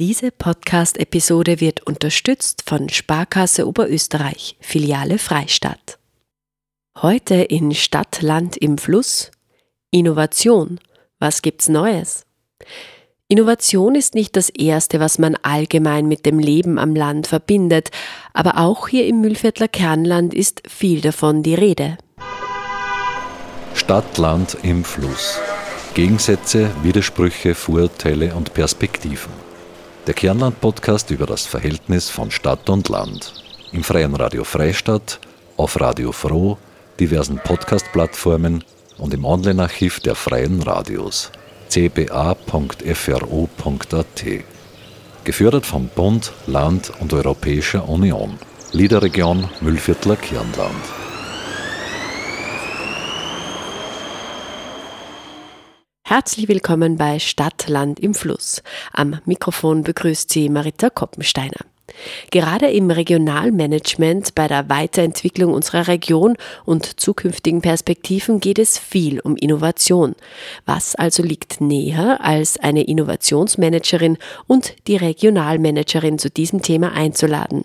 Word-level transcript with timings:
Diese 0.00 0.32
Podcast-Episode 0.32 1.60
wird 1.60 1.86
unterstützt 1.86 2.64
von 2.66 2.88
Sparkasse 2.88 3.68
Oberösterreich, 3.68 4.56
Filiale 4.58 5.18
Freistadt. 5.18 6.00
Heute 7.00 7.36
in 7.36 7.72
Stadt, 7.76 8.20
Land 8.20 8.56
im 8.56 8.76
Fluss. 8.76 9.30
Innovation. 9.92 10.80
Was 11.20 11.42
gibt's 11.42 11.68
Neues? 11.68 12.26
Innovation 13.28 13.94
ist 13.94 14.16
nicht 14.16 14.34
das 14.34 14.48
Erste, 14.48 14.98
was 14.98 15.20
man 15.20 15.36
allgemein 15.42 16.08
mit 16.08 16.26
dem 16.26 16.40
Leben 16.40 16.76
am 16.80 16.96
Land 16.96 17.28
verbindet, 17.28 17.92
aber 18.32 18.58
auch 18.58 18.88
hier 18.88 19.06
im 19.06 19.20
Mühlviertler 19.20 19.68
Kernland 19.68 20.34
ist 20.34 20.64
viel 20.68 21.02
davon 21.02 21.44
die 21.44 21.54
Rede. 21.54 21.98
Stadt, 23.74 24.18
Land 24.18 24.56
im 24.64 24.82
Fluss. 24.82 25.38
Gegensätze, 25.94 26.72
Widersprüche, 26.82 27.54
Vorurteile 27.54 28.34
und 28.34 28.54
Perspektiven. 28.54 29.43
Der 30.06 30.12
Kernland-Podcast 30.12 31.10
über 31.10 31.24
das 31.24 31.46
Verhältnis 31.46 32.10
von 32.10 32.30
Stadt 32.30 32.68
und 32.68 32.90
Land. 32.90 33.32
Im 33.72 33.82
freien 33.82 34.14
Radio 34.14 34.44
Freistadt, 34.44 35.18
auf 35.56 35.80
Radio 35.80 36.12
Froh, 36.12 36.58
diversen 37.00 37.38
Podcast-Plattformen 37.38 38.62
und 38.98 39.14
im 39.14 39.24
Online-Archiv 39.24 40.00
der 40.00 40.14
freien 40.14 40.60
Radios 40.62 41.32
cba.fro.at. 41.70 42.44
Gefördert 45.24 45.64
vom 45.64 45.88
Bund, 45.88 46.32
Land 46.46 46.92
und 47.00 47.14
Europäischer 47.14 47.88
Union. 47.88 48.38
Liederregion 48.72 49.48
Müllviertler 49.62 50.16
Kernland. 50.16 51.03
Herzlich 56.06 56.48
willkommen 56.48 56.98
bei 56.98 57.18
Stadtland 57.18 57.98
im 57.98 58.12
Fluss. 58.12 58.62
Am 58.92 59.20
Mikrofon 59.24 59.84
begrüßt 59.84 60.30
Sie 60.30 60.50
Marita 60.50 60.90
Koppensteiner. 60.90 61.56
Gerade 62.30 62.70
im 62.70 62.90
Regionalmanagement, 62.90 64.34
bei 64.34 64.48
der 64.48 64.68
Weiterentwicklung 64.68 65.52
unserer 65.52 65.88
Region 65.88 66.36
und 66.64 67.00
zukünftigen 67.00 67.60
Perspektiven 67.60 68.40
geht 68.40 68.58
es 68.58 68.78
viel 68.78 69.20
um 69.20 69.36
Innovation. 69.36 70.14
Was 70.66 70.94
also 70.94 71.22
liegt 71.22 71.60
näher, 71.60 72.18
als 72.22 72.58
eine 72.58 72.84
Innovationsmanagerin 72.84 74.18
und 74.46 74.74
die 74.86 74.96
Regionalmanagerin 74.96 76.18
zu 76.18 76.30
diesem 76.30 76.62
Thema 76.62 76.92
einzuladen? 76.92 77.64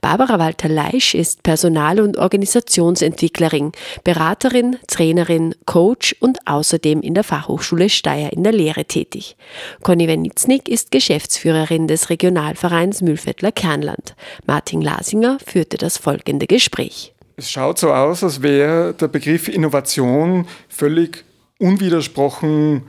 Barbara 0.00 0.38
Walter-Leisch 0.38 1.14
ist 1.14 1.42
Personal- 1.42 2.00
und 2.00 2.16
Organisationsentwicklerin, 2.16 3.72
Beraterin, 4.04 4.76
Trainerin, 4.86 5.54
Coach 5.66 6.16
und 6.20 6.38
außerdem 6.46 7.00
in 7.00 7.14
der 7.14 7.24
Fachhochschule 7.24 7.88
Steyr 7.88 8.32
in 8.32 8.44
der 8.44 8.52
Lehre 8.52 8.84
tätig. 8.84 9.36
Conny 9.82 10.08
Wenitznik 10.08 10.68
ist 10.68 10.90
Geschäftsführerin 10.90 11.88
des 11.88 12.10
Regionalvereins 12.10 13.02
Mühlviertler 13.02 13.52
Kernland. 13.66 14.14
Martin 14.46 14.80
Lasinger 14.80 15.38
führte 15.44 15.76
das 15.76 15.98
folgende 15.98 16.46
Gespräch. 16.46 17.12
Es 17.34 17.50
schaut 17.50 17.78
so 17.78 17.92
aus, 17.92 18.22
als 18.22 18.40
wäre 18.40 18.94
der 18.94 19.08
Begriff 19.08 19.48
Innovation 19.48 20.46
völlig 20.68 21.24
unwidersprochen 21.58 22.82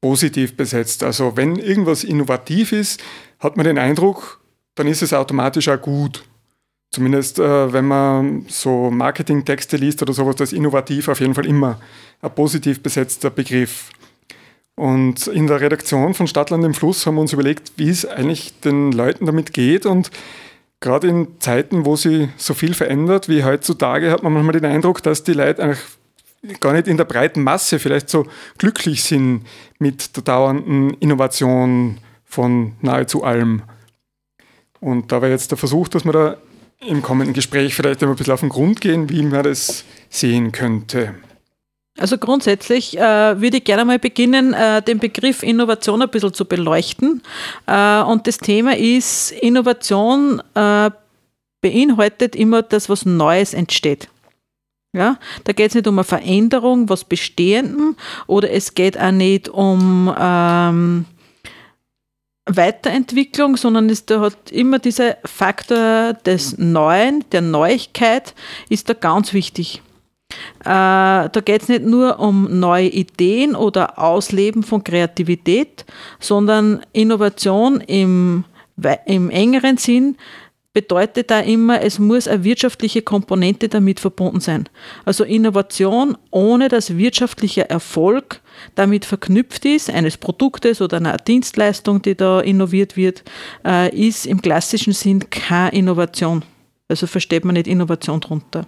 positiv 0.00 0.56
besetzt. 0.56 1.02
Also 1.02 1.36
wenn 1.36 1.56
irgendwas 1.56 2.02
innovativ 2.02 2.72
ist, 2.72 3.02
hat 3.40 3.58
man 3.58 3.66
den 3.66 3.78
Eindruck, 3.78 4.40
dann 4.74 4.86
ist 4.86 5.02
es 5.02 5.12
automatisch 5.12 5.68
auch 5.68 5.80
gut. 5.80 6.24
Zumindest 6.90 7.38
äh, 7.38 7.70
wenn 7.72 7.84
man 7.84 8.46
so 8.48 8.90
Marketingtexte 8.90 9.76
liest 9.76 10.00
oder 10.00 10.14
sowas, 10.14 10.36
das 10.36 10.52
ist 10.52 10.58
innovativ 10.58 11.08
auf 11.08 11.20
jeden 11.20 11.34
Fall 11.34 11.46
immer 11.46 11.78
ein 12.22 12.34
positiv 12.34 12.82
besetzter 12.82 13.28
Begriff. 13.28 13.90
Und 14.82 15.28
in 15.28 15.46
der 15.46 15.60
Redaktion 15.60 16.12
von 16.12 16.26
Stadtland 16.26 16.64
im 16.64 16.74
Fluss 16.74 17.06
haben 17.06 17.14
wir 17.14 17.20
uns 17.20 17.32
überlegt, 17.32 17.74
wie 17.76 17.88
es 17.88 18.04
eigentlich 18.04 18.58
den 18.62 18.90
Leuten 18.90 19.26
damit 19.26 19.52
geht. 19.52 19.86
Und 19.86 20.10
gerade 20.80 21.06
in 21.06 21.38
Zeiten, 21.38 21.86
wo 21.86 21.94
sich 21.94 22.28
so 22.36 22.52
viel 22.52 22.74
verändert 22.74 23.28
wie 23.28 23.44
heutzutage, 23.44 24.10
hat 24.10 24.24
man 24.24 24.32
manchmal 24.32 24.58
den 24.60 24.64
Eindruck, 24.64 25.00
dass 25.00 25.22
die 25.22 25.34
Leute 25.34 25.62
eigentlich 25.62 26.58
gar 26.58 26.72
nicht 26.72 26.88
in 26.88 26.96
der 26.96 27.04
breiten 27.04 27.44
Masse 27.44 27.78
vielleicht 27.78 28.10
so 28.10 28.26
glücklich 28.58 29.04
sind 29.04 29.44
mit 29.78 30.16
der 30.16 30.24
dauernden 30.24 30.94
Innovation 30.94 31.98
von 32.24 32.72
nahezu 32.80 33.22
allem. 33.22 33.62
Und 34.80 35.12
da 35.12 35.22
war 35.22 35.28
jetzt 35.28 35.52
der 35.52 35.58
Versuch, 35.58 35.86
dass 35.86 36.04
wir 36.04 36.12
da 36.12 36.36
im 36.80 37.02
kommenden 37.02 37.34
Gespräch 37.34 37.76
vielleicht 37.76 38.02
ein 38.02 38.12
bisschen 38.16 38.34
auf 38.34 38.40
den 38.40 38.48
Grund 38.48 38.80
gehen, 38.80 39.08
wie 39.10 39.22
man 39.22 39.44
das 39.44 39.84
sehen 40.10 40.50
könnte. 40.50 41.14
Also 41.98 42.16
grundsätzlich 42.16 42.96
äh, 42.96 43.40
würde 43.40 43.58
ich 43.58 43.64
gerne 43.64 43.84
mal 43.84 43.98
beginnen, 43.98 44.54
äh, 44.54 44.80
den 44.80 44.98
Begriff 44.98 45.42
Innovation 45.42 46.00
ein 46.00 46.08
bisschen 46.08 46.32
zu 46.32 46.46
beleuchten. 46.46 47.22
Äh, 47.66 48.02
und 48.02 48.26
das 48.26 48.38
Thema 48.38 48.76
ist, 48.76 49.30
Innovation 49.32 50.42
äh, 50.54 50.90
beinhaltet 51.60 52.34
immer, 52.34 52.62
dass 52.62 52.88
was 52.88 53.04
Neues 53.04 53.52
entsteht. 53.52 54.08
Ja, 54.94 55.18
da 55.44 55.52
geht 55.52 55.68
es 55.70 55.74
nicht 55.74 55.86
um 55.86 55.98
eine 55.98 56.04
Veränderung, 56.04 56.90
was 56.90 57.04
Bestehendem, 57.04 57.96
oder 58.26 58.50
es 58.50 58.74
geht 58.74 58.98
auch 58.98 59.10
nicht 59.10 59.48
um 59.48 60.14
ähm, 60.18 61.06
Weiterentwicklung, 62.44 63.56
sondern 63.56 63.88
es 63.88 64.04
da 64.04 64.20
hat 64.20 64.50
immer 64.50 64.78
dieser 64.78 65.16
Faktor 65.24 66.14
des 66.26 66.58
Neuen, 66.58 67.24
der 67.32 67.40
Neuigkeit, 67.40 68.34
ist 68.68 68.90
da 68.90 68.94
ganz 68.94 69.32
wichtig. 69.32 69.80
Äh, 70.60 70.64
da 70.64 71.40
geht 71.44 71.62
es 71.62 71.68
nicht 71.68 71.84
nur 71.84 72.18
um 72.18 72.60
neue 72.60 72.88
Ideen 72.88 73.54
oder 73.54 73.98
Ausleben 73.98 74.62
von 74.62 74.84
Kreativität, 74.84 75.84
sondern 76.20 76.80
Innovation 76.92 77.80
im, 77.80 78.44
im 79.06 79.30
engeren 79.30 79.76
Sinn 79.76 80.16
bedeutet 80.72 81.30
da 81.30 81.40
immer, 81.40 81.82
es 81.82 81.98
muss 81.98 82.26
eine 82.26 82.44
wirtschaftliche 82.44 83.02
Komponente 83.02 83.68
damit 83.68 84.00
verbunden 84.00 84.40
sein. 84.40 84.68
Also 85.04 85.24
Innovation 85.24 86.16
ohne 86.30 86.68
dass 86.68 86.96
wirtschaftlicher 86.96 87.68
Erfolg 87.68 88.40
damit 88.74 89.04
verknüpft 89.04 89.64
ist, 89.64 89.90
eines 89.90 90.16
Produktes 90.16 90.80
oder 90.80 90.96
einer 90.96 91.18
Dienstleistung, 91.18 92.00
die 92.00 92.14
da 92.14 92.40
innoviert 92.40 92.96
wird, 92.96 93.22
äh, 93.66 93.94
ist 93.94 94.26
im 94.26 94.40
klassischen 94.40 94.94
Sinn 94.94 95.28
keine 95.28 95.72
Innovation. 95.72 96.42
Also 96.88 97.06
versteht 97.06 97.44
man 97.44 97.54
nicht 97.54 97.66
Innovation 97.66 98.20
drunter. 98.20 98.66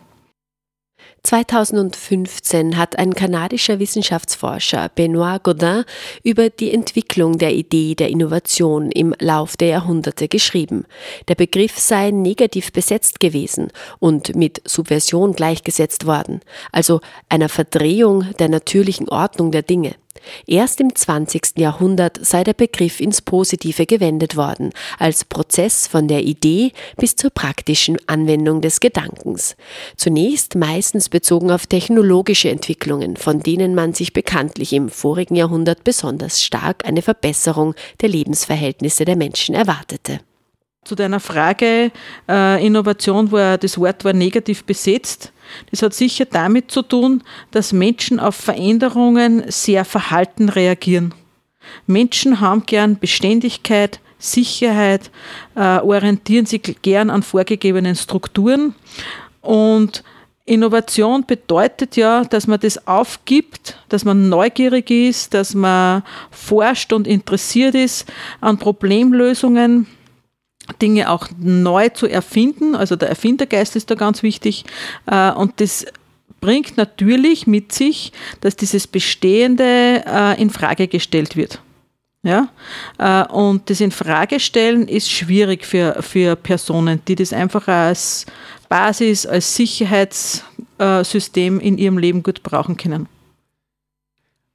2015 1.24 2.76
hat 2.76 2.98
ein 2.98 3.14
kanadischer 3.14 3.78
Wissenschaftsforscher 3.78 4.90
Benoit 4.94 5.42
Godin 5.42 5.84
über 6.22 6.50
die 6.50 6.72
Entwicklung 6.72 7.38
der 7.38 7.54
Idee 7.54 7.94
der 7.94 8.10
Innovation 8.10 8.90
im 8.90 9.14
Lauf 9.18 9.56
der 9.56 9.68
Jahrhunderte 9.68 10.28
geschrieben. 10.28 10.84
Der 11.28 11.34
Begriff 11.34 11.78
sei 11.78 12.10
negativ 12.10 12.72
besetzt 12.72 13.20
gewesen 13.20 13.72
und 13.98 14.36
mit 14.36 14.60
Subversion 14.66 15.32
gleichgesetzt 15.32 16.04
worden, 16.06 16.40
also 16.72 17.00
einer 17.30 17.48
Verdrehung 17.48 18.26
der 18.38 18.50
natürlichen 18.50 19.08
Ordnung 19.08 19.50
der 19.50 19.62
Dinge. 19.62 19.94
Erst 20.46 20.80
im 20.80 20.94
20. 20.94 21.58
Jahrhundert 21.58 22.18
sei 22.24 22.44
der 22.44 22.54
Begriff 22.54 23.00
ins 23.00 23.22
Positive 23.22 23.86
gewendet 23.86 24.36
worden, 24.36 24.70
als 24.98 25.24
Prozess 25.24 25.86
von 25.86 26.08
der 26.08 26.22
Idee 26.22 26.72
bis 26.96 27.16
zur 27.16 27.30
praktischen 27.30 27.98
Anwendung 28.06 28.60
des 28.60 28.80
Gedankens. 28.80 29.56
Zunächst 29.96 30.54
meistens 30.54 31.08
bezogen 31.08 31.50
auf 31.50 31.66
technologische 31.66 32.50
Entwicklungen, 32.50 33.16
von 33.16 33.40
denen 33.40 33.74
man 33.74 33.94
sich 33.94 34.12
bekanntlich 34.12 34.72
im 34.72 34.88
vorigen 34.88 35.36
Jahrhundert 35.36 35.84
besonders 35.84 36.42
stark 36.42 36.84
eine 36.84 37.02
Verbesserung 37.02 37.74
der 38.00 38.08
Lebensverhältnisse 38.08 39.04
der 39.04 39.16
Menschen 39.16 39.54
erwartete. 39.54 40.20
Zu 40.84 40.94
deiner 40.94 41.20
Frage 41.20 41.90
äh, 42.28 42.66
Innovation, 42.66 43.32
wo 43.32 43.56
das 43.56 43.78
Wort 43.78 44.04
war 44.04 44.12
negativ 44.12 44.64
besetzt. 44.64 45.32
Das 45.70 45.82
hat 45.82 45.94
sicher 45.94 46.24
damit 46.24 46.70
zu 46.70 46.82
tun, 46.82 47.22
dass 47.50 47.72
Menschen 47.72 48.20
auf 48.20 48.34
Veränderungen 48.34 49.44
sehr 49.48 49.84
verhalten 49.84 50.48
reagieren. 50.48 51.14
Menschen 51.86 52.40
haben 52.40 52.64
gern 52.66 52.98
Beständigkeit, 52.98 54.00
Sicherheit, 54.18 55.10
äh, 55.54 55.78
orientieren 55.78 56.46
sich 56.46 56.62
gern 56.82 57.10
an 57.10 57.22
vorgegebenen 57.22 57.96
Strukturen 57.96 58.74
und 59.40 60.02
Innovation 60.46 61.24
bedeutet 61.24 61.96
ja, 61.96 62.22
dass 62.24 62.46
man 62.46 62.60
das 62.60 62.86
aufgibt, 62.86 63.78
dass 63.88 64.04
man 64.04 64.28
neugierig 64.28 64.90
ist, 64.90 65.32
dass 65.32 65.54
man 65.54 66.02
forscht 66.30 66.92
und 66.92 67.06
interessiert 67.06 67.74
ist 67.74 68.12
an 68.42 68.58
Problemlösungen 68.58 69.86
Dinge 70.80 71.10
auch 71.10 71.28
neu 71.38 71.90
zu 71.90 72.06
erfinden. 72.06 72.74
Also 72.74 72.96
der 72.96 73.08
Erfindergeist 73.08 73.76
ist 73.76 73.90
da 73.90 73.94
ganz 73.94 74.22
wichtig. 74.22 74.64
Äh, 75.06 75.32
und 75.32 75.60
das 75.60 75.86
bringt 76.40 76.76
natürlich 76.76 77.46
mit 77.46 77.72
sich, 77.72 78.12
dass 78.40 78.56
dieses 78.56 78.86
Bestehende 78.86 80.04
äh, 80.06 80.40
in 80.40 80.50
Frage 80.50 80.88
gestellt 80.88 81.36
wird. 81.36 81.60
Ja? 82.22 82.48
Äh, 82.98 83.24
und 83.32 83.70
das 83.70 83.80
in 83.80 83.92
Frage 83.92 84.40
stellen 84.40 84.88
ist 84.88 85.10
schwierig 85.10 85.64
für, 85.64 86.02
für 86.02 86.36
Personen, 86.36 87.00
die 87.06 87.14
das 87.14 87.32
einfach 87.32 87.68
als 87.68 88.26
Basis, 88.68 89.26
als 89.26 89.56
Sicherheitssystem 89.56 91.60
in 91.60 91.78
ihrem 91.78 91.98
Leben 91.98 92.22
gut 92.22 92.42
brauchen 92.42 92.76
können. 92.76 93.08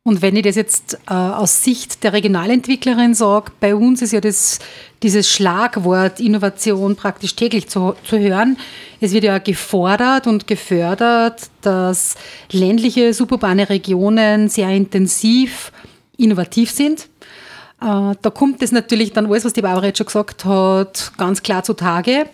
Und 0.03 0.21
wenn 0.21 0.35
ich 0.35 0.43
das 0.43 0.55
jetzt 0.55 0.97
äh, 1.07 1.13
aus 1.13 1.63
Sicht 1.63 2.03
der 2.03 2.13
Regionalentwicklerin 2.13 3.13
sage, 3.13 3.51
bei 3.59 3.75
uns 3.75 4.01
ist 4.01 4.13
ja 4.13 4.21
das, 4.21 4.59
dieses 5.03 5.29
Schlagwort 5.29 6.19
Innovation 6.19 6.95
praktisch 6.95 7.35
täglich 7.35 7.67
zu, 7.67 7.95
zu 8.03 8.17
hören. 8.17 8.57
Es 9.01 9.11
wird 9.11 9.25
ja 9.25 9.37
gefordert 9.39 10.25
und 10.25 10.47
gefördert, 10.47 11.49
dass 11.61 12.15
ländliche, 12.51 13.13
suburbane 13.13 13.69
Regionen 13.69 14.47
sehr 14.47 14.69
intensiv 14.69 15.71
innovativ 16.17 16.71
sind. 16.71 17.09
Äh, 17.81 18.15
da 18.21 18.29
kommt 18.29 18.61
es 18.61 18.71
natürlich 18.71 19.13
dann 19.13 19.27
alles, 19.27 19.45
was 19.45 19.53
die 19.53 19.61
Barbara 19.61 19.85
jetzt 19.87 19.97
schon 19.97 20.07
gesagt 20.07 20.43
hat, 20.43 21.11
ganz 21.17 21.41
klar 21.41 21.63
zutage. 21.63 22.25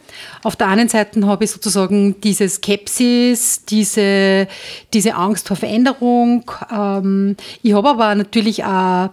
Auf 0.44 0.56
der 0.56 0.68
einen 0.68 0.89
Seite 0.89 1.25
habe 1.27 1.44
ich 1.44 1.51
sozusagen 1.51 2.19
diese 2.21 2.50
Skepsis, 2.50 3.65
diese, 3.65 4.47
diese 4.94 5.15
Angst 5.15 5.47
vor 5.47 5.57
Veränderung. 5.57 6.50
Ähm, 6.71 7.36
ich 7.62 7.74
habe 7.74 7.89
aber 7.89 8.15
natürlich 8.15 8.63
auch 8.63 9.09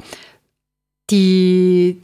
die, 1.10 2.00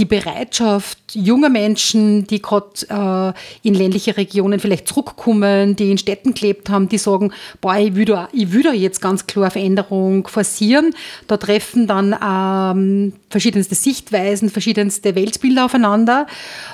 die 0.00 0.06
Bereitschaft 0.06 0.98
junger 1.12 1.50
Menschen, 1.50 2.26
die 2.26 2.40
gerade 2.40 3.34
äh, 3.62 3.68
in 3.68 3.74
ländliche 3.74 4.16
Regionen 4.16 4.58
vielleicht 4.58 4.88
zurückkommen, 4.88 5.76
die 5.76 5.90
in 5.90 5.98
Städten 5.98 6.32
gelebt 6.32 6.70
haben, 6.70 6.88
die 6.88 6.96
sagen, 6.96 7.32
boah, 7.60 7.76
ich 7.76 8.06
da, 8.06 8.30
ich 8.32 8.50
will 8.50 8.64
jetzt 8.74 9.02
ganz 9.02 9.26
klar 9.26 9.50
Veränderung 9.50 10.26
forcieren. 10.26 10.94
Da 11.26 11.36
treffen 11.36 11.86
dann 11.86 12.16
ähm, 12.26 13.12
verschiedenste 13.28 13.74
Sichtweisen, 13.74 14.48
verschiedenste 14.48 15.14
Weltbilder 15.14 15.66
aufeinander. 15.66 16.26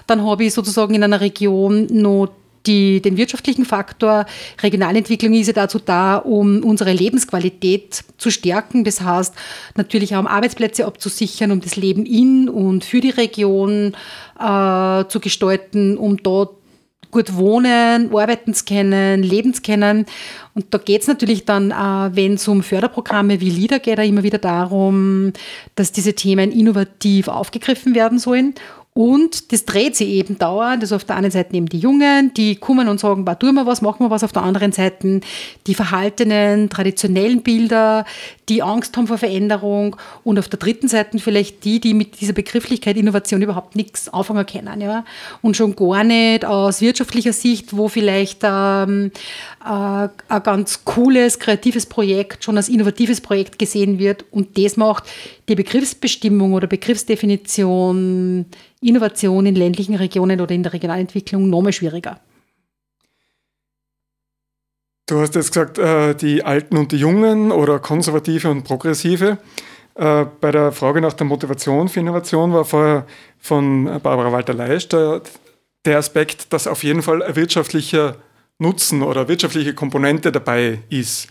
Dann 0.06 0.24
habe 0.24 0.44
ich 0.44 0.54
sozusagen 0.54 0.94
in 0.94 1.02
einer 1.02 1.20
Region 1.20 1.88
noch 1.90 2.28
die, 2.66 3.00
den 3.00 3.16
wirtschaftlichen 3.16 3.64
Faktor. 3.64 4.26
Regionalentwicklung 4.62 5.34
ist 5.34 5.46
ja 5.46 5.52
dazu 5.52 5.78
da, 5.78 6.16
um 6.16 6.62
unsere 6.64 6.92
Lebensqualität 6.92 8.04
zu 8.18 8.30
stärken. 8.30 8.84
Das 8.84 9.00
heißt, 9.00 9.34
natürlich 9.76 10.14
auch 10.14 10.20
um 10.20 10.26
Arbeitsplätze 10.26 10.86
abzusichern, 10.86 11.50
um 11.50 11.60
das 11.60 11.76
Leben 11.76 12.06
in 12.06 12.48
und 12.48 12.84
für 12.84 13.00
die 13.00 13.10
Region 13.10 13.94
äh, 14.38 15.04
zu 15.08 15.20
gestalten, 15.20 15.96
um 15.96 16.16
dort 16.18 16.56
gut 17.10 17.34
wohnen, 17.34 18.14
arbeiten 18.14 18.52
zu 18.52 18.64
können, 18.64 19.22
leben 19.22 19.54
zu 19.54 19.62
können. 19.62 20.06
Und 20.54 20.66
da 20.70 20.78
geht 20.78 21.02
es 21.02 21.08
natürlich 21.08 21.44
dann, 21.44 21.70
äh, 21.70 22.14
wenn 22.14 22.34
es 22.34 22.46
um 22.48 22.62
Förderprogramme 22.62 23.40
wie 23.40 23.50
LIDA 23.50 23.78
geht, 23.78 23.98
immer 23.98 24.22
wieder 24.22 24.38
darum, 24.38 25.32
dass 25.76 25.92
diese 25.92 26.14
Themen 26.14 26.52
innovativ 26.52 27.28
aufgegriffen 27.28 27.94
werden 27.94 28.18
sollen 28.18 28.54
und 28.96 29.52
das 29.52 29.66
dreht 29.66 29.94
sich 29.94 30.08
eben 30.08 30.38
dauernd. 30.38 30.82
Also 30.82 30.96
auf 30.96 31.04
der 31.04 31.16
einen 31.16 31.30
Seite 31.30 31.54
eben 31.54 31.68
die 31.68 31.78
Jungen, 31.78 32.32
die 32.32 32.56
kommen 32.56 32.88
und 32.88 32.98
sagen, 32.98 33.26
tun 33.38 33.54
wir 33.54 33.66
was, 33.66 33.82
machen 33.82 34.06
wir 34.06 34.10
was. 34.10 34.24
Auf 34.24 34.32
der 34.32 34.42
anderen 34.42 34.72
Seite 34.72 35.20
die 35.66 35.74
verhaltenen, 35.74 36.70
traditionellen 36.70 37.42
Bilder, 37.42 38.06
die 38.48 38.62
Angst 38.62 38.96
haben 38.96 39.06
vor 39.06 39.18
Veränderung. 39.18 39.96
Und 40.24 40.38
auf 40.38 40.48
der 40.48 40.58
dritten 40.58 40.88
Seite 40.88 41.18
vielleicht 41.18 41.66
die, 41.66 41.78
die 41.78 41.92
mit 41.92 42.22
dieser 42.22 42.32
Begrifflichkeit 42.32 42.96
Innovation 42.96 43.42
überhaupt 43.42 43.76
nichts 43.76 44.08
anfangen 44.08 44.46
können. 44.46 44.80
Ja? 44.80 45.04
Und 45.42 45.58
schon 45.58 45.76
gar 45.76 46.02
nicht 46.02 46.46
aus 46.46 46.80
wirtschaftlicher 46.80 47.34
Sicht, 47.34 47.76
wo 47.76 47.88
vielleicht 47.88 48.44
ähm, 48.44 49.10
äh, 49.62 50.08
ein 50.28 50.42
ganz 50.42 50.86
cooles, 50.86 51.38
kreatives 51.38 51.84
Projekt 51.84 52.44
schon 52.44 52.56
als 52.56 52.70
innovatives 52.70 53.20
Projekt 53.20 53.58
gesehen 53.58 53.98
wird. 53.98 54.24
Und 54.30 54.56
das 54.56 54.78
macht 54.78 55.04
die 55.50 55.54
Begriffsbestimmung 55.54 56.54
oder 56.54 56.66
Begriffsdefinition 56.66 58.46
Innovation 58.80 59.46
in 59.46 59.54
ländlichen 59.54 59.94
Regionen 59.94 60.40
oder 60.40 60.54
in 60.54 60.62
der 60.62 60.72
Regionalentwicklung 60.72 61.48
noch 61.48 61.62
mal 61.62 61.72
schwieriger. 61.72 62.20
Du 65.08 65.20
hast 65.20 65.36
jetzt 65.36 65.52
gesagt, 65.52 65.78
äh, 65.78 66.14
die 66.14 66.42
Alten 66.42 66.76
und 66.76 66.90
die 66.90 66.96
Jungen 66.96 67.52
oder 67.52 67.78
Konservative 67.78 68.50
und 68.50 68.64
Progressive. 68.64 69.38
Äh, 69.94 70.26
bei 70.40 70.50
der 70.50 70.72
Frage 70.72 71.00
nach 71.00 71.12
der 71.12 71.26
Motivation 71.26 71.88
für 71.88 72.00
Innovation 72.00 72.52
war 72.52 72.64
vorher 72.64 73.06
von 73.38 73.84
Barbara 73.84 74.32
Walter-Leisch 74.32 74.88
der, 74.88 75.22
der 75.84 75.98
Aspekt, 75.98 76.52
dass 76.52 76.66
auf 76.66 76.82
jeden 76.82 77.02
Fall 77.02 77.22
ein 77.22 77.36
wirtschaftlicher 77.36 78.16
Nutzen 78.58 79.02
oder 79.02 79.28
wirtschaftliche 79.28 79.74
Komponente 79.74 80.32
dabei 80.32 80.80
ist. 80.90 81.28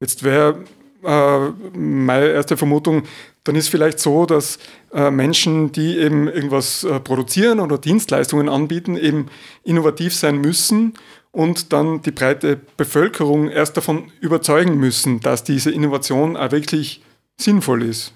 Jetzt 0.00 0.22
wäre 0.22 0.64
meine 1.02 2.28
erste 2.28 2.56
Vermutung, 2.56 3.04
dann 3.44 3.56
ist 3.56 3.68
vielleicht 3.68 3.98
so, 3.98 4.26
dass 4.26 4.58
äh, 4.92 5.10
Menschen, 5.10 5.72
die 5.72 5.96
eben 5.96 6.28
irgendwas 6.28 6.84
äh, 6.84 7.00
produzieren 7.00 7.60
oder 7.60 7.78
Dienstleistungen 7.78 8.48
anbieten, 8.48 8.96
eben 8.96 9.26
innovativ 9.64 10.14
sein 10.14 10.38
müssen 10.40 10.94
und 11.32 11.72
dann 11.72 12.02
die 12.02 12.10
breite 12.10 12.60
Bevölkerung 12.76 13.48
erst 13.48 13.76
davon 13.76 14.10
überzeugen 14.20 14.76
müssen, 14.76 15.20
dass 15.20 15.44
diese 15.44 15.70
Innovation 15.70 16.36
auch 16.36 16.52
wirklich 16.52 17.02
sinnvoll 17.36 17.82
ist. 17.82 18.12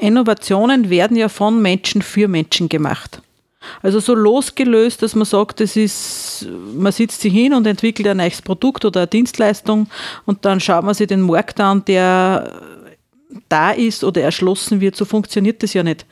Innovationen 0.00 0.90
werden 0.90 1.16
ja 1.16 1.28
von 1.28 1.62
Menschen 1.62 2.02
für 2.02 2.28
Menschen 2.28 2.68
gemacht. 2.68 3.22
Also 3.82 4.00
so 4.00 4.14
losgelöst, 4.14 5.02
dass 5.02 5.14
man 5.14 5.24
sagt, 5.24 5.60
das 5.60 5.76
ist, 5.76 6.46
man 6.74 6.92
sitzt 6.92 7.20
sich 7.20 7.32
hin 7.32 7.54
und 7.54 7.66
entwickelt 7.66 8.08
ein 8.08 8.18
neues 8.18 8.42
Produkt 8.42 8.84
oder 8.84 9.00
eine 9.00 9.06
Dienstleistung 9.06 9.88
und 10.26 10.44
dann 10.44 10.60
schaut 10.60 10.84
man 10.84 10.94
sich 10.94 11.06
den 11.06 11.22
Markt 11.22 11.60
an, 11.60 11.84
der 11.84 12.52
da 13.48 13.70
ist 13.70 14.04
oder 14.04 14.22
erschlossen 14.22 14.80
wird, 14.80 14.96
so 14.96 15.04
funktioniert 15.04 15.62
das 15.62 15.74
ja 15.74 15.82
nicht. 15.82 16.06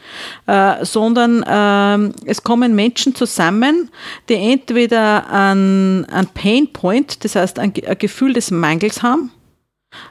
Äh, 0.46 0.84
sondern 0.84 1.42
äh, 1.42 2.12
es 2.26 2.42
kommen 2.42 2.74
Menschen 2.74 3.14
zusammen, 3.14 3.90
die 4.28 4.34
entweder 4.34 5.30
ein, 5.30 6.06
ein 6.06 6.26
Pain 6.28 6.72
Point, 6.72 7.24
das 7.24 7.36
heißt 7.36 7.58
ein, 7.58 7.72
ein 7.86 7.98
Gefühl 7.98 8.32
des 8.32 8.50
Mangels 8.50 9.02
haben, 9.02 9.30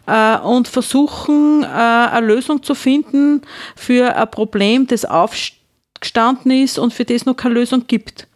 äh, 0.05 0.37
und 0.39 0.67
versuchen, 0.67 1.63
äh, 1.63 1.67
eine 1.67 2.25
Lösung 2.25 2.63
zu 2.63 2.75
finden 2.75 3.41
für 3.75 4.15
ein 4.15 4.29
Problem, 4.29 4.87
das 4.87 5.05
aufgestanden 5.99 6.51
ist 6.51 6.79
und 6.79 6.93
für 6.93 7.05
das 7.05 7.25
noch 7.25 7.35
keine 7.35 7.55
Lösung 7.55 7.85
gibt. 7.87 8.27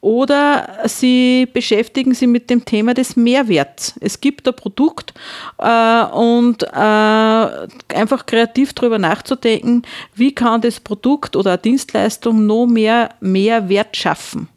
Oder 0.00 0.80
sie 0.86 1.46
beschäftigen 1.52 2.12
sich 2.12 2.26
mit 2.26 2.50
dem 2.50 2.64
Thema 2.64 2.92
des 2.92 3.14
Mehrwerts. 3.14 3.94
Es 4.00 4.20
gibt 4.20 4.48
ein 4.48 4.56
Produkt 4.56 5.14
äh, 5.58 6.04
und 6.06 6.64
äh, 6.64 6.66
einfach 7.94 8.26
kreativ 8.26 8.72
darüber 8.72 8.98
nachzudenken, 8.98 9.82
wie 10.14 10.34
kann 10.34 10.60
das 10.60 10.80
Produkt 10.80 11.36
oder 11.36 11.52
eine 11.52 11.62
Dienstleistung 11.62 12.46
noch 12.46 12.66
mehr 12.66 13.10
Mehrwert 13.20 13.96
schaffen. 13.96 14.48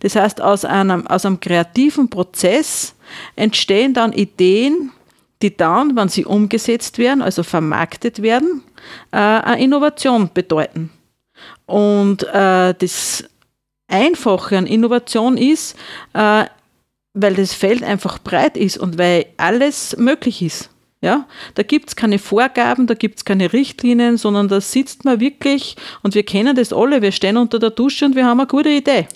Das 0.00 0.14
heißt, 0.14 0.40
aus 0.40 0.64
einem, 0.64 1.06
aus 1.08 1.26
einem 1.26 1.40
kreativen 1.40 2.08
Prozess 2.08 2.94
entstehen 3.34 3.94
dann 3.94 4.12
Ideen, 4.12 4.92
die 5.42 5.56
dann, 5.56 5.96
wenn 5.96 6.08
sie 6.08 6.24
umgesetzt 6.24 6.98
werden, 6.98 7.20
also 7.20 7.42
vermarktet 7.42 8.22
werden, 8.22 8.62
äh, 9.10 9.16
eine 9.16 9.62
Innovation 9.62 10.30
bedeuten. 10.32 10.90
Und 11.66 12.22
äh, 12.24 12.74
das 12.74 13.24
Einfache 13.88 14.58
an 14.58 14.66
Innovation 14.66 15.36
ist, 15.36 15.76
äh, 16.12 16.44
weil 17.14 17.34
das 17.34 17.54
Feld 17.54 17.82
einfach 17.82 18.18
breit 18.18 18.56
ist 18.56 18.76
und 18.76 18.98
weil 18.98 19.26
alles 19.36 19.96
möglich 19.96 20.42
ist. 20.42 20.70
Ja, 21.00 21.26
da 21.54 21.62
gibt 21.62 21.90
es 21.90 21.96
keine 21.96 22.18
Vorgaben, 22.18 22.86
da 22.86 22.94
gibt 22.94 23.18
es 23.18 23.24
keine 23.26 23.52
Richtlinien, 23.52 24.16
sondern 24.16 24.48
da 24.48 24.60
sitzt 24.62 25.04
man 25.04 25.20
wirklich, 25.20 25.76
und 26.02 26.14
wir 26.14 26.22
kennen 26.22 26.56
das 26.56 26.72
alle, 26.72 27.02
wir 27.02 27.12
stehen 27.12 27.36
unter 27.36 27.58
der 27.58 27.70
Dusche 27.70 28.06
und 28.06 28.16
wir 28.16 28.24
haben 28.24 28.40
eine 28.40 28.46
gute 28.46 28.70
Idee. 28.70 29.06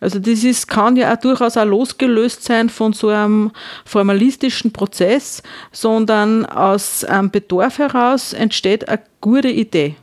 Also 0.00 0.18
das 0.18 0.44
ist, 0.44 0.66
kann 0.66 0.96
ja 0.96 1.14
auch 1.14 1.20
durchaus 1.20 1.56
auch 1.56 1.64
losgelöst 1.64 2.42
sein 2.42 2.68
von 2.68 2.92
so 2.92 3.08
einem 3.08 3.52
formalistischen 3.84 4.72
Prozess, 4.72 5.42
sondern 5.72 6.44
aus 6.44 7.04
einem 7.04 7.30
Bedarf 7.30 7.78
heraus 7.78 8.32
entsteht 8.32 8.88
eine 8.88 9.02
gute 9.20 9.48
Idee. 9.48 9.94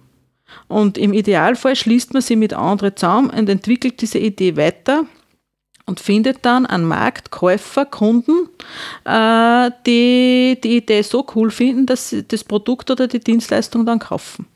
Und 0.67 0.97
im 0.97 1.13
Idealfall 1.13 1.75
schließt 1.75 2.13
man 2.13 2.21
sie 2.21 2.35
mit 2.35 2.53
anderen 2.53 2.95
zusammen 2.95 3.29
und 3.29 3.49
entwickelt 3.49 4.01
diese 4.01 4.19
Idee 4.19 4.57
weiter 4.57 5.05
und 5.85 5.99
findet 5.99 6.45
dann 6.45 6.65
einen 6.65 6.85
Markt, 6.85 7.31
Käufer, 7.31 7.85
Kunden, 7.85 8.49
äh, 9.05 9.71
die 9.85 10.59
die 10.63 10.77
Idee 10.77 11.01
so 11.01 11.25
cool 11.35 11.51
finden, 11.51 11.85
dass 11.85 12.09
sie 12.09 12.23
das 12.23 12.43
Produkt 12.43 12.89
oder 12.89 13.07
die 13.07 13.19
Dienstleistung 13.19 13.85
dann 13.85 13.99
kaufen. 13.99 14.47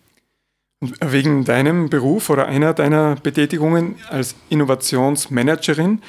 Wegen 0.79 1.43
deinem 1.43 1.89
Beruf 1.89 2.29
oder 2.29 2.45
einer 2.45 2.73
deiner 2.73 3.15
Betätigungen 3.15 3.95
als 4.09 4.35
Innovationsmanagerin, 4.49 6.01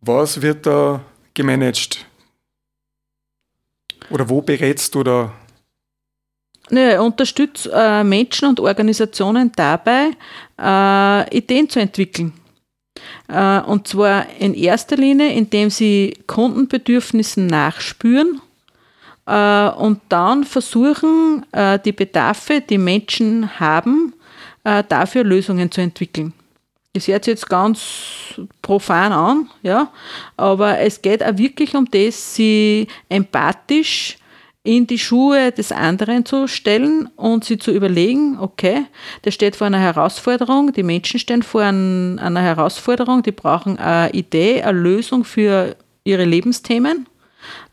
was 0.00 0.42
wird 0.42 0.66
da 0.66 1.00
gemanagt? 1.34 2.04
Oder 4.10 4.28
wo 4.28 4.42
berätst 4.42 4.94
du 4.94 5.02
da? 5.04 5.32
Ne, 6.70 7.00
unterstützt 7.00 7.68
äh, 7.72 8.04
Menschen 8.04 8.48
und 8.48 8.60
Organisationen 8.60 9.50
dabei, 9.56 10.10
äh, 10.60 11.36
Ideen 11.36 11.68
zu 11.68 11.80
entwickeln. 11.80 12.32
Äh, 13.28 13.60
und 13.60 13.88
zwar 13.88 14.26
in 14.38 14.54
erster 14.54 14.96
Linie, 14.96 15.32
indem 15.32 15.70
sie 15.70 16.18
Kundenbedürfnissen 16.26 17.46
nachspüren 17.46 18.40
äh, 19.26 19.68
und 19.70 20.00
dann 20.10 20.44
versuchen, 20.44 21.46
äh, 21.52 21.78
die 21.78 21.92
Bedarfe, 21.92 22.60
die 22.60 22.78
Menschen 22.78 23.58
haben, 23.58 24.14
äh, 24.64 24.84
dafür 24.86 25.24
Lösungen 25.24 25.70
zu 25.70 25.80
entwickeln. 25.80 26.34
Das 26.92 27.06
hört 27.06 27.24
sich 27.24 27.32
jetzt 27.32 27.48
ganz 27.48 28.40
profan 28.60 29.12
an, 29.12 29.50
ja, 29.62 29.90
aber 30.36 30.78
es 30.80 31.00
geht 31.00 31.22
auch 31.22 31.36
wirklich 31.38 31.74
um 31.74 31.88
das, 31.90 32.34
sie 32.34 32.88
empathisch 33.08 34.17
in 34.68 34.86
die 34.86 34.98
Schuhe 34.98 35.50
des 35.50 35.72
anderen 35.72 36.26
zu 36.26 36.46
stellen 36.46 37.08
und 37.16 37.42
sie 37.42 37.56
zu 37.56 37.70
überlegen, 37.70 38.36
okay, 38.38 38.84
der 39.24 39.30
steht 39.30 39.56
vor 39.56 39.66
einer 39.66 39.78
Herausforderung, 39.78 40.74
die 40.74 40.82
Menschen 40.82 41.18
stehen 41.18 41.42
vor 41.42 41.62
einer 41.62 42.42
Herausforderung, 42.42 43.22
die 43.22 43.32
brauchen 43.32 43.78
eine 43.78 44.12
Idee, 44.12 44.62
eine 44.62 44.78
Lösung 44.78 45.24
für 45.24 45.74
ihre 46.04 46.26
Lebensthemen 46.26 47.06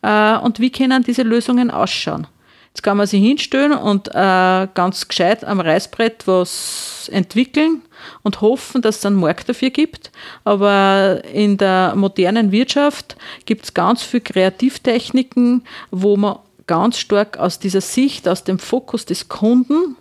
äh, 0.04 0.38
und 0.38 0.62
wie 0.62 0.72
können 0.72 1.04
diese 1.04 1.24
Lösungen 1.24 1.70
ausschauen. 1.70 2.28
Jetzt 2.70 2.82
kann 2.82 2.96
man 2.96 3.08
sich 3.08 3.22
hinstellen 3.22 3.74
und 3.74 4.08
äh, 4.08 4.68
ganz 4.74 5.06
gescheit 5.06 5.44
am 5.44 5.60
Reißbrett 5.60 6.26
was 6.28 7.10
entwickeln 7.12 7.82
und 8.24 8.40
hoffen, 8.40 8.82
dass 8.82 9.00
es 9.00 9.06
einen 9.06 9.18
Markt 9.18 9.50
dafür 9.50 9.70
gibt. 9.70 10.12
Aber 10.46 11.22
in 11.34 11.58
der 11.58 11.94
modernen 11.98 12.54
Wirtschaft 12.54 13.18
gibt 13.46 13.66
es 13.66 13.74
ganz 13.74 14.02
viele 14.02 14.22
Kreativtechniken, 14.22 15.66
wo 15.92 16.16
man 16.16 16.38
ganz 16.68 16.98
stark 16.98 17.38
aus 17.38 17.60
dieser 17.60 17.82
Sicht, 17.82 18.28
aus 18.28 18.44
dem 18.44 18.60
Fokus 18.60 19.06
des 19.06 19.30
Kunden 19.30 19.96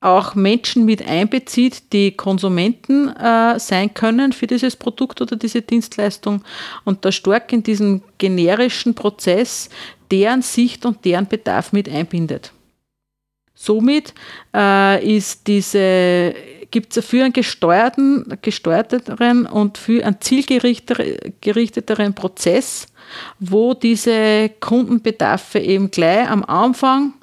auch 0.00 0.34
Menschen 0.36 0.84
mit 0.84 1.06
einbezieht, 1.06 1.92
die 1.92 2.12
Konsumenten 2.12 3.08
äh, 3.16 3.58
sein 3.58 3.92
können 3.94 4.32
für 4.32 4.46
dieses 4.46 4.76
Produkt 4.76 5.20
oder 5.20 5.34
diese 5.34 5.60
Dienstleistung 5.60 6.44
und 6.84 7.04
da 7.04 7.10
stark 7.10 7.52
in 7.52 7.64
diesen 7.64 8.02
generischen 8.18 8.94
Prozess 8.94 9.70
deren 10.10 10.42
Sicht 10.42 10.86
und 10.86 11.04
deren 11.04 11.26
Bedarf 11.26 11.72
mit 11.72 11.88
einbindet. 11.88 12.52
Somit 13.54 14.14
äh, 14.54 15.16
ist 15.16 15.48
diese 15.48 16.32
gibt 16.70 16.96
es 16.96 17.04
für 17.04 17.24
einen 17.24 17.32
gesteuerten, 17.32 18.38
gesteuerteren 18.42 19.46
und 19.46 19.78
für 19.78 20.04
einen 20.04 20.20
zielgerichteteren 20.20 22.14
Prozess, 22.14 22.86
wo 23.38 23.74
diese 23.74 24.50
Kundenbedarfe 24.60 25.58
eben 25.58 25.90
gleich 25.90 26.28
am 26.28 26.44
Anfang 26.44 27.14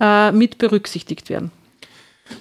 äh, 0.00 0.32
mit 0.32 0.58
berücksichtigt 0.58 1.30
werden. 1.30 1.50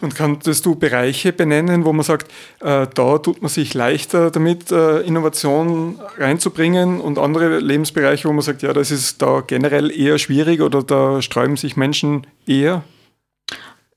Und 0.01 0.15
kannst 0.15 0.65
du 0.65 0.75
Bereiche 0.75 1.31
benennen, 1.31 1.85
wo 1.85 1.93
man 1.93 2.03
sagt, 2.03 2.29
äh, 2.59 2.87
da 2.93 3.17
tut 3.19 3.41
man 3.41 3.49
sich 3.49 3.73
leichter 3.73 4.31
damit, 4.31 4.71
äh, 4.71 4.99
Innovation 5.01 5.99
reinzubringen 6.17 6.99
und 6.99 7.17
andere 7.17 7.59
Lebensbereiche, 7.59 8.27
wo 8.27 8.33
man 8.33 8.41
sagt, 8.41 8.61
ja, 8.61 8.73
das 8.73 8.91
ist 8.91 9.21
da 9.21 9.41
generell 9.45 9.89
eher 9.97 10.17
schwierig 10.17 10.61
oder 10.61 10.83
da 10.83 11.21
sträuben 11.21 11.55
sich 11.55 11.77
Menschen 11.77 12.27
eher? 12.45 12.83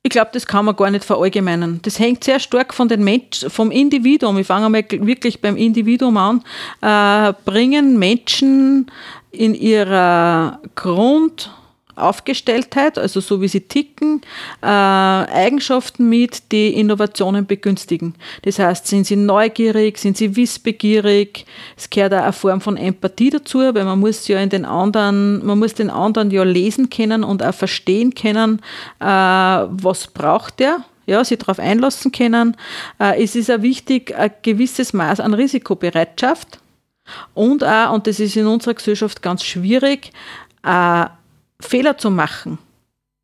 Ich 0.02 0.10
glaube, 0.10 0.30
das 0.32 0.46
kann 0.46 0.64
man 0.64 0.76
gar 0.76 0.90
nicht 0.90 1.04
verallgemeinern. 1.04 1.80
Das 1.82 1.98
hängt 1.98 2.24
sehr 2.24 2.40
stark 2.40 2.72
von 2.72 2.88
den 2.88 3.04
Mensch, 3.04 3.44
vom 3.48 3.70
Individuum. 3.70 4.38
Ich 4.38 4.46
fange 4.46 4.70
mal 4.70 4.82
wirklich 4.88 5.42
beim 5.42 5.56
Individuum 5.58 6.16
an. 6.16 6.42
Äh, 6.80 7.34
bringen 7.44 7.98
Menschen 7.98 8.90
in 9.30 9.54
ihrer 9.54 10.58
Grund- 10.74 11.50
Aufgestelltheit, 11.96 12.98
also 12.98 13.20
so 13.20 13.40
wie 13.40 13.48
sie 13.48 13.62
ticken, 13.62 14.22
äh, 14.62 14.66
Eigenschaften 14.66 16.08
mit, 16.08 16.52
die 16.52 16.74
Innovationen 16.74 17.46
begünstigen. 17.46 18.14
Das 18.42 18.58
heißt, 18.58 18.86
sind 18.86 19.06
sie 19.06 19.16
neugierig, 19.16 19.98
sind 19.98 20.16
sie 20.16 20.36
wissbegierig, 20.36 21.46
es 21.76 21.90
gehört 21.90 22.14
auch 22.14 22.22
eine 22.22 22.32
Form 22.32 22.60
von 22.60 22.76
Empathie 22.76 23.30
dazu, 23.30 23.58
weil 23.58 23.84
man 23.84 24.00
muss 24.00 24.28
ja 24.28 24.40
in 24.40 24.50
den 24.50 24.64
anderen, 24.64 25.44
man 25.44 25.58
muss 25.58 25.74
den 25.74 25.90
anderen 25.90 26.30
ja 26.30 26.42
lesen 26.42 26.90
können 26.90 27.24
und 27.24 27.42
auch 27.42 27.54
verstehen 27.54 28.14
können, 28.14 28.60
äh, 29.00 29.04
was 29.04 30.06
braucht 30.06 30.60
der, 30.60 30.84
ja, 31.06 31.24
sich 31.24 31.38
darauf 31.38 31.58
einlassen 31.58 32.12
können. 32.12 32.56
Äh, 32.98 33.22
es 33.22 33.36
ist 33.36 33.50
auch 33.50 33.62
wichtig, 33.62 34.14
ein 34.16 34.32
gewisses 34.42 34.92
Maß 34.92 35.20
an 35.20 35.34
Risikobereitschaft 35.34 36.60
und 37.34 37.64
auch, 37.64 37.92
und 37.92 38.06
das 38.06 38.20
ist 38.20 38.36
in 38.36 38.46
unserer 38.46 38.74
Gesellschaft 38.74 39.22
ganz 39.22 39.42
schwierig, 39.44 40.12
äh, 40.62 41.06
Fehler 41.60 41.98
zu 41.98 42.10
machen. 42.10 42.58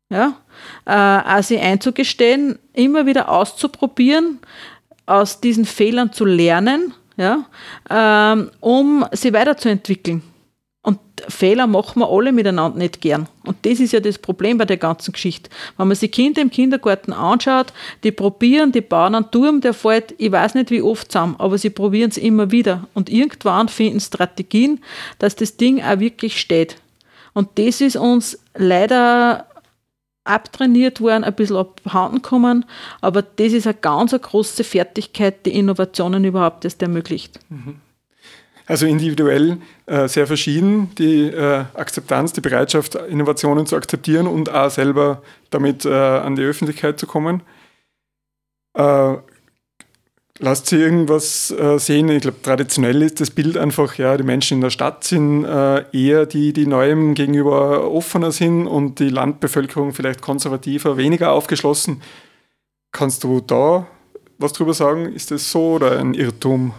Ja? 0.09 0.37
Äh, 0.85 0.91
also 0.91 1.57
einzugestehen, 1.57 2.59
immer 2.73 3.05
wieder 3.05 3.29
auszuprobieren, 3.29 4.39
aus 5.05 5.39
diesen 5.41 5.65
Fehlern 5.65 6.11
zu 6.11 6.25
lernen, 6.25 6.93
ja? 7.15 7.45
Ähm, 7.89 8.51
um 8.59 9.05
sie 9.11 9.33
weiterzuentwickeln. 9.33 10.21
Und 10.83 10.99
Fehler 11.27 11.67
machen 11.67 11.99
wir 11.99 12.09
alle 12.09 12.31
miteinander 12.31 12.77
nicht 12.77 13.01
gern. 13.01 13.27
Und 13.43 13.57
das 13.63 13.79
ist 13.79 13.91
ja 13.91 13.99
das 13.99 14.19
Problem 14.19 14.57
bei 14.57 14.65
der 14.65 14.77
ganzen 14.77 15.11
Geschichte. 15.11 15.49
Wenn 15.75 15.87
man 15.87 15.97
sich 15.97 16.11
Kinder 16.11 16.41
im 16.41 16.51
Kindergarten 16.51 17.11
anschaut, 17.11 17.73
die 18.03 18.11
probieren, 18.11 18.71
die 18.71 18.81
bauen 18.81 19.15
einen 19.15 19.29
Turm, 19.31 19.59
der 19.59 19.73
fällt, 19.73 20.13
ich 20.17 20.31
weiß 20.31 20.53
nicht 20.53 20.71
wie 20.71 20.81
oft 20.81 21.11
zusammen, 21.11 21.35
aber 21.39 21.57
sie 21.57 21.71
probieren 21.71 22.11
es 22.11 22.17
immer 22.17 22.51
wieder. 22.51 22.87
Und 22.93 23.09
irgendwann 23.09 23.67
finden 23.67 23.99
Strategien, 23.99 24.79
dass 25.19 25.35
das 25.35 25.57
Ding 25.57 25.81
auch 25.83 25.99
wirklich 25.99 26.39
steht. 26.39 26.77
Und 27.37 27.49
das 27.59 27.81
ist 27.81 27.95
uns 27.95 28.39
leider 28.55 29.45
abtrainiert 30.23 31.01
worden, 31.01 31.23
ein 31.23 31.35
bisschen 31.35 31.57
abhanden 31.57 32.23
gekommen, 32.23 32.65
aber 32.99 33.21
das 33.21 33.53
ist 33.53 33.67
eine 33.67 33.75
ganz 33.75 34.11
eine 34.11 34.21
große 34.21 34.63
Fertigkeit, 34.63 35.45
die 35.45 35.53
Innovationen 35.53 36.25
überhaupt 36.25 36.65
erst 36.65 36.81
ermöglicht. 36.81 37.39
Mhm. 37.49 37.75
Also 38.65 38.87
individuell 38.87 39.59
äh, 39.85 40.07
sehr 40.07 40.25
verschieden, 40.25 40.95
die 40.97 41.27
äh, 41.27 41.65
Akzeptanz, 41.75 42.33
die 42.33 42.41
Bereitschaft, 42.41 42.95
Innovationen 42.95 43.67
zu 43.67 43.75
akzeptieren 43.75 44.25
und 44.25 44.49
auch 44.49 44.71
selber 44.71 45.21
damit 45.51 45.85
äh, 45.85 45.93
an 45.93 46.35
die 46.35 46.41
Öffentlichkeit 46.41 46.99
zu 46.99 47.05
kommen. 47.05 47.43
Lasst 50.39 50.67
Sie 50.67 50.75
irgendwas 50.75 51.49
äh, 51.51 51.79
sehen? 51.79 52.09
Ich 52.09 52.21
glaube, 52.21 52.41
traditionell 52.43 53.01
ist 53.01 53.19
das 53.19 53.31
Bild 53.31 53.57
einfach, 53.57 53.97
ja, 53.97 54.15
die 54.17 54.23
Menschen 54.23 54.55
in 54.55 54.61
der 54.61 54.69
Stadt 54.69 55.03
sind 55.03 55.45
äh, 55.45 55.83
eher 55.91 56.27
die, 56.27 56.53
die 56.53 56.67
Neuem 56.67 57.15
gegenüber 57.15 57.89
offener 57.89 58.31
sind 58.31 58.67
und 58.67 58.99
die 58.99 59.09
Landbevölkerung 59.09 59.93
vielleicht 59.93 60.21
konservativer, 60.21 60.95
weniger 60.95 61.31
aufgeschlossen. 61.31 62.03
Kannst 62.91 63.23
du 63.23 63.41
da 63.41 63.87
was 64.37 64.53
drüber 64.53 64.75
sagen? 64.75 65.11
Ist 65.11 65.31
das 65.31 65.51
so 65.51 65.73
oder 65.73 65.97
ein 65.97 66.13
Irrtum? 66.13 66.73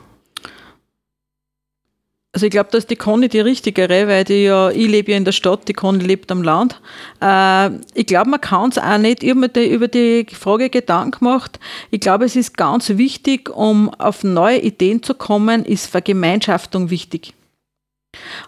Also 2.38 2.47
ich 2.47 2.52
glaube, 2.52 2.71
dass 2.71 2.87
die 2.87 2.95
Conny 2.95 3.28
die 3.28 3.40
richtigere, 3.40 4.07
weil 4.07 4.23
die 4.23 4.45
ja, 4.45 4.71
ich 4.71 4.87
lebe 4.87 5.11
ja 5.11 5.16
in 5.16 5.25
der 5.25 5.33
Stadt, 5.33 5.66
die 5.66 5.73
Conny 5.73 6.04
lebt 6.04 6.30
am 6.30 6.45
Land. 6.45 6.80
Äh, 7.21 7.71
ich 7.95 8.07
glaube, 8.07 8.30
man 8.30 8.40
kann 8.40 8.71
es 8.71 8.78
auch 8.78 8.97
nicht. 8.97 9.25
Ich 9.25 9.35
die, 9.57 9.66
über 9.66 9.88
die 9.88 10.25
Frage 10.33 10.71
Gedanken 10.71 11.18
gemacht. 11.18 11.59
Ich 11.90 11.99
glaube, 11.99 12.26
es 12.26 12.37
ist 12.37 12.57
ganz 12.57 12.90
wichtig, 12.90 13.50
um 13.50 13.92
auf 13.95 14.23
neue 14.23 14.61
Ideen 14.61 15.02
zu 15.02 15.14
kommen, 15.14 15.64
ist 15.64 15.88
Vergemeinschaftung 15.88 16.90
wichtig. 16.90 17.35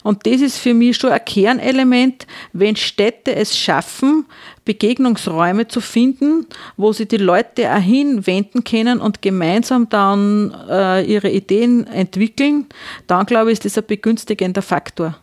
Und 0.03 0.27
das 0.27 0.41
ist 0.41 0.59
für 0.59 0.75
mich 0.75 0.97
schon 0.97 1.11
ein 1.11 1.25
Kernelement, 1.25 2.27
wenn 2.53 2.77
Städte 2.77 3.35
es 3.35 3.57
schaffen, 3.57 4.27
Begegnungsräume 4.65 5.69
zu 5.69 5.81
finden, 5.81 6.47
wo 6.77 6.93
sie 6.93 7.07
die 7.07 7.17
Leute 7.17 7.73
auch 7.73 7.81
hinwenden 7.81 8.65
können 8.65 9.01
und 9.01 9.23
gemeinsam 9.23 9.89
dann 9.89 10.55
äh, 10.69 11.05
ihre 11.05 11.31
Ideen 11.31 11.87
entwickeln, 11.87 12.67
dann 13.07 13.27
glaube 13.27 13.51
ich, 13.51 13.59
ist 13.59 13.65
das 13.65 13.79
ein 13.79 13.87
begünstigender 13.87 14.63
Faktor. 14.63 15.17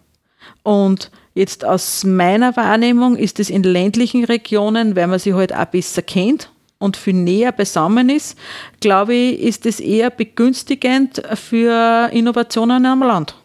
Und 0.63 1.11
jetzt 1.33 1.63
aus 1.63 2.03
meiner 2.03 2.55
Wahrnehmung 2.57 3.15
ist 3.15 3.39
es 3.39 3.49
in 3.49 3.63
ländlichen 3.63 4.25
Regionen, 4.25 4.95
weil 4.95 5.07
man 5.07 5.19
sie 5.19 5.33
halt 5.33 5.53
auch 5.53 5.65
besser 5.65 6.01
kennt 6.01 6.49
und 6.79 6.97
viel 6.97 7.13
näher 7.13 7.51
beisammen 7.51 8.09
ist, 8.09 8.37
glaube 8.79 9.13
ich, 9.13 9.39
ist 9.39 9.65
es 9.65 9.79
eher 9.79 10.09
begünstigend 10.09 11.21
für 11.35 12.09
Innovationen 12.11 12.85
am 12.85 13.01
Land. 13.01 13.35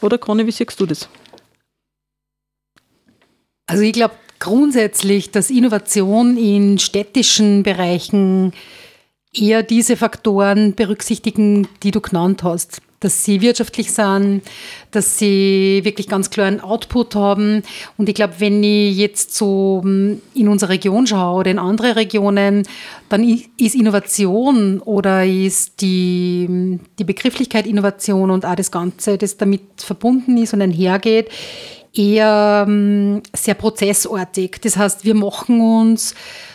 Oder 0.00 0.18
Conny, 0.18 0.46
wie 0.46 0.50
siehst 0.50 0.78
du 0.80 0.86
das? 0.86 1.08
Also 3.66 3.82
ich 3.82 3.92
glaube 3.92 4.14
grundsätzlich, 4.38 5.30
dass 5.30 5.50
Innovation 5.50 6.36
in 6.36 6.78
städtischen 6.78 7.62
Bereichen 7.62 8.52
eher 9.32 9.62
diese 9.62 9.96
Faktoren 9.96 10.74
berücksichtigen, 10.74 11.68
die 11.82 11.90
du 11.90 12.00
genannt 12.00 12.42
hast. 12.42 12.82
Dass 13.00 13.24
sie 13.24 13.40
wirtschaftlich 13.40 13.92
sind, 13.92 14.42
dass 14.90 15.18
sie 15.18 15.80
wirklich 15.84 16.06
ganz 16.06 16.28
klar 16.28 16.46
einen 16.46 16.60
Output 16.60 17.14
haben. 17.14 17.62
Und 17.96 18.08
ich 18.10 18.14
glaube, 18.14 18.34
wenn 18.38 18.62
ich 18.62 18.96
jetzt 18.96 19.34
so 19.34 19.80
hm, 19.82 20.20
in 20.34 20.48
unsere 20.48 20.72
Region 20.72 21.06
schaue 21.06 21.40
oder 21.40 21.50
in 21.50 21.58
andere 21.58 21.96
Regionen, 21.96 22.66
dann 23.08 23.24
ist 23.56 23.74
Innovation 23.74 24.80
oder 24.80 25.24
ist 25.24 25.80
die, 25.80 26.44
hm, 26.46 26.80
die 26.98 27.04
Begrifflichkeit 27.04 27.66
Innovation 27.66 28.30
und 28.30 28.44
auch 28.44 28.54
das 28.54 28.70
Ganze, 28.70 29.16
das 29.16 29.38
damit 29.38 29.62
verbunden 29.78 30.36
ist 30.36 30.52
und 30.52 30.60
einhergeht, 30.60 31.30
eher 31.94 32.64
hm, 32.66 33.22
sehr 33.34 33.54
prozessartig. 33.54 34.60
Das 34.62 34.76
heißt, 34.76 35.04
wir 35.04 35.14
machen 35.14 35.60
uns 35.60 36.14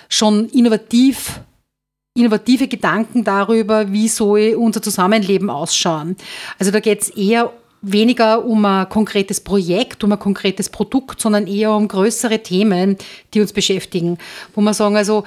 schon 0.10 0.48
innovativ 0.50 1.42
innovative 2.18 2.70
Gedanken 2.70 3.26
darüber, 3.26 3.92
wie 3.92 4.08
soll 4.08 4.56
unser 4.58 4.82
Zusammenleben 4.82 5.50
ausschauen. 5.50 6.16
Also 6.58 6.72
da 6.72 6.80
geht 6.80 7.02
es 7.02 7.10
eher 7.10 7.52
weniger 7.82 8.46
um 8.46 8.64
ein 8.64 8.88
konkretes 8.88 9.42
Projekt, 9.42 10.02
um 10.04 10.14
ein 10.14 10.20
konkretes 10.20 10.70
Produkt, 10.70 11.20
sondern 11.20 11.46
eher 11.46 11.74
um 11.74 11.90
größere 11.90 12.42
Themen, 12.42 12.98
die 13.34 13.42
uns 13.42 13.52
beschäftigen. 13.52 14.18
Wo 14.56 14.62
man 14.62 14.74
sagen, 14.74 14.96
also 14.96 15.26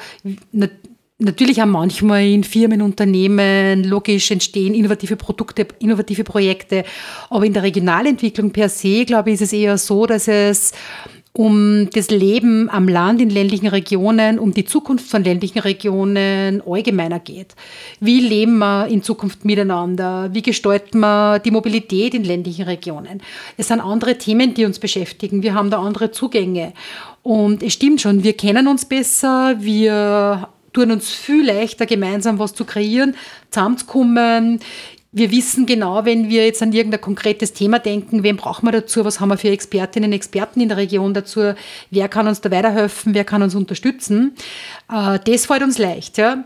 natürlich 1.18 1.60
auch 1.60 1.66
manchmal 1.66 2.24
in 2.24 2.42
Firmen, 2.42 2.80
Unternehmen, 2.80 3.84
logisch 3.84 4.30
entstehen 4.30 4.72
innovative 4.72 5.16
Produkte, 5.16 5.68
innovative 5.80 6.24
Projekte, 6.24 6.84
aber 7.28 7.44
in 7.44 7.52
der 7.52 7.64
Regionalentwicklung 7.64 8.50
per 8.50 8.70
se, 8.70 9.04
glaube 9.04 9.28
ich, 9.28 9.34
ist 9.34 9.42
es 9.42 9.52
eher 9.52 9.76
so, 9.76 10.06
dass 10.06 10.26
es 10.26 10.72
um 11.32 11.88
das 11.90 12.10
Leben 12.10 12.68
am 12.70 12.88
Land 12.88 13.20
in 13.20 13.30
ländlichen 13.30 13.68
Regionen, 13.68 14.38
um 14.38 14.52
die 14.52 14.64
Zukunft 14.64 15.08
von 15.08 15.22
ländlichen 15.22 15.60
Regionen 15.60 16.62
allgemeiner 16.66 17.20
geht. 17.20 17.54
Wie 18.00 18.20
leben 18.20 18.58
wir 18.58 18.88
in 18.88 19.02
Zukunft 19.02 19.44
miteinander? 19.44 20.30
Wie 20.32 20.42
gestalten 20.42 21.00
wir 21.00 21.38
die 21.38 21.50
Mobilität 21.50 22.14
in 22.14 22.24
ländlichen 22.24 22.64
Regionen? 22.64 23.22
Es 23.56 23.68
sind 23.68 23.80
andere 23.80 24.18
Themen, 24.18 24.54
die 24.54 24.64
uns 24.64 24.78
beschäftigen. 24.78 25.42
Wir 25.42 25.54
haben 25.54 25.70
da 25.70 25.80
andere 25.80 26.10
Zugänge. 26.10 26.72
Und 27.22 27.62
es 27.62 27.74
stimmt 27.74 28.00
schon, 28.00 28.24
wir 28.24 28.32
kennen 28.32 28.66
uns 28.66 28.84
besser, 28.84 29.56
wir 29.60 30.48
tun 30.72 30.90
uns 30.90 31.10
viel 31.10 31.46
leichter, 31.46 31.86
gemeinsam 31.86 32.38
was 32.38 32.54
zu 32.54 32.64
kreieren, 32.64 33.14
zusammenzukommen. 33.50 34.60
Wir 35.10 35.30
wissen 35.30 35.64
genau, 35.64 36.04
wenn 36.04 36.28
wir 36.28 36.44
jetzt 36.44 36.62
an 36.62 36.72
irgendein 36.72 37.00
konkretes 37.00 37.54
Thema 37.54 37.78
denken, 37.78 38.22
wen 38.22 38.36
brauchen 38.36 38.66
wir 38.66 38.72
dazu, 38.72 39.06
was 39.06 39.20
haben 39.20 39.30
wir 39.30 39.38
für 39.38 39.48
Expertinnen 39.48 40.10
und 40.10 40.14
Experten 40.14 40.60
in 40.60 40.68
der 40.68 40.76
Region 40.76 41.14
dazu, 41.14 41.54
wer 41.90 42.08
kann 42.08 42.28
uns 42.28 42.42
da 42.42 42.50
weiterhelfen, 42.50 43.14
wer 43.14 43.24
kann 43.24 43.42
uns 43.42 43.54
unterstützen. 43.54 44.34
Äh, 44.92 45.18
das 45.24 45.46
fällt 45.46 45.62
uns 45.62 45.78
leicht. 45.78 46.18
Ja. 46.18 46.44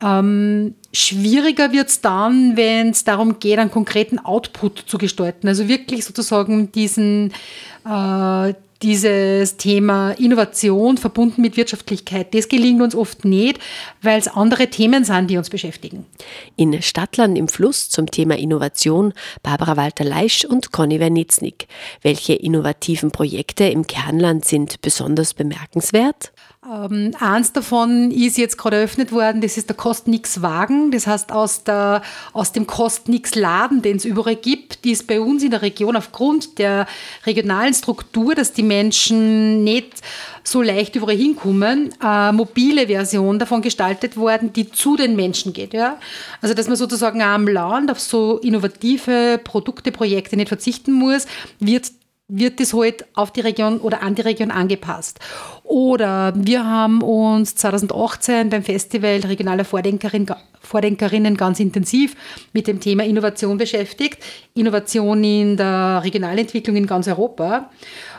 Ähm, 0.00 0.74
schwieriger 0.92 1.72
wird 1.72 1.88
es 1.88 2.00
dann, 2.00 2.56
wenn 2.56 2.90
es 2.90 3.04
darum 3.04 3.40
geht, 3.40 3.58
einen 3.58 3.70
konkreten 3.70 4.18
Output 4.18 4.84
zu 4.86 4.96
gestalten. 4.96 5.48
Also 5.48 5.68
wirklich 5.68 6.04
sozusagen 6.04 6.72
diesen, 6.72 7.32
äh, 7.84 8.54
dieses 8.82 9.56
Thema 9.56 10.12
Innovation 10.12 10.98
verbunden 10.98 11.42
mit 11.42 11.56
Wirtschaftlichkeit, 11.56 12.32
das 12.34 12.48
gelingt 12.48 12.80
uns 12.80 12.94
oft 12.94 13.24
nicht, 13.24 13.58
weil 14.02 14.18
es 14.18 14.28
andere 14.28 14.68
Themen 14.68 15.04
sind, 15.04 15.28
die 15.28 15.36
uns 15.36 15.50
beschäftigen. 15.50 16.06
In 16.56 16.80
Stadtland 16.82 17.36
im 17.36 17.48
Fluss 17.48 17.90
zum 17.90 18.10
Thema 18.10 18.36
Innovation 18.38 19.12
Barbara 19.42 19.76
Walter-Leisch 19.76 20.44
und 20.44 20.72
Conny 20.72 21.00
Wernitznik. 21.00 21.66
Welche 22.02 22.34
innovativen 22.34 23.10
Projekte 23.10 23.64
im 23.64 23.86
Kernland 23.86 24.44
sind 24.44 24.80
besonders 24.80 25.34
bemerkenswert? 25.34 26.32
Ähm, 26.70 27.14
eins 27.18 27.52
davon 27.52 28.10
ist 28.10 28.36
jetzt 28.36 28.58
gerade 28.58 28.76
eröffnet 28.76 29.10
worden, 29.10 29.40
das 29.40 29.56
ist 29.56 29.70
der 29.70 29.76
Kost-Nix-Wagen. 29.76 30.90
Das 30.90 31.06
heißt, 31.06 31.32
aus, 31.32 31.64
der, 31.64 32.02
aus 32.34 32.52
dem 32.52 32.66
Kost-Nix-Laden, 32.66 33.80
den 33.80 33.96
es 33.96 34.04
überall 34.04 34.36
gibt, 34.36 34.84
die 34.84 34.90
ist 34.90 35.06
bei 35.06 35.20
uns 35.20 35.42
in 35.42 35.50
der 35.50 35.62
Region 35.62 35.96
aufgrund 35.96 36.58
der 36.58 36.86
regionalen 37.24 37.72
Struktur, 37.72 38.34
dass 38.34 38.52
die 38.52 38.62
Menschen 38.62 39.64
nicht 39.64 40.02
so 40.44 40.60
leicht 40.60 40.96
überall 40.96 41.16
hinkommen, 41.16 41.94
eine 42.00 42.36
mobile 42.36 42.86
Version 42.86 43.38
davon 43.38 43.62
gestaltet 43.62 44.16
worden, 44.16 44.52
die 44.52 44.70
zu 44.70 44.96
den 44.96 45.16
Menschen 45.16 45.52
geht. 45.52 45.72
Ja? 45.72 45.98
Also, 46.42 46.54
dass 46.54 46.68
man 46.68 46.76
sozusagen 46.76 47.22
am 47.22 47.48
Land 47.48 47.90
auf 47.90 48.00
so 48.00 48.38
innovative 48.38 49.40
Produkte, 49.42 49.90
Projekte 49.90 50.36
nicht 50.36 50.48
verzichten 50.48 50.92
muss, 50.92 51.26
wird 51.60 51.92
wird 52.28 52.60
das 52.60 52.74
halt 52.74 53.06
auf 53.14 53.32
die 53.32 53.40
Region 53.40 53.78
oder 53.78 54.02
an 54.02 54.14
die 54.14 54.22
Region 54.22 54.50
angepasst. 54.50 55.18
Oder 55.64 56.34
wir 56.36 56.64
haben 56.64 57.02
uns 57.02 57.54
2018 57.54 58.50
beim 58.50 58.62
Festival 58.62 59.20
Regionale 59.20 59.64
Vordenkerin, 59.64 60.26
Vordenkerinnen 60.60 61.36
ganz 61.36 61.58
intensiv 61.58 62.14
mit 62.52 62.66
dem 62.66 62.80
Thema 62.80 63.04
Innovation 63.04 63.56
beschäftigt. 63.56 64.22
Innovation 64.54 65.24
in 65.24 65.56
der 65.56 66.02
Regionalentwicklung 66.04 66.76
in 66.76 66.86
ganz 66.86 67.08
Europa, 67.08 67.70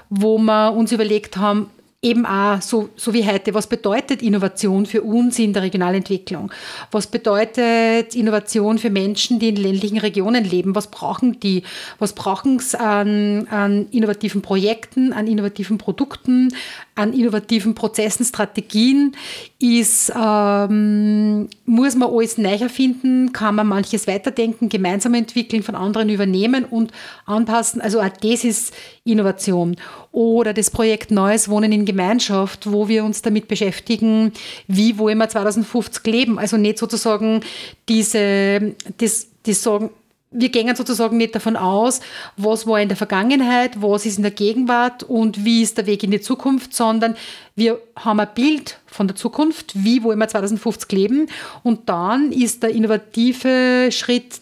wo 0.10 0.40
wir 0.40 0.74
uns 0.74 0.92
überlegt 0.92 1.38
haben, 1.38 1.70
eben 2.02 2.26
auch 2.26 2.62
so, 2.62 2.90
so 2.96 3.14
wie 3.14 3.26
heute, 3.26 3.54
was 3.54 3.68
bedeutet 3.68 4.22
Innovation 4.22 4.86
für 4.86 5.02
uns 5.02 5.38
in 5.38 5.52
der 5.52 5.64
Regionalentwicklung? 5.64 6.50
Was 6.92 7.08
bedeutet 7.08 8.16
Innovation 8.16 8.78
für 8.78 8.90
Menschen, 8.90 9.40
die 9.40 9.50
in 9.50 9.58
ländlichen 9.58 9.98
Regionen 9.98 10.46
leben? 10.46 10.76
Was 10.76 10.88
brauchen 10.88 11.42
die? 11.42 11.64
Was 11.98 12.14
brauchen 12.14 12.60
sie 12.60 12.80
an, 12.80 13.48
an 13.50 13.90
innovativen 13.92 14.42
Projekten, 14.42 15.12
an 15.12 15.28
innovativen 15.28 15.78
Produkten, 15.78 16.54
an 17.00 17.14
innovativen 17.14 17.76
Prozessen, 17.76 18.26
Strategien? 18.26 19.16
Ist, 19.60 20.12
ähm, 20.16 21.50
muss 21.66 21.96
man 21.96 22.10
alles 22.10 22.38
neu 22.38 22.56
erfinden? 22.56 23.34
Kann 23.34 23.56
man 23.56 23.68
manches 23.68 24.08
weiterdenken, 24.08 24.70
gemeinsam 24.70 25.14
entwickeln, 25.14 25.64
von 25.64 25.76
anderen 25.76 26.10
übernehmen 26.10 26.66
und 26.66 26.92
anpassen? 27.26 27.82
Also 27.82 28.00
auch 28.00 28.10
das 28.22 28.44
ist 28.44 28.74
Innovation. 29.04 29.76
Oder 30.12 30.54
das 30.54 30.72
Projekt 30.72 31.12
Neues 31.12 31.50
Wohnen 31.50 31.72
in 31.72 31.86
Gemeinschaft, 31.86 32.72
wo 32.72 32.88
wir 32.88 33.04
uns 33.04 33.22
damit 33.22 33.48
beschäftigen, 33.48 34.32
wie 34.68 34.98
wollen 34.98 35.18
wir 35.18 35.30
2050 35.30 36.06
leben. 36.06 36.40
Also 36.40 36.58
nicht 36.58 36.78
sozusagen 36.78 37.42
diese, 37.88 38.76
das, 38.98 39.28
das 39.44 39.64
sagen, 39.64 39.90
wir 40.32 40.50
gehen 40.50 40.76
sozusagen 40.76 41.18
nicht 41.18 41.34
davon 41.34 41.56
aus, 41.56 42.02
was 42.38 42.68
war 42.68 42.80
in 42.80 42.88
der 42.88 42.98
Vergangenheit, 42.98 43.82
was 43.82 44.06
ist 44.06 44.18
in 44.18 44.24
der 44.24 44.32
Gegenwart 44.32 45.02
und 45.04 45.44
wie 45.44 45.64
ist 45.64 45.78
der 45.78 45.88
Weg 45.88 46.04
in 46.04 46.12
die 46.12 46.22
Zukunft, 46.22 46.76
sondern 46.76 47.16
wir 47.56 47.80
haben 47.96 48.20
ein 48.20 48.30
Bild 48.36 48.80
von 48.86 49.08
der 49.08 49.16
Zukunft, 49.16 49.84
wie 49.84 50.04
wollen 50.04 50.20
wir 50.20 50.28
2050 50.28 50.92
leben 50.92 51.28
und 51.64 51.90
dann 51.90 52.32
ist 52.32 52.62
der 52.62 52.70
innovative 52.70 53.92
Schritt 53.92 54.40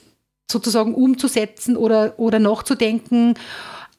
sozusagen 0.52 0.94
umzusetzen 0.94 1.78
oder, 1.78 2.16
oder 2.18 2.40
nachzudenken, 2.40 3.36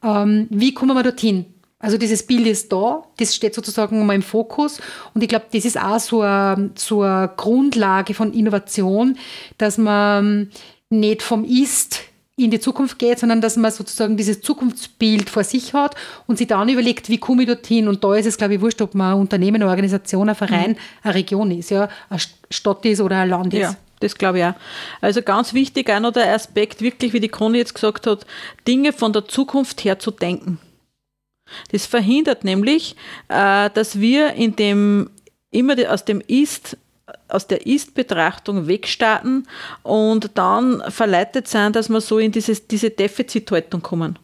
ähm, 0.03 0.47
wie 0.49 0.73
kommen 0.73 0.95
wir 0.95 1.03
dorthin. 1.03 1.45
Also 1.79 1.97
dieses 1.97 2.27
Bild 2.27 2.45
ist 2.45 2.71
da, 2.71 3.03
das 3.17 3.33
steht 3.33 3.55
sozusagen 3.55 4.05
mal 4.05 4.13
im 4.13 4.21
Fokus 4.21 4.81
und 5.13 5.23
ich 5.23 5.29
glaube, 5.29 5.45
das 5.51 5.65
ist 5.65 5.79
auch 5.79 5.99
so 5.99 6.21
eine, 6.21 6.71
so 6.75 7.01
eine 7.01 7.31
Grundlage 7.35 8.13
von 8.13 8.33
Innovation, 8.33 9.17
dass 9.57 9.77
man 9.77 10.51
nicht 10.89 11.21
vom 11.21 11.43
Ist 11.43 12.01
in 12.35 12.51
die 12.51 12.59
Zukunft 12.59 12.97
geht, 12.99 13.19
sondern 13.19 13.41
dass 13.41 13.57
man 13.57 13.71
sozusagen 13.71 14.15
dieses 14.15 14.41
Zukunftsbild 14.41 15.29
vor 15.29 15.43
sich 15.43 15.73
hat 15.73 15.95
und 16.25 16.37
sich 16.37 16.47
dann 16.47 16.69
überlegt, 16.69 17.09
wie 17.09 17.17
komme 17.17 17.43
ich 17.43 17.47
dorthin. 17.47 17.87
Und 17.87 18.03
da 18.03 18.15
ist 18.15 18.25
es, 18.25 18.37
glaube 18.37 18.55
ich, 18.55 18.61
wurscht, 18.61 18.81
ob 18.81 18.95
man 18.95 19.13
ein 19.13 19.19
Unternehmen, 19.19 19.61
eine 19.61 19.69
Organisation, 19.69 20.29
ein 20.29 20.35
Verein, 20.35 20.71
mhm. 20.71 20.77
eine 21.03 21.15
Region 21.15 21.51
ist, 21.51 21.71
ja, 21.71 21.89
eine 22.09 22.19
Stadt 22.49 22.85
ist 22.85 23.01
oder 23.01 23.17
ein 23.17 23.29
Land 23.29 23.53
ist. 23.53 23.61
Ja. 23.61 23.75
Das 23.99 24.15
glaube 24.15 24.39
ich 24.39 24.45
auch. 24.45 24.53
Also 25.01 25.21
ganz 25.21 25.53
wichtig 25.53 25.89
auch 25.89 25.99
noch 25.99 26.13
der 26.13 26.33
Aspekt, 26.33 26.81
wirklich, 26.81 27.11
wie 27.11 27.19
die 27.19 27.27
Conny 27.27 27.57
jetzt 27.57 27.73
gesagt 27.73 28.07
hat, 28.07 28.25
Dinge 28.65 28.93
von 28.93 29.11
der 29.11 29.27
Zukunft 29.27 29.83
her 29.83 29.99
zu 29.99 30.11
denken. 30.11 30.57
Das 31.71 31.85
verhindert 31.85 32.45
nämlich, 32.45 32.95
äh, 33.27 33.69
dass 33.71 33.99
wir 33.99 34.33
in 34.33 34.55
dem 34.55 35.09
immer 35.51 35.75
aus 35.91 36.05
dem 36.05 36.21
Ist 36.27 36.77
aus 37.29 37.47
der 37.47 37.65
Ist-Betrachtung 37.65 38.67
wegstarten 38.67 39.47
und 39.83 40.31
dann 40.35 40.81
verleitet 40.89 41.47
sein, 41.47 41.73
dass 41.73 41.89
wir 41.89 42.01
so 42.01 42.19
in 42.19 42.31
dieses, 42.31 42.67
diese 42.67 42.89
Defizithaltung 42.89 43.81
kommen. 43.81 44.19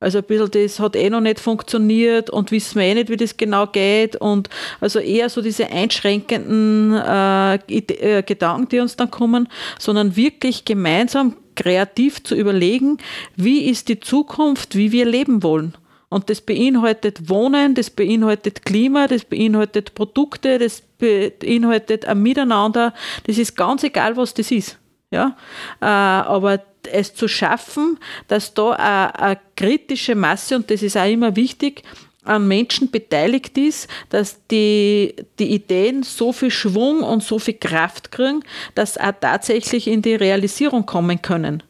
Also 0.00 0.18
ein 0.18 0.24
bisschen, 0.24 0.50
das 0.52 0.78
hat 0.78 0.94
eh 0.94 1.10
noch 1.10 1.20
nicht 1.20 1.40
funktioniert 1.40 2.30
und 2.30 2.52
wissen 2.52 2.78
wir 2.78 2.86
eh 2.86 2.94
nicht, 2.94 3.08
wie 3.08 3.16
das 3.16 3.36
genau 3.36 3.66
geht. 3.66 4.14
Und 4.14 4.48
also 4.80 5.00
eher 5.00 5.28
so 5.28 5.42
diese 5.42 5.70
einschränkenden 5.70 6.94
äh, 6.94 7.54
äh, 7.56 8.22
Gedanken, 8.22 8.68
die 8.68 8.78
uns 8.78 8.94
dann 8.94 9.10
kommen, 9.10 9.48
sondern 9.78 10.14
wirklich 10.14 10.64
gemeinsam 10.64 11.36
kreativ 11.56 12.22
zu 12.22 12.36
überlegen, 12.36 12.98
wie 13.34 13.68
ist 13.68 13.88
die 13.88 13.98
Zukunft, 13.98 14.76
wie 14.76 14.92
wir 14.92 15.04
leben 15.04 15.42
wollen. 15.42 15.74
Und 16.08 16.30
das 16.30 16.40
beinhaltet 16.40 17.28
Wohnen, 17.28 17.74
das 17.74 17.90
beinhaltet 17.90 18.64
Klima, 18.64 19.06
das 19.06 19.24
beinhaltet 19.24 19.94
Produkte, 19.94 20.58
das 20.58 20.82
beinhaltet 20.98 22.06
ein 22.06 22.22
Miteinander. 22.22 22.94
Das 23.26 23.36
ist 23.36 23.56
ganz 23.56 23.82
egal, 23.84 24.16
was 24.16 24.32
das 24.32 24.50
ist. 24.50 24.78
Ja? 25.10 25.36
Äh, 25.80 25.84
aber 25.84 26.62
es 26.90 27.14
zu 27.14 27.28
schaffen, 27.28 27.98
dass 28.28 28.54
da 28.54 28.70
eine, 28.72 29.38
kritische 29.56 30.14
Masse, 30.14 30.56
und 30.56 30.70
das 30.70 30.82
ist 30.82 30.96
auch 30.96 31.10
immer 31.10 31.36
wichtig, 31.36 31.82
an 32.24 32.46
Menschen 32.46 32.90
beteiligt 32.90 33.56
ist, 33.56 33.88
dass 34.10 34.38
die, 34.50 35.14
die 35.38 35.52
Ideen 35.52 36.02
so 36.02 36.32
viel 36.32 36.50
Schwung 36.50 37.02
und 37.02 37.22
so 37.22 37.38
viel 37.38 37.54
Kraft 37.54 38.10
kriegen, 38.10 38.42
dass 38.74 38.98
auch 38.98 39.12
tatsächlich 39.20 39.88
in 39.88 40.02
die 40.02 40.14
Realisierung 40.14 40.84
kommen 40.84 41.22
können. 41.22 41.62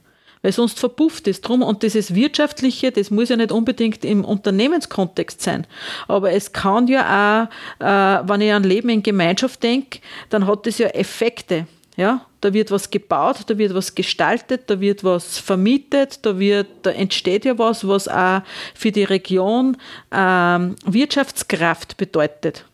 Weil 0.43 0.53
sonst 0.53 0.79
verpufft 0.79 1.27
es 1.29 1.41
drum 1.41 1.63
und 1.63 1.83
dieses 1.83 2.15
Wirtschaftliche, 2.15 2.93
das 2.93 3.11
muss 3.11 3.29
ja 3.29 3.37
nicht 3.37 3.53
unbedingt 3.53 4.05
im 4.05 4.25
Unternehmenskontext 4.25 5.43
sein. 5.43 5.67
Aber 6.07 6.31
es 6.33 6.53
kann 6.53 6.87
ja 6.87 7.49
auch, 7.81 7.85
äh, 7.85 8.29
wenn 8.29 8.41
ich 8.41 8.53
an 8.53 8.65
Leben 8.65 8.89
in 8.89 9.03
Gemeinschaft 9.03 9.63
denke, 9.63 10.01
dann 10.31 10.47
hat 10.47 10.67
das 10.67 10.79
ja 10.79 10.89
Effekte. 10.89 11.67
Ja, 11.97 12.27
da 12.41 12.53
wird 12.53 12.71
was 12.71 12.91
gebaut, 12.91 13.39
da 13.49 13.59
wird 13.59 13.75
was 13.75 13.97
gestaltet, 13.97 14.71
da 14.71 14.81
wird 14.81 15.03
was 15.03 15.39
vermietet, 15.39 16.25
da, 16.25 16.39
wird, 16.39 16.69
da 16.83 16.91
entsteht 16.91 17.45
ja 17.45 17.59
was, 17.59 17.89
was 17.89 18.07
auch 18.07 18.43
für 18.75 18.93
die 18.93 19.03
Region 19.03 19.77
ähm, 20.13 20.77
Wirtschaftskraft 20.85 21.97
bedeutet. 21.97 22.67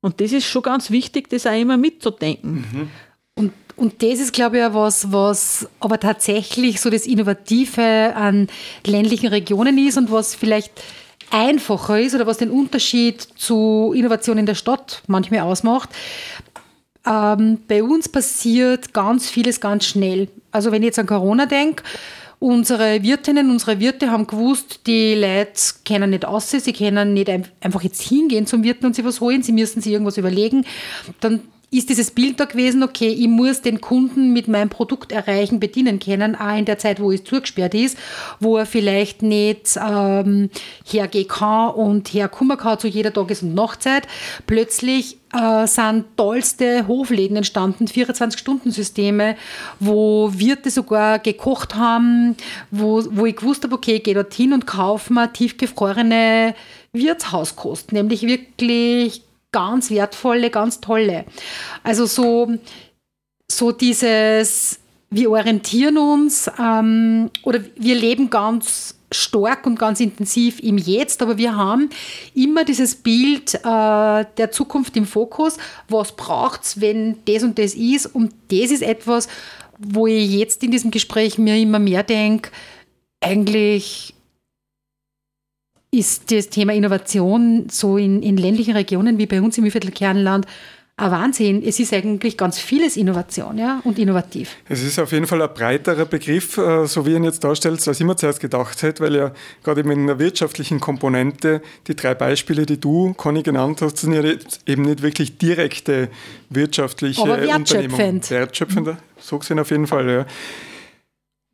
Und 0.00 0.20
das 0.20 0.32
ist 0.32 0.46
schon 0.46 0.62
ganz 0.62 0.90
wichtig, 0.90 1.30
das 1.30 1.46
auch 1.46 1.56
immer 1.56 1.76
mitzudenken. 1.76 2.66
Mhm. 2.72 2.90
Und, 3.76 4.02
das 4.02 4.20
ist, 4.20 4.32
glaube 4.32 4.58
ich, 4.58 4.64
auch 4.64 4.74
was, 4.74 5.12
was 5.12 5.68
aber 5.80 5.98
tatsächlich 5.98 6.80
so 6.80 6.90
das 6.90 7.06
Innovative 7.06 8.14
an 8.14 8.48
ländlichen 8.86 9.28
Regionen 9.28 9.78
ist 9.78 9.96
und 9.96 10.10
was 10.10 10.34
vielleicht 10.34 10.72
einfacher 11.30 11.98
ist 12.00 12.14
oder 12.14 12.26
was 12.26 12.38
den 12.38 12.50
Unterschied 12.50 13.22
zu 13.36 13.92
Innovation 13.96 14.38
in 14.38 14.46
der 14.46 14.54
Stadt 14.54 15.02
manchmal 15.06 15.40
ausmacht. 15.40 15.88
Ähm, 17.06 17.58
bei 17.66 17.82
uns 17.82 18.08
passiert 18.08 18.92
ganz 18.92 19.28
vieles 19.30 19.60
ganz 19.60 19.86
schnell. 19.86 20.28
Also 20.50 20.70
wenn 20.70 20.82
ich 20.82 20.86
jetzt 20.86 20.98
an 20.98 21.06
Corona 21.06 21.46
denke 21.46 21.82
Unsere 22.42 23.04
Wirtinnen, 23.04 23.50
unsere 23.50 23.78
Wirte 23.78 24.10
haben 24.10 24.26
gewusst, 24.26 24.80
die 24.88 25.14
Leute 25.14 25.52
kennen 25.84 26.10
nicht 26.10 26.24
aus, 26.24 26.50
sie 26.50 26.72
können 26.72 27.14
nicht 27.14 27.30
einfach 27.60 27.82
jetzt 27.82 28.02
hingehen 28.02 28.46
zum 28.46 28.64
Wirten 28.64 28.86
und 28.86 28.96
sich 28.96 29.04
was 29.04 29.20
holen, 29.20 29.44
sie 29.44 29.52
müssen 29.52 29.80
sich 29.80 29.92
irgendwas 29.92 30.16
überlegen. 30.16 30.66
Dann 31.20 31.42
ist 31.72 31.88
dieses 31.88 32.10
Bild 32.10 32.38
da 32.38 32.44
gewesen, 32.44 32.82
okay, 32.82 33.08
ich 33.08 33.28
muss 33.28 33.62
den 33.62 33.80
Kunden 33.80 34.34
mit 34.34 34.46
meinem 34.46 34.68
Produkt 34.68 35.10
erreichen, 35.10 35.58
bedienen 35.58 35.98
können, 35.98 36.36
auch 36.36 36.56
in 36.56 36.66
der 36.66 36.78
Zeit, 36.78 37.00
wo 37.00 37.10
es 37.10 37.24
zugesperrt 37.24 37.74
ist, 37.74 37.96
wo 38.40 38.58
er 38.58 38.66
vielleicht 38.66 39.22
nicht 39.22 39.78
ähm, 39.82 40.50
hergehen 40.84 41.28
kann 41.28 41.70
und 41.70 42.08
herkommen 42.08 42.58
kann 42.58 42.78
zu 42.78 42.88
jeder 42.88 43.12
Tages- 43.12 43.42
und 43.42 43.54
Nachtzeit. 43.54 44.06
Plötzlich 44.46 45.16
äh, 45.32 45.66
sind 45.66 46.04
tollste 46.18 46.86
Hofläden 46.86 47.38
entstanden, 47.38 47.86
24-Stunden-Systeme, 47.86 49.36
wo 49.80 50.30
Wirte 50.34 50.70
sogar 50.70 51.20
gekocht 51.20 51.74
haben, 51.74 52.36
wo, 52.70 53.02
wo 53.12 53.24
ich 53.24 53.36
gewusst 53.36 53.64
habe, 53.64 53.74
okay, 53.74 53.96
ich 53.96 54.02
gehe 54.02 54.14
dorthin 54.14 54.52
und 54.52 54.66
kaufe 54.66 55.10
mir 55.10 55.32
tiefgefrorene 55.32 56.54
Wirtshauskost, 56.92 57.92
nämlich 57.92 58.22
wirklich 58.22 59.22
ganz 59.52 59.90
wertvolle, 59.90 60.50
ganz 60.50 60.80
tolle. 60.80 61.24
Also 61.82 62.06
so, 62.06 62.52
so 63.50 63.72
dieses, 63.72 64.80
wir 65.10 65.30
orientieren 65.30 65.98
uns 65.98 66.50
ähm, 66.58 67.30
oder 67.44 67.60
wir 67.76 67.94
leben 67.94 68.30
ganz 68.30 68.96
stark 69.12 69.66
und 69.66 69.78
ganz 69.78 70.00
intensiv 70.00 70.58
im 70.60 70.78
Jetzt, 70.78 71.22
aber 71.22 71.36
wir 71.36 71.54
haben 71.54 71.90
immer 72.34 72.64
dieses 72.64 72.94
Bild 72.94 73.54
äh, 73.54 73.58
der 73.62 74.50
Zukunft 74.50 74.96
im 74.96 75.06
Fokus. 75.06 75.58
Was 75.88 76.12
braucht 76.12 76.64
es, 76.64 76.80
wenn 76.80 77.16
das 77.26 77.42
und 77.42 77.58
das 77.58 77.74
ist? 77.74 78.06
Und 78.06 78.32
das 78.50 78.70
ist 78.70 78.82
etwas, 78.82 79.28
wo 79.78 80.06
ich 80.06 80.30
jetzt 80.30 80.62
in 80.62 80.70
diesem 80.70 80.90
Gespräch 80.90 81.38
mir 81.38 81.58
immer 81.58 81.78
mehr 81.78 82.02
denke, 82.02 82.50
eigentlich 83.20 84.14
ist 85.94 86.32
das 86.32 86.48
Thema 86.48 86.72
Innovation 86.72 87.66
so 87.70 87.98
in, 87.98 88.22
in 88.22 88.38
ländlichen 88.38 88.74
Regionen 88.74 89.18
wie 89.18 89.26
bei 89.26 89.42
uns 89.42 89.58
im 89.58 89.64
Mühlviertel-Kernland 89.64 90.46
ein 90.96 91.10
Wahnsinn. 91.10 91.62
Es 91.62 91.78
ist 91.80 91.92
eigentlich 91.92 92.38
ganz 92.38 92.58
vieles 92.58 92.96
Innovation 92.96 93.58
ja, 93.58 93.82
und 93.84 93.98
innovativ. 93.98 94.56
Es 94.68 94.82
ist 94.82 94.98
auf 94.98 95.12
jeden 95.12 95.26
Fall 95.26 95.42
ein 95.42 95.52
breiterer 95.52 96.06
Begriff, 96.06 96.56
äh, 96.56 96.86
so 96.86 97.04
wie 97.04 97.10
ihr 97.10 97.16
ihn 97.16 97.24
jetzt 97.24 97.44
darstellt, 97.44 97.86
als 97.86 98.00
ich 98.00 98.06
mir 98.06 98.16
zuerst 98.16 98.40
gedacht 98.40 98.82
hätte, 98.82 99.02
weil 99.04 99.14
ja 99.14 99.32
gerade 99.62 99.80
eben 99.80 99.90
in 99.90 100.06
der 100.06 100.18
wirtschaftlichen 100.18 100.80
Komponente 100.80 101.60
die 101.86 101.94
drei 101.94 102.14
Beispiele, 102.14 102.64
die 102.64 102.80
du, 102.80 103.12
Conny, 103.14 103.42
genannt 103.42 103.82
hast, 103.82 103.98
sind 103.98 104.14
ja 104.14 104.22
eben 104.66 104.82
nicht 104.82 105.02
wirklich 105.02 105.36
direkte 105.36 106.08
wirtschaftliche 106.48 107.22
Aber 107.22 107.38
wertschöpfend. 107.38 108.30
Wertschöpfender, 108.30 108.96
so 109.18 109.38
gesehen 109.38 109.58
auf 109.58 109.70
jeden 109.70 109.86
Fall, 109.86 110.08
ja. 110.08 110.26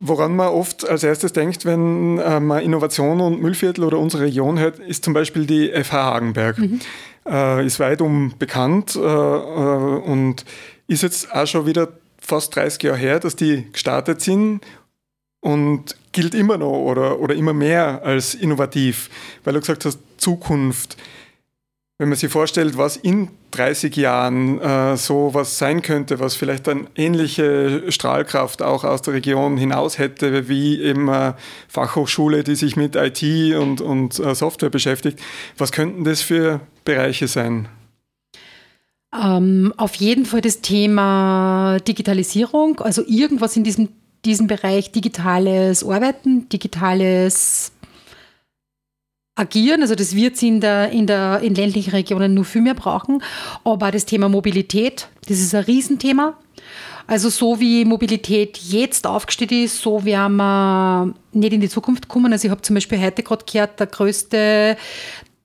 Woran 0.01 0.35
man 0.35 0.47
oft 0.47 0.87
als 0.87 1.03
erstes 1.03 1.33
denkt, 1.33 1.65
wenn 1.65 2.19
äh, 2.19 2.39
man 2.39 2.63
Innovation 2.63 3.19
und 3.19 3.41
Müllviertel 3.41 3.83
oder 3.83 3.99
unsere 3.99 4.23
Region 4.23 4.57
hört, 4.57 4.79
ist 4.79 5.03
zum 5.03 5.13
Beispiel 5.13 5.45
die 5.45 5.71
FH 5.71 5.93
Hagenberg. 5.93 6.57
Mhm. 6.57 6.79
Äh, 7.27 7.65
ist 7.65 7.79
weitum 7.81 8.33
bekannt 8.39 8.95
äh, 8.95 8.99
und 8.99 10.45
ist 10.87 11.03
jetzt 11.03 11.33
auch 11.33 11.45
schon 11.45 11.65
wieder 11.65 11.89
fast 12.17 12.55
30 12.55 12.81
Jahre 12.83 12.97
her, 12.97 13.19
dass 13.19 13.35
die 13.35 13.69
gestartet 13.71 14.21
sind 14.21 14.61
und 15.41 15.95
gilt 16.11 16.33
immer 16.33 16.57
noch 16.57 16.79
oder, 16.79 17.19
oder 17.19 17.35
immer 17.35 17.53
mehr 17.53 18.01
als 18.03 18.35
innovativ, 18.35 19.09
weil 19.43 19.53
du 19.53 19.59
gesagt 19.59 19.83
hast, 19.85 19.99
Zukunft 20.17 20.97
wenn 21.99 22.07
man 22.07 22.17
sich 22.17 22.31
vorstellt, 22.31 22.77
was 22.77 22.95
in 22.95 23.27
30 23.51 23.95
Jahren 23.97 24.59
äh, 24.61 24.95
so 24.95 25.33
was 25.33 25.57
sein 25.57 25.81
könnte, 25.81 26.19
was 26.19 26.33
vielleicht 26.33 26.67
eine 26.69 26.85
ähnliche 26.95 27.91
Strahlkraft 27.91 28.61
auch 28.61 28.85
aus 28.85 29.01
der 29.01 29.15
Region 29.15 29.57
hinaus 29.57 29.97
hätte, 29.97 30.47
wie 30.47 30.81
eben 30.81 31.09
eine 31.09 31.35
Fachhochschule, 31.67 32.45
die 32.45 32.55
sich 32.55 32.77
mit 32.77 32.95
IT 32.95 33.21
und, 33.57 33.81
und 33.81 34.17
äh, 34.17 34.33
Software 34.33 34.69
beschäftigt, 34.69 35.19
was 35.57 35.73
könnten 35.73 36.05
das 36.05 36.21
für 36.21 36.61
Bereiche 36.85 37.27
sein? 37.27 37.67
Ähm, 39.13 39.73
auf 39.75 39.95
jeden 39.95 40.25
Fall 40.25 40.39
das 40.39 40.61
Thema 40.61 41.79
Digitalisierung, 41.85 42.79
also 42.79 43.03
irgendwas 43.05 43.57
in 43.57 43.65
diesem, 43.65 43.89
diesem 44.23 44.47
Bereich 44.47 44.93
digitales 44.93 45.83
Arbeiten, 45.83 46.47
digitales 46.47 47.73
agieren. 49.39 49.81
Also 49.81 49.95
das 49.95 50.15
wird 50.15 50.35
es 50.35 50.43
in, 50.43 50.59
der, 50.59 50.91
in, 50.91 51.07
der, 51.07 51.39
in 51.39 51.55
ländlichen 51.55 51.91
Regionen 51.91 52.33
nur 52.33 52.45
viel 52.45 52.61
mehr 52.61 52.73
brauchen. 52.73 53.23
Aber 53.63 53.91
das 53.91 54.05
Thema 54.05 54.29
Mobilität, 54.29 55.07
das 55.27 55.39
ist 55.39 55.55
ein 55.55 55.63
Riesenthema. 55.63 56.37
Also 57.07 57.29
so 57.29 57.59
wie 57.59 57.85
Mobilität 57.85 58.57
jetzt 58.57 59.07
aufgestellt 59.07 59.51
ist, 59.51 59.81
so 59.81 60.05
werden 60.05 60.35
wir 60.35 61.13
nicht 61.31 61.53
in 61.53 61.61
die 61.61 61.69
Zukunft 61.69 62.07
kommen. 62.07 62.31
Also 62.31 62.45
ich 62.45 62.51
habe 62.51 62.61
zum 62.61 62.75
Beispiel 62.75 63.01
heute 63.01 63.23
gerade 63.23 63.45
gehört, 63.51 63.79
der 63.79 63.87
größte, 63.87 64.77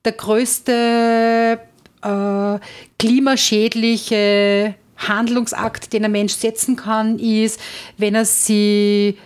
der 0.03 0.11
größte 0.11 1.59
äh, 2.03 2.59
klimaschädliche 2.99 4.75
Handlungsakt, 4.97 5.91
den 5.93 6.05
ein 6.05 6.11
Mensch 6.11 6.33
setzen 6.33 6.75
kann, 6.75 7.17
ist, 7.17 7.59
wenn 7.97 8.13
er 8.13 8.25
sich 8.25 9.17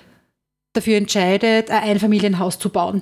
dafür 0.72 0.96
entscheidet, 0.96 1.70
ein 1.70 1.84
Einfamilienhaus 1.84 2.58
zu 2.58 2.70
bauen 2.70 3.02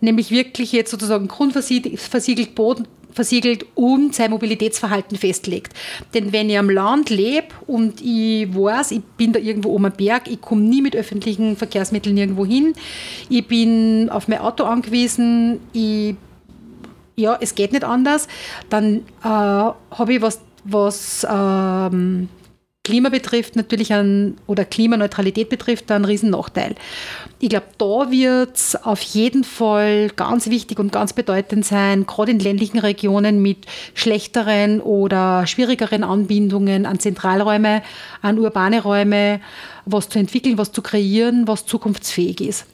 nämlich 0.00 0.30
wirklich 0.30 0.72
jetzt 0.72 0.90
sozusagen 0.90 1.28
grundversiegelt, 1.28 2.54
Boden 2.54 2.86
versiegelt 3.16 3.64
und 3.74 4.14
sein 4.14 4.30
Mobilitätsverhalten 4.30 5.16
festlegt. 5.16 5.72
Denn 6.12 6.32
wenn 6.32 6.50
ich 6.50 6.58
am 6.58 6.68
Land 6.68 7.08
lebe 7.08 7.48
und 7.66 8.00
ich 8.02 8.54
weiß, 8.54 8.90
ich 8.90 9.02
bin 9.16 9.32
da 9.32 9.40
irgendwo 9.40 9.70
um 9.70 9.86
einen 9.86 9.96
Berg, 9.96 10.28
ich 10.30 10.40
komme 10.40 10.62
nie 10.62 10.82
mit 10.82 10.94
öffentlichen 10.94 11.56
Verkehrsmitteln 11.56 12.16
irgendwo 12.16 12.44
hin, 12.44 12.74
ich 13.30 13.48
bin 13.48 14.10
auf 14.10 14.28
mein 14.28 14.40
Auto 14.40 14.64
angewiesen, 14.64 15.60
ich, 15.72 16.14
ja, 17.16 17.38
es 17.40 17.54
geht 17.54 17.72
nicht 17.72 17.84
anders, 17.84 18.28
dann 18.68 18.98
äh, 19.24 19.28
habe 19.28 19.74
ich 20.10 20.20
was, 20.20 20.40
was 20.64 21.26
ähm, 21.28 22.28
Klima 22.86 23.08
betrifft, 23.08 23.56
natürlich 23.56 23.92
an, 23.92 24.36
oder 24.46 24.64
Klimaneutralität 24.64 25.48
betrifft, 25.48 25.90
einen 25.90 26.04
riesen 26.04 26.30
Nachteil. 26.30 26.76
Ich 27.40 27.48
glaube, 27.48 27.66
da 27.78 28.12
wird 28.12 28.54
es 28.54 28.76
auf 28.76 29.00
jeden 29.02 29.42
Fall 29.42 30.10
ganz 30.14 30.48
wichtig 30.48 30.78
und 30.78 30.92
ganz 30.92 31.12
bedeutend 31.12 31.64
sein, 31.64 32.06
gerade 32.06 32.30
in 32.30 32.38
ländlichen 32.38 32.78
Regionen 32.78 33.42
mit 33.42 33.66
schlechteren 33.94 34.80
oder 34.80 35.48
schwierigeren 35.48 36.04
Anbindungen 36.04 36.86
an 36.86 37.00
Zentralräume, 37.00 37.82
an 38.22 38.38
urbane 38.38 38.80
Räume, 38.80 39.40
was 39.84 40.08
zu 40.08 40.20
entwickeln, 40.20 40.56
was 40.56 40.70
zu 40.70 40.80
kreieren, 40.80 41.48
was 41.48 41.66
zukunftsfähig 41.66 42.40
ist. 42.40 42.66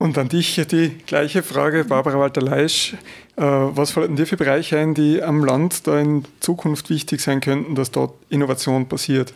Und 0.00 0.16
an 0.16 0.28
dich 0.28 0.54
die 0.70 0.90
gleiche 1.06 1.42
Frage, 1.42 1.84
Barbara 1.84 2.20
Walter-Leisch. 2.20 2.94
Äh, 3.36 3.42
was 3.42 3.90
fallen 3.90 4.14
dir 4.14 4.26
für 4.26 4.36
Bereiche 4.36 4.78
ein, 4.78 4.94
die 4.94 5.20
am 5.20 5.44
Land 5.44 5.88
da 5.88 5.98
in 5.98 6.24
Zukunft 6.38 6.88
wichtig 6.88 7.20
sein 7.20 7.40
könnten, 7.40 7.74
dass 7.74 7.90
dort 7.90 8.14
Innovation 8.28 8.88
passiert? 8.88 9.34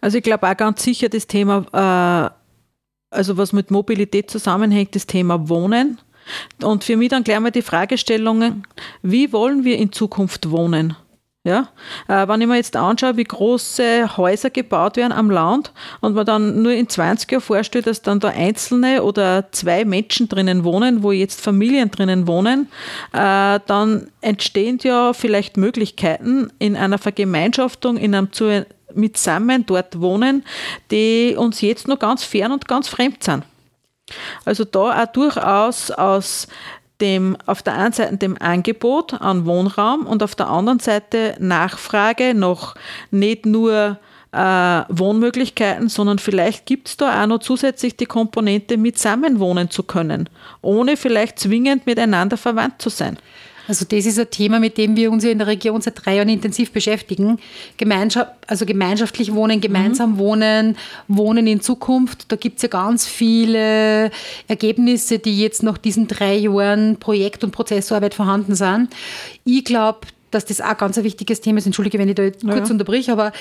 Also 0.00 0.18
ich 0.18 0.24
glaube 0.24 0.48
auch 0.48 0.56
ganz 0.56 0.82
sicher 0.82 1.08
das 1.08 1.28
Thema, 1.28 2.32
äh, 2.32 3.14
also 3.16 3.36
was 3.36 3.52
mit 3.52 3.70
Mobilität 3.70 4.30
zusammenhängt, 4.30 4.96
das 4.96 5.06
Thema 5.06 5.48
Wohnen. 5.48 5.98
Und 6.60 6.82
für 6.82 6.96
mich 6.96 7.10
dann 7.10 7.22
gleich 7.22 7.38
mal 7.38 7.50
die 7.50 7.62
Fragestellungen, 7.62 8.66
wie 9.02 9.32
wollen 9.32 9.64
wir 9.64 9.78
in 9.78 9.92
Zukunft 9.92 10.50
wohnen? 10.50 10.96
Ja? 11.42 11.68
Äh, 12.06 12.28
wenn 12.28 12.42
ich 12.42 12.46
mir 12.46 12.56
jetzt 12.56 12.76
anschaue, 12.76 13.16
wie 13.16 13.24
große 13.24 14.16
Häuser 14.18 14.50
gebaut 14.50 14.98
werden 14.98 15.12
am 15.12 15.30
Land 15.30 15.72
und 16.00 16.14
man 16.14 16.26
dann 16.26 16.62
nur 16.62 16.72
in 16.72 16.88
20 16.88 17.30
Jahren 17.32 17.42
vorstellt, 17.42 17.86
dass 17.86 18.02
dann 18.02 18.20
da 18.20 18.28
einzelne 18.28 19.02
oder 19.02 19.50
zwei 19.50 19.86
Menschen 19.86 20.28
drinnen 20.28 20.64
wohnen, 20.64 21.02
wo 21.02 21.12
jetzt 21.12 21.40
Familien 21.40 21.90
drinnen 21.90 22.26
wohnen, 22.26 22.68
äh, 23.12 23.58
dann 23.66 24.08
entstehen 24.20 24.78
ja 24.82 25.14
vielleicht 25.14 25.56
Möglichkeiten 25.56 26.52
in 26.58 26.76
einer 26.76 26.98
Vergemeinschaftung, 26.98 27.96
in 27.96 28.14
einem 28.14 28.32
zu 28.32 28.66
mitsammen 28.92 29.64
dort 29.64 30.00
wohnen, 30.00 30.44
die 30.90 31.36
uns 31.38 31.62
jetzt 31.62 31.88
noch 31.88 31.98
ganz 31.98 32.22
fern 32.22 32.52
und 32.52 32.68
ganz 32.68 32.88
fremd 32.88 33.22
sind. 33.22 33.44
Also 34.44 34.64
da 34.64 35.02
auch 35.02 35.06
durchaus 35.06 35.90
aus 35.90 36.48
dem, 37.00 37.36
auf 37.46 37.62
der 37.62 37.74
einen 37.74 37.92
Seite 37.92 38.16
dem 38.16 38.36
Angebot 38.40 39.14
an 39.14 39.46
Wohnraum 39.46 40.06
und 40.06 40.22
auf 40.22 40.34
der 40.34 40.48
anderen 40.48 40.80
Seite 40.80 41.36
Nachfrage 41.38 42.34
noch 42.34 42.74
nicht 43.10 43.46
nur 43.46 43.98
äh, 44.32 44.82
Wohnmöglichkeiten, 44.88 45.88
sondern 45.88 46.18
vielleicht 46.18 46.66
gibt 46.66 46.88
es 46.88 46.96
da 46.96 47.22
auch 47.22 47.26
noch 47.26 47.38
zusätzlich 47.38 47.96
die 47.96 48.06
Komponente, 48.06 48.76
mit 48.76 48.98
zusammenwohnen 48.98 49.70
zu 49.70 49.82
können, 49.82 50.28
ohne 50.62 50.96
vielleicht 50.96 51.38
zwingend 51.38 51.86
miteinander 51.86 52.36
verwandt 52.36 52.80
zu 52.80 52.90
sein. 52.90 53.18
Also 53.70 53.84
das 53.84 54.04
ist 54.04 54.18
ein 54.18 54.28
Thema, 54.28 54.58
mit 54.58 54.78
dem 54.78 54.96
wir 54.96 55.12
uns 55.12 55.22
ja 55.22 55.30
in 55.30 55.38
der 55.38 55.46
Region 55.46 55.80
seit 55.80 56.04
drei 56.04 56.16
Jahren 56.16 56.28
intensiv 56.28 56.72
beschäftigen. 56.72 57.38
Gemeinschaft, 57.76 58.32
also 58.48 58.66
gemeinschaftlich 58.66 59.32
wohnen, 59.32 59.60
gemeinsam 59.60 60.14
mhm. 60.14 60.18
wohnen, 60.18 60.76
wohnen 61.06 61.46
in 61.46 61.60
Zukunft. 61.60 62.32
Da 62.32 62.34
gibt 62.34 62.56
es 62.56 62.62
ja 62.62 62.68
ganz 62.68 63.06
viele 63.06 64.10
Ergebnisse, 64.48 65.20
die 65.20 65.40
jetzt 65.40 65.62
nach 65.62 65.78
diesen 65.78 66.08
drei 66.08 66.34
Jahren 66.34 66.96
Projekt- 66.96 67.44
und 67.44 67.52
Prozessarbeit 67.52 68.12
vorhanden 68.12 68.56
sind. 68.56 68.88
Ich 69.44 69.64
glaube, 69.64 70.00
dass 70.32 70.44
das 70.44 70.60
auch 70.60 70.76
ganz 70.76 70.98
ein 70.98 71.04
wichtiges 71.04 71.40
Thema 71.40 71.58
ist. 71.58 71.66
Entschuldige, 71.66 71.96
wenn 72.00 72.08
ich 72.08 72.16
da 72.16 72.24
jetzt 72.24 72.44
kurz 72.44 72.70
unterbrich, 72.70 73.08
aber 73.08 73.32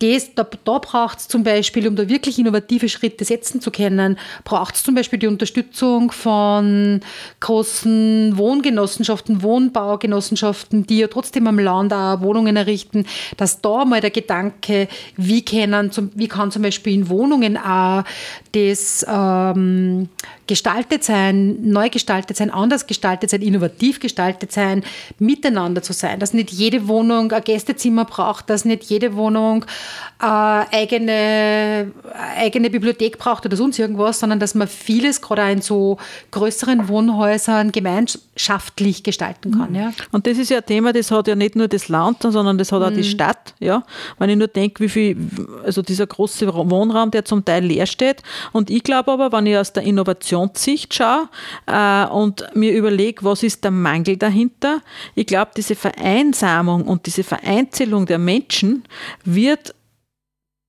das, 0.00 0.34
da, 0.34 0.46
da 0.64 0.78
braucht 0.78 1.18
es 1.18 1.28
zum 1.28 1.42
Beispiel, 1.42 1.88
um 1.88 1.96
da 1.96 2.08
wirklich 2.08 2.38
innovative 2.38 2.88
Schritte 2.88 3.24
setzen 3.24 3.60
zu 3.60 3.72
können, 3.72 4.16
braucht 4.44 4.76
es 4.76 4.84
zum 4.84 4.94
Beispiel 4.94 5.18
die 5.18 5.26
Unterstützung 5.26 6.12
von 6.12 7.00
großen 7.40 8.38
Wohngenossenschaften, 8.38 9.42
Wohnbaugenossenschaften, 9.42 10.86
die 10.86 10.98
ja 10.98 11.08
trotzdem 11.08 11.48
am 11.48 11.58
Land 11.58 11.92
auch 11.92 12.20
Wohnungen 12.20 12.56
errichten, 12.56 13.06
dass 13.36 13.60
da 13.60 13.84
mal 13.84 14.00
der 14.00 14.10
Gedanke, 14.10 14.86
wie, 15.16 15.44
können, 15.44 15.90
wie 16.14 16.28
kann 16.28 16.52
zum 16.52 16.62
Beispiel 16.62 16.94
in 16.94 17.08
Wohnungen 17.08 17.56
auch 17.56 18.04
das 18.52 19.04
ähm, 19.08 20.08
gestaltet 20.46 21.04
sein, 21.04 21.58
neu 21.62 21.90
gestaltet 21.90 22.36
sein, 22.36 22.50
anders 22.50 22.86
gestaltet 22.86 23.30
sein, 23.30 23.42
innovativ 23.42 24.00
gestaltet 24.00 24.52
sein, 24.52 24.82
miteinander 25.18 25.82
zu 25.82 25.92
sein, 25.92 26.18
dass 26.18 26.32
nicht 26.32 26.50
jede 26.50 26.88
Wohnung 26.88 27.30
ein 27.32 27.44
Gästezimmer 27.44 28.04
braucht, 28.06 28.48
dass 28.50 28.64
nicht 28.64 28.84
jede 28.84 29.14
Wohnung 29.14 29.64
äh, 30.20 30.24
eigene, 30.24 31.92
eigene 32.36 32.70
Bibliothek 32.70 33.18
braucht 33.18 33.44
oder 33.44 33.56
sonst 33.56 33.78
irgendwas, 33.78 34.20
sondern 34.20 34.40
dass 34.40 34.54
man 34.54 34.66
vieles 34.66 35.20
gerade 35.20 35.52
in 35.52 35.60
so 35.60 35.98
größeren 36.30 36.88
Wohnhäusern 36.88 37.70
gemeinschaftlich 37.70 39.02
gestalten 39.02 39.52
kann. 39.52 39.74
Ja. 39.74 39.92
Und 40.10 40.26
das 40.26 40.38
ist 40.38 40.50
ja 40.50 40.58
ein 40.58 40.66
Thema, 40.66 40.92
das 40.92 41.10
hat 41.10 41.28
ja 41.28 41.34
nicht 41.34 41.56
nur 41.56 41.68
das 41.68 41.88
Land, 41.88 42.22
sondern 42.22 42.56
das 42.56 42.72
hat 42.72 42.82
auch 42.82 42.90
mhm. 42.90 42.96
die 42.96 43.04
Stadt. 43.04 43.54
Ja. 43.60 43.84
Wenn 44.18 44.30
ich 44.30 44.36
nur 44.36 44.48
denke, 44.48 44.82
wie 44.82 44.88
viel, 44.88 45.16
also 45.64 45.82
dieser 45.82 46.06
große 46.06 46.52
Wohnraum, 46.52 47.10
der 47.10 47.24
zum 47.24 47.44
Teil 47.44 47.64
leer 47.64 47.86
steht. 47.86 48.22
Und 48.52 48.70
ich 48.70 48.82
glaube 48.82 49.12
aber, 49.12 49.32
wenn 49.32 49.46
ich 49.46 49.56
aus 49.56 49.72
der 49.72 49.82
Innovationssicht 49.82 50.94
schaue 50.94 51.28
äh, 51.66 52.06
und 52.06 52.44
mir 52.54 52.72
überlege, 52.72 53.24
was 53.24 53.42
ist 53.42 53.64
der 53.64 53.70
Mangel 53.70 54.16
dahinter, 54.16 54.80
ich 55.14 55.26
glaube, 55.26 55.52
diese 55.56 55.74
Vereinsamung 55.74 56.86
und 56.86 57.06
diese 57.06 57.24
Vereinzelung 57.24 58.06
der 58.06 58.18
Menschen 58.18 58.84
wird 59.24 59.74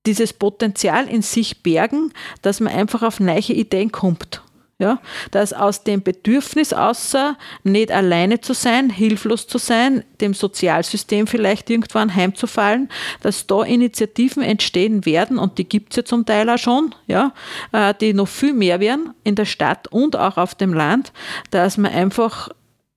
dieses 0.06 0.34
Potenzial 0.34 1.08
in 1.08 1.22
sich 1.22 1.62
bergen, 1.62 2.14
dass 2.42 2.60
man 2.60 2.74
einfach 2.74 3.04
auf 3.04 3.20
neue 3.20 3.40
Ideen 3.40 3.92
kommt. 3.92 4.42
Ja, 4.82 5.02
dass 5.32 5.52
aus 5.52 5.84
dem 5.84 6.02
Bedürfnis 6.04 6.72
außer 6.72 7.38
nicht 7.64 7.92
alleine 7.92 8.40
zu 8.40 8.54
sein, 8.54 8.90
hilflos 8.90 9.46
zu 9.46 9.58
sein, 9.58 10.06
dem 10.22 10.34
Sozialsystem 10.34 11.28
vielleicht 11.28 11.70
irgendwann 11.70 12.16
heimzufallen, 12.16 12.88
dass 13.22 13.46
da 13.46 13.64
Initiativen 13.64 14.42
entstehen 14.42 15.06
werden 15.06 15.38
und 15.38 15.58
die 15.58 15.66
gibt 15.68 15.92
es 15.92 15.98
ja 15.98 16.06
zum 16.06 16.26
Teil 16.26 16.50
auch 16.50 16.58
schon, 16.58 16.96
ja, 17.08 17.34
äh, 17.74 17.94
die 18.00 18.14
noch 18.14 18.30
viel 18.30 18.54
mehr 18.54 18.80
werden 18.80 19.14
in 19.26 19.36
der 19.36 19.44
Stadt 19.44 19.90
und 19.90 20.16
auch 20.16 20.38
auf 20.38 20.56
dem 20.56 20.74
Land, 20.74 21.12
dass 21.52 21.78
man 21.78 21.92
einfach 21.92 22.48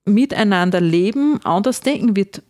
miteinander 0.05 0.79
leben, 0.79 1.41
anders 1.43 1.81
denken 1.81 2.15
wird, 2.15 2.41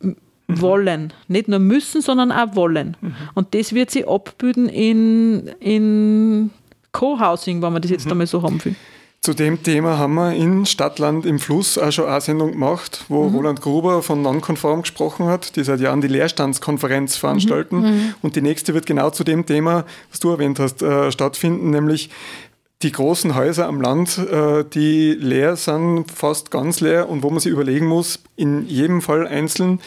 Mhm. 0.48 0.62
wollen. 0.62 1.14
Nicht 1.28 1.48
nur 1.48 1.60
müssen, 1.60 2.02
sondern 2.02 2.32
auch 2.32 2.56
wollen. 2.56 2.98
Mhm. 3.02 3.16
Und 3.34 3.54
das 3.54 3.74
wird 3.74 3.92
sie 3.92 4.06
abbilden 4.06 4.70
in, 4.70 5.48
in 5.60 6.52
Co-Housing, 6.92 7.62
wenn 7.62 7.74
man 7.74 7.82
das 7.82 7.92
jetzt 7.92 8.06
mhm. 8.06 8.12
einmal 8.12 8.28
so 8.28 8.42
haben 8.42 8.64
will. 8.64 8.76
Zu 9.24 9.34
dem 9.34 9.64
Thema 9.64 9.98
haben 9.98 10.16
wir 10.16 10.34
in 10.34 10.66
Stadtland 10.66 11.26
im 11.26 11.40
Fluss 11.40 11.78
auch 11.78 11.94
schon 11.94 12.10
eine 12.10 12.20
Sendung 12.20 12.52
gemacht, 12.52 13.06
wo 13.08 13.24
mhm. 13.24 13.36
Roland 13.36 13.62
Gruber 13.62 14.04
von 14.04 14.22
Nonkonform 14.22 14.82
gesprochen 14.82 15.28
hat, 15.28 15.56
die 15.56 15.64
seit 15.64 15.80
Jahren 15.80 16.02
die 16.02 16.10
Leerstandskonferenz 16.10 17.16
veranstalten. 17.16 17.78
Mhm. 17.78 17.86
mhm. 17.86 18.16
Und 18.22 18.36
die 18.36 18.42
nächste 18.42 18.74
wird 18.74 18.86
genau 18.86 19.12
zu 19.12 19.24
dem 19.24 19.46
Thema, 19.46 19.86
was 20.12 20.20
du 20.20 20.30
erwähnt 20.30 20.60
hast, 20.60 20.82
äh, 20.82 21.10
stattfinden, 21.10 21.70
nämlich 21.70 22.10
die 22.82 22.92
großen 22.92 23.34
Häuser 23.34 23.66
am 23.66 23.80
Land, 23.80 24.18
äh, 24.18 24.66
die 24.66 25.14
leer 25.14 25.56
sind, 25.56 26.12
fast 26.12 26.52
ganz 26.52 26.82
leer 26.82 27.08
und 27.08 27.24
wo 27.24 27.30
man 27.30 27.40
sich 27.40 27.54
überlegen 27.54 27.86
muss, 27.86 28.20
in 28.36 28.68
jedem 28.68 29.02
Fall 29.02 29.26
einzeln, 29.26 29.80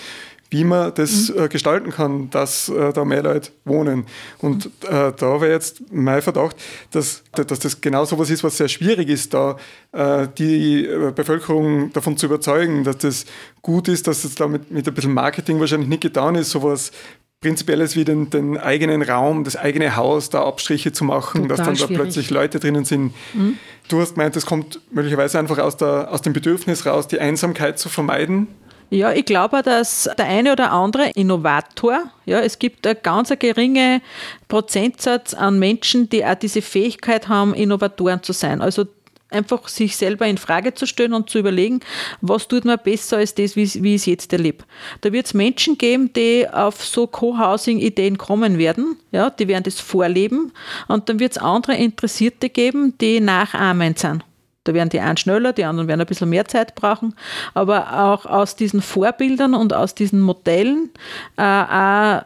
wie 0.51 0.65
man 0.65 0.93
das 0.95 1.29
mhm. 1.29 1.43
äh, 1.43 1.49
gestalten 1.49 1.91
kann, 1.91 2.31
dass 2.31 2.69
äh, 2.69 2.93
da 2.93 3.05
mehr 3.05 3.23
Leute 3.23 3.51
wohnen. 3.65 4.07
Und 4.39 4.67
äh, 4.85 5.13
da 5.17 5.41
wäre 5.41 5.51
jetzt 5.51 5.83
mein 5.91 6.23
Verdacht, 6.23 6.57
dass, 6.93 7.23
dass 7.33 7.59
das 7.59 7.81
genau 7.81 8.05
so 8.05 8.19
was 8.19 8.31
ist, 8.31 8.45
was 8.45 8.57
sehr 8.57 8.69
schwierig 8.69 9.09
ist, 9.09 9.35
da 9.35 9.57
äh, 9.93 10.29
die 10.39 10.87
äh, 10.87 11.13
Bevölkerung 11.13 11.93
davon 11.93 12.17
zu 12.17 12.27
überzeugen, 12.27 12.85
dass 12.85 12.99
das 12.99 13.27
gut 13.63 13.89
ist, 13.89 14.07
dass 14.07 14.25
es 14.25 14.35
da 14.35 14.47
mit, 14.47 14.71
mit 14.71 14.87
ein 14.87 14.95
bisschen 14.95 15.15
Marketing 15.15 15.59
wahrscheinlich 15.59 15.89
nicht 15.89 16.03
getan 16.03 16.37
ist, 16.37 16.51
sowas 16.51 16.93
Prinzipielles 17.41 17.97
wie 17.97 18.05
den, 18.05 18.31
den 18.31 18.57
eigenen 18.57 19.03
Raum, 19.03 19.45
das 19.45 19.57
eigene 19.57 19.95
Haus, 19.97 20.31
da 20.31 20.45
Abstriche 20.45 20.93
zu 20.93 21.05
machen, 21.05 21.43
Total 21.43 21.49
dass 21.49 21.67
dann 21.67 21.77
schwierig. 21.77 21.97
da 21.97 22.03
plötzlich 22.03 22.31
Leute 22.31 22.61
drinnen 22.61 22.85
sind. 22.85 23.13
Mhm. 23.35 23.59
Du 23.89 24.01
hast 24.01 24.15
gemeint, 24.15 24.37
das 24.37 24.47
kommt 24.47 24.81
möglicherweise 24.91 25.39
einfach 25.39 25.59
aus, 25.59 25.77
der, 25.77 26.11
aus 26.11 26.23
dem 26.23 26.33
Bedürfnis 26.33 26.87
raus, 26.87 27.09
die 27.09 27.21
Einsamkeit 27.21 27.79
zu 27.79 27.89
vermeiden. 27.89 28.49
Ja, 28.89 29.13
ich 29.13 29.25
glaube, 29.25 29.63
dass 29.63 30.09
der 30.17 30.27
eine 30.27 30.53
oder 30.53 30.71
andere 30.71 31.11
Innovator, 31.15 32.05
ja, 32.25 32.39
es 32.41 32.59
gibt 32.59 32.87
einen 32.87 32.99
ganz 33.03 33.33
geringen 33.37 34.01
Prozentsatz 34.47 35.35
an 35.35 35.59
Menschen, 35.59 36.09
die 36.09 36.25
auch 36.25 36.37
diese 36.37 36.63
Fähigkeit 36.63 37.29
haben, 37.29 37.53
Innovatoren 37.53 38.23
zu 38.23 38.33
sein. 38.33 38.63
Also 38.63 38.87
einfach 39.31 39.67
sich 39.69 39.97
selber 39.97 40.27
in 40.27 40.39
Frage 40.39 40.75
zu 40.75 40.87
stellen 40.87 41.13
und 41.13 41.31
zu 41.31 41.39
überlegen, 41.39 41.81
was 42.21 42.47
tut 42.47 42.65
mir 42.65 42.79
besser 42.79 43.19
als 43.19 43.35
das, 43.35 43.57
wie, 43.57 43.83
wie 43.83 43.97
ich 43.97 44.03
es 44.03 44.07
jetzt 44.07 44.33
erlebe. 44.33 44.65
Da 45.01 45.13
wird 45.13 45.27
es 45.27 45.35
Menschen 45.35 45.79
geben, 45.79 46.13
die 46.13 46.49
auf 46.49 46.85
so 46.85 47.07
Co-Housing-Ideen 47.07 48.19
kommen 48.19 48.57
werden, 48.59 48.97
ja, 49.11 49.31
die 49.31 49.49
werden 49.49 49.65
das 49.65 49.81
vorleben 49.81 50.53
und 50.87 51.09
dann 51.09 51.19
wird 51.19 51.33
es 51.33 51.39
andere 51.39 51.77
Interessierte 51.77 52.49
geben, 52.51 52.97
die 53.01 53.21
nachahmend 53.21 53.99
sind. 53.99 54.25
Da 54.67 54.75
werden 54.75 54.91
die 54.91 55.01
einen 55.01 55.17
schneller, 55.17 55.53
die 55.53 55.65
anderen 55.65 55.89
werden 55.89 56.01
ein 56.01 56.07
bisschen 56.07 56.29
mehr 56.29 56.47
Zeit 56.47 56.75
brauchen. 56.75 57.15
Aber 57.55 58.13
auch 58.13 58.27
aus 58.27 58.57
diesen 58.57 58.83
Vorbildern 58.83 59.55
und 59.55 59.73
aus 59.73 59.95
diesen 59.95 60.21
Modellen 60.21 60.91
äh, 61.37 61.43
auch 61.43 62.23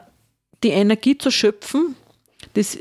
die 0.63 0.71
Energie 0.71 1.17
zu 1.17 1.31
schöpfen, 1.31 1.97
das 2.55 2.79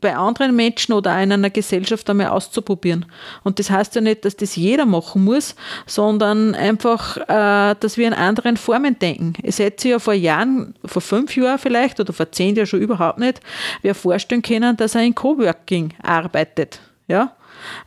bei 0.00 0.16
anderen 0.16 0.56
Menschen 0.56 0.92
oder 0.92 1.20
in 1.22 1.32
einer 1.32 1.50
Gesellschaft 1.50 2.08
einmal 2.10 2.28
auszuprobieren. 2.28 3.06
Und 3.44 3.58
das 3.58 3.70
heißt 3.70 3.94
ja 3.94 4.00
nicht, 4.00 4.24
dass 4.24 4.36
das 4.36 4.56
jeder 4.56 4.86
machen 4.86 5.24
muss, 5.24 5.54
sondern 5.86 6.54
einfach, 6.54 7.16
äh, 7.16 7.76
dass 7.78 7.96
wir 7.96 8.06
in 8.06 8.14
anderen 8.14 8.56
Formen 8.56 8.98
denken. 8.98 9.34
Es 9.42 9.58
hätte 9.58 9.82
sich 9.82 9.90
ja 9.92 9.98
vor 9.98 10.14
Jahren, 10.14 10.74
vor 10.84 11.02
fünf 11.02 11.36
Jahren 11.36 11.58
vielleicht 11.58 12.00
oder 12.00 12.12
vor 12.12 12.32
zehn 12.32 12.56
Jahren 12.56 12.66
schon 12.66 12.80
überhaupt 12.80 13.18
nicht, 13.18 13.40
wer 13.82 13.94
vorstellen 13.94 14.42
können, 14.42 14.76
dass 14.76 14.94
er 14.94 15.02
in 15.02 15.14
Coworking 15.14 15.94
arbeitet. 16.02 16.80
Ja? 17.08 17.36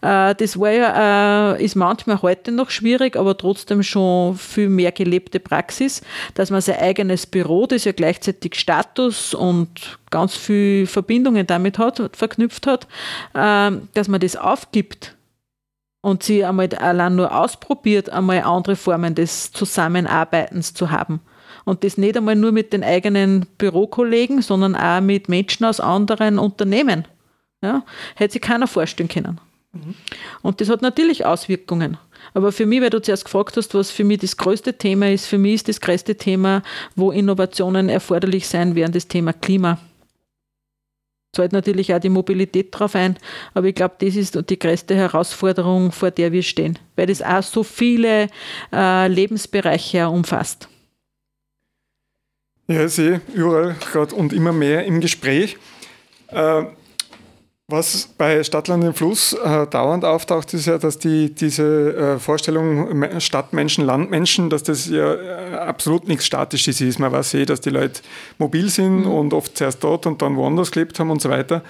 Äh, 0.02 0.36
das 0.36 0.60
war 0.60 1.56
äh, 1.58 1.64
ist 1.64 1.76
manchmal 1.76 2.22
heute 2.22 2.52
noch 2.52 2.70
schwierig, 2.70 3.16
aber 3.16 3.38
trotzdem 3.38 3.84
schon 3.84 4.36
viel 4.38 4.70
mehr 4.70 4.92
gelebte 4.92 5.40
Praxis, 5.40 6.02
dass 6.34 6.52
man 6.52 6.62
sein 6.62 6.80
eigenes 6.80 7.26
Büro, 7.26 7.66
das 7.66 7.86
ja 7.86 7.92
gleichzeitig 7.92 8.56
Status 8.56 9.34
und 9.34 10.00
ganz 10.12 10.36
viele 10.36 10.88
Verbindungen 10.88 11.48
damit 11.48 11.78
hat, 11.78 12.02
verknüpft 12.16 12.68
hat, 12.68 12.88
äh, 13.34 13.72
dass 13.94 14.08
man 14.08 14.20
das 14.20 14.36
aufgibt 14.36 15.16
und 16.06 16.22
sie 16.22 16.46
einmal 16.46 16.70
allein 16.76 17.16
nur 17.16 17.36
ausprobiert, 17.36 18.12
einmal 18.12 18.42
andere 18.42 18.76
Formen 18.76 19.16
des 19.16 19.52
Zusammenarbeitens 19.52 20.76
zu 20.76 20.92
haben. 20.92 21.20
Und 21.64 21.84
das 21.84 21.98
nicht 21.98 22.16
einmal 22.16 22.36
nur 22.36 22.52
mit 22.52 22.74
den 22.74 22.84
eigenen 22.84 23.48
Bürokollegen, 23.58 24.44
sondern 24.44 24.76
auch 24.76 25.02
mit 25.02 25.30
Menschen 25.30 25.66
aus 25.66 25.80
anderen 25.80 26.38
Unternehmen. 26.38 27.06
Ja, 27.66 27.84
hätte 28.16 28.34
sich 28.34 28.42
keiner 28.42 28.68
vorstellen 28.68 29.10
können. 29.10 29.40
Und 30.42 30.62
das 30.62 30.70
hat 30.70 30.82
natürlich 30.82 31.26
Auswirkungen. 31.26 31.98
Aber 32.34 32.52
für 32.52 32.66
mich, 32.66 32.82
weil 32.82 32.90
du 32.90 33.02
zuerst 33.02 33.26
gefragt 33.26 33.58
hast, 33.58 33.74
was 33.74 33.92
für 33.92 34.04
mich 34.04 34.20
das 34.20 34.38
größte 34.38 34.78
Thema 34.78 35.12
ist, 35.12 35.26
für 35.26 35.38
mich 35.38 35.56
ist 35.56 35.68
das 35.68 35.82
größte 35.82 36.16
Thema, 36.16 36.64
wo 36.96 37.12
Innovationen 37.12 37.90
erforderlich 37.90 38.48
sein 38.48 38.76
werden, 38.76 38.94
das 38.94 39.08
Thema 39.08 39.34
Klima. 39.34 39.80
Zahlt 41.36 41.52
natürlich 41.52 41.94
auch 41.94 42.00
die 42.00 42.10
Mobilität 42.10 42.70
drauf 42.72 42.96
ein, 42.96 43.18
aber 43.54 43.68
ich 43.68 43.76
glaube, 43.76 43.96
das 44.00 44.16
ist 44.16 44.40
die 44.50 44.60
größte 44.60 44.96
Herausforderung, 44.96 45.92
vor 45.92 46.12
der 46.12 46.32
wir 46.32 46.44
stehen, 46.44 46.80
weil 46.96 47.08
das 47.08 47.22
auch 47.22 47.44
so 47.44 47.64
viele 47.64 48.30
äh, 48.72 49.08
Lebensbereiche 49.10 50.08
umfasst. 50.08 50.70
Ja, 52.68 52.86
ich 52.86 52.94
sehe 52.94 53.22
überall 53.34 53.76
gerade 53.92 54.16
und 54.16 54.32
immer 54.32 54.54
mehr 54.54 54.86
im 54.86 55.02
Gespräch. 55.02 55.58
Äh, 56.30 56.64
was 57.68 58.10
bei 58.18 58.44
Stadtland 58.44 58.84
im 58.84 58.94
Fluss 58.94 59.34
äh, 59.34 59.66
dauernd 59.66 60.06
auftaucht, 60.06 60.54
ist 60.54 60.68
ja, 60.68 60.78
dass 60.78 61.00
die, 61.00 61.34
diese 61.34 61.96
äh, 62.16 62.20
Vorstellung 62.20 63.20
Stadtmenschen, 63.20 63.84
Landmenschen, 63.84 64.52
dass 64.52 64.64
das 64.64 64.88
ja 64.88 65.14
äh, 65.16 65.56
absolut 65.56 66.08
nichts 66.08 66.26
Statisches 66.26 66.80
ist. 66.80 67.00
Man 67.00 67.12
weiß 67.12 67.34
eh, 67.34 67.46
dass 67.46 67.62
die 67.62 67.72
Leute 67.72 68.02
mobil 68.38 68.70
sind 68.70 69.02
mhm. 69.02 69.12
und 69.12 69.34
oft 69.34 69.58
zuerst 69.58 69.84
dort 69.84 70.06
und 70.06 70.22
dann 70.22 70.36
woanders 70.36 70.72
gelebt 70.72 71.00
haben 71.00 71.10
und 71.10 71.22
so 71.22 71.30
weiter. 71.30 71.64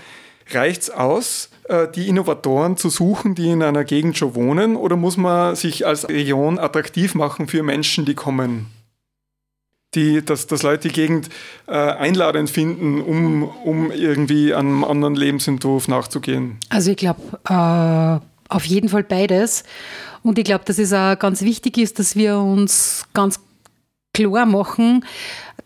Reicht 0.51 0.84
es 0.84 0.89
aus, 0.89 1.49
äh, 1.69 1.88
die 1.88 2.10
Innovatoren 2.10 2.75
zu 2.75 2.89
suchen, 2.89 3.34
die 3.34 3.49
in 3.49 3.63
einer 3.63 3.86
Gegend 3.86 4.17
schon 4.17 4.36
wohnen, 4.36 4.75
oder 4.75 4.97
muss 4.97 5.15
man 5.15 5.55
sich 5.55 5.88
als 5.88 6.10
Region 6.10 6.60
attraktiv 6.60 7.15
machen 7.15 7.47
für 7.47 7.63
Menschen, 7.63 8.03
die 8.03 8.15
kommen? 8.15 8.67
Die, 9.95 10.23
dass, 10.23 10.47
dass 10.47 10.63
Leute 10.63 10.89
die 10.89 10.93
Gegend 10.93 11.29
äh, 11.67 11.71
einladend 11.71 12.49
finden, 12.49 13.01
um, 13.01 13.43
um 13.43 13.91
irgendwie 13.91 14.53
einem 14.53 14.84
anderen 14.84 15.15
Lebensentwurf 15.15 15.88
nachzugehen? 15.88 16.58
Also 16.69 16.91
ich 16.91 16.97
glaube, 16.97 17.21
äh, 17.49 18.53
auf 18.53 18.65
jeden 18.65 18.89
Fall 18.89 19.03
beides. 19.03 19.63
Und 20.23 20.38
ich 20.38 20.45
glaube, 20.45 20.65
dass 20.65 20.79
es 20.79 20.93
auch 20.93 21.17
ganz 21.17 21.41
wichtig 21.41 21.77
ist, 21.77 21.99
dass 21.99 22.15
wir 22.15 22.38
uns 22.38 23.05
ganz 23.13 23.39
klar 24.13 24.45
machen, 24.45 25.05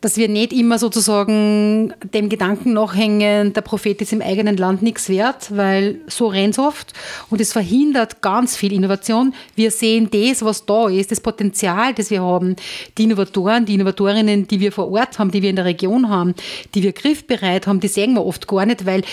dass 0.02 0.16
wir 0.16 0.30
nicht 0.30 0.54
immer 0.54 0.80
sozusagen 0.80 1.94
dem 2.14 2.30
Gedanken 2.30 2.74
nachhängen, 2.74 3.54
der 3.54 3.62
Prophet 3.62 4.02
ist 4.02 4.14
im 4.14 4.22
eigenen 4.22 4.56
Land 4.56 4.82
nichts 4.82 5.10
wert, 5.10 5.56
weil 5.56 6.00
so 6.08 6.28
rennt 6.28 6.58
oft 6.58 6.94
und 7.30 7.42
es 7.42 7.52
verhindert 7.52 8.22
ganz 8.22 8.56
viel 8.56 8.72
Innovation. 8.72 9.34
Wir 9.56 9.72
sehen 9.72 10.10
das, 10.12 10.44
was 10.44 10.66
da 10.66 10.88
ist, 10.88 11.12
das 11.12 11.20
Potenzial, 11.20 11.94
das 11.94 12.10
wir 12.12 12.22
haben, 12.22 12.56
die 12.98 13.04
Innovatoren, 13.04 13.66
die 13.66 13.76
Innovatorinnen, 13.76 14.48
die 14.48 14.62
wir 14.62 14.72
vor 14.72 14.90
Ort 14.92 15.20
haben, 15.20 15.32
die 15.32 15.42
wir 15.42 15.50
in 15.50 15.58
der 15.58 15.66
Region 15.66 16.08
haben, 16.08 16.34
die 16.76 16.84
wir 16.84 16.94
griffbereit 16.94 17.68
haben, 17.68 17.82
die 17.82 17.90
sehen 17.90 18.14
wir 18.14 18.26
oft 18.26 18.48
gar 18.48 18.66
nicht, 18.66 18.86
weil 18.86 19.04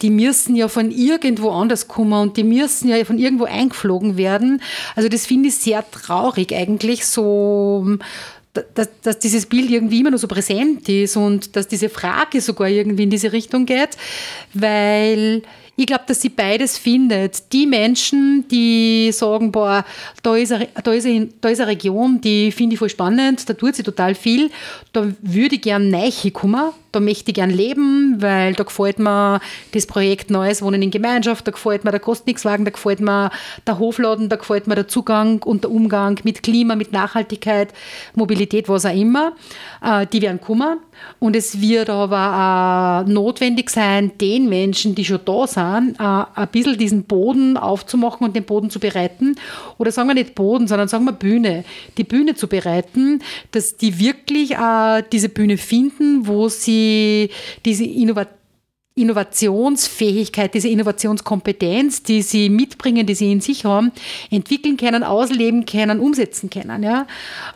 die 0.00 0.10
müssen 0.10 0.54
ja 0.54 0.68
von 0.68 0.92
irgendwo 0.92 1.50
anders 1.50 1.88
kommen 1.88 2.12
und 2.12 2.36
die 2.36 2.44
müssen 2.44 2.88
ja 2.88 3.04
von 3.04 3.18
irgendwo 3.18 3.44
eingeflogen 3.44 4.16
werden. 4.16 4.62
Also 4.94 5.08
das 5.08 5.26
finde 5.26 5.48
ich 5.48 5.56
sehr 5.56 5.84
traurig 5.90 6.54
eigentlich, 6.54 7.04
so 7.04 7.98
dass, 8.74 8.88
dass 9.02 9.18
dieses 9.18 9.46
Bild 9.46 9.70
irgendwie 9.70 10.00
immer 10.00 10.10
noch 10.10 10.18
so 10.18 10.28
präsent 10.28 10.88
ist 10.88 11.16
und 11.16 11.56
dass 11.56 11.68
diese 11.68 11.88
Frage 11.88 12.40
sogar 12.40 12.68
irgendwie 12.68 13.04
in 13.04 13.10
diese 13.10 13.32
Richtung 13.32 13.66
geht, 13.66 13.90
weil 14.54 15.42
ich 15.76 15.86
glaube, 15.86 16.04
dass 16.06 16.22
sie 16.22 16.30
beides 16.30 16.78
findet. 16.78 17.52
Die 17.52 17.66
Menschen, 17.66 18.46
die 18.48 19.10
sagen, 19.12 19.52
boah, 19.52 19.84
da 20.22 20.34
ist 20.34 20.52
eine, 20.52 20.68
da 20.82 20.92
ist 20.92 21.06
eine, 21.06 21.28
da 21.40 21.50
ist 21.50 21.60
eine 21.60 21.70
Region, 21.70 22.20
die 22.20 22.50
finde 22.50 22.74
ich 22.74 22.78
voll 22.78 22.88
spannend, 22.88 23.48
da 23.48 23.52
tut 23.52 23.76
sie 23.76 23.82
total 23.82 24.14
viel, 24.14 24.50
da 24.92 25.06
würde 25.20 25.56
ich 25.56 25.60
gern 25.60 25.90
neu 25.90 26.10
kommen, 26.32 26.72
da 26.96 27.00
möchte 27.00 27.30
ich 27.30 27.34
gern 27.34 27.50
leben, 27.50 28.16
weil 28.22 28.54
da 28.54 28.64
gefällt 28.64 28.98
mir 28.98 29.40
das 29.72 29.86
Projekt 29.86 30.30
Neues 30.30 30.62
Wohnen 30.62 30.80
in 30.80 30.90
Gemeinschaft, 30.90 31.46
da 31.46 31.52
gefällt 31.52 31.84
mir 31.84 31.90
der 31.90 32.00
Kostnixwagen, 32.00 32.64
da 32.64 32.70
gefällt 32.70 33.00
mir 33.00 33.30
der 33.66 33.78
Hofladen, 33.78 34.30
da 34.30 34.36
gefällt 34.36 34.66
mir 34.66 34.76
der 34.76 34.88
Zugang 34.88 35.42
und 35.42 35.64
der 35.64 35.70
Umgang 35.70 36.18
mit 36.24 36.42
Klima, 36.42 36.74
mit 36.74 36.92
Nachhaltigkeit, 36.92 37.74
Mobilität, 38.14 38.70
was 38.70 38.86
auch 38.86 38.94
immer. 38.94 39.34
Äh, 39.82 40.06
die 40.06 40.22
werden 40.22 40.40
kommen. 40.40 40.78
Und 41.18 41.36
es 41.36 41.60
wird 41.60 41.90
aber 41.90 43.04
auch 43.04 43.06
notwendig 43.06 43.68
sein, 43.68 44.12
den 44.18 44.48
Menschen, 44.48 44.94
die 44.94 45.04
schon 45.04 45.20
da 45.26 45.46
sind, 45.46 45.96
äh, 46.00 46.02
ein 46.02 46.48
bisschen 46.50 46.78
diesen 46.78 47.04
Boden 47.04 47.58
aufzumachen 47.58 48.26
und 48.26 48.34
den 48.34 48.44
Boden 48.44 48.70
zu 48.70 48.80
bereiten. 48.80 49.36
Oder 49.76 49.92
sagen 49.92 50.08
wir 50.08 50.14
nicht 50.14 50.34
Boden, 50.34 50.66
sondern 50.66 50.88
sagen 50.88 51.04
wir 51.04 51.12
Bühne. 51.12 51.64
Die 51.98 52.04
Bühne 52.04 52.36
zu 52.36 52.48
bereiten, 52.48 53.20
dass 53.50 53.76
die 53.76 53.98
wirklich 53.98 54.52
äh, 54.52 55.02
diese 55.12 55.28
Bühne 55.28 55.58
finden, 55.58 56.26
wo 56.26 56.48
sie 56.48 56.85
diese 57.64 57.84
Innovation 57.84 58.35
Innovationsfähigkeit, 58.98 60.54
diese 60.54 60.68
Innovationskompetenz, 60.68 62.02
die 62.02 62.22
sie 62.22 62.48
mitbringen, 62.48 63.04
die 63.06 63.14
sie 63.14 63.30
in 63.30 63.42
sich 63.42 63.66
haben, 63.66 63.92
entwickeln 64.30 64.78
können, 64.78 65.04
ausleben 65.04 65.66
können, 65.66 66.00
umsetzen 66.00 66.48
können. 66.48 66.82
Ja? 66.82 67.06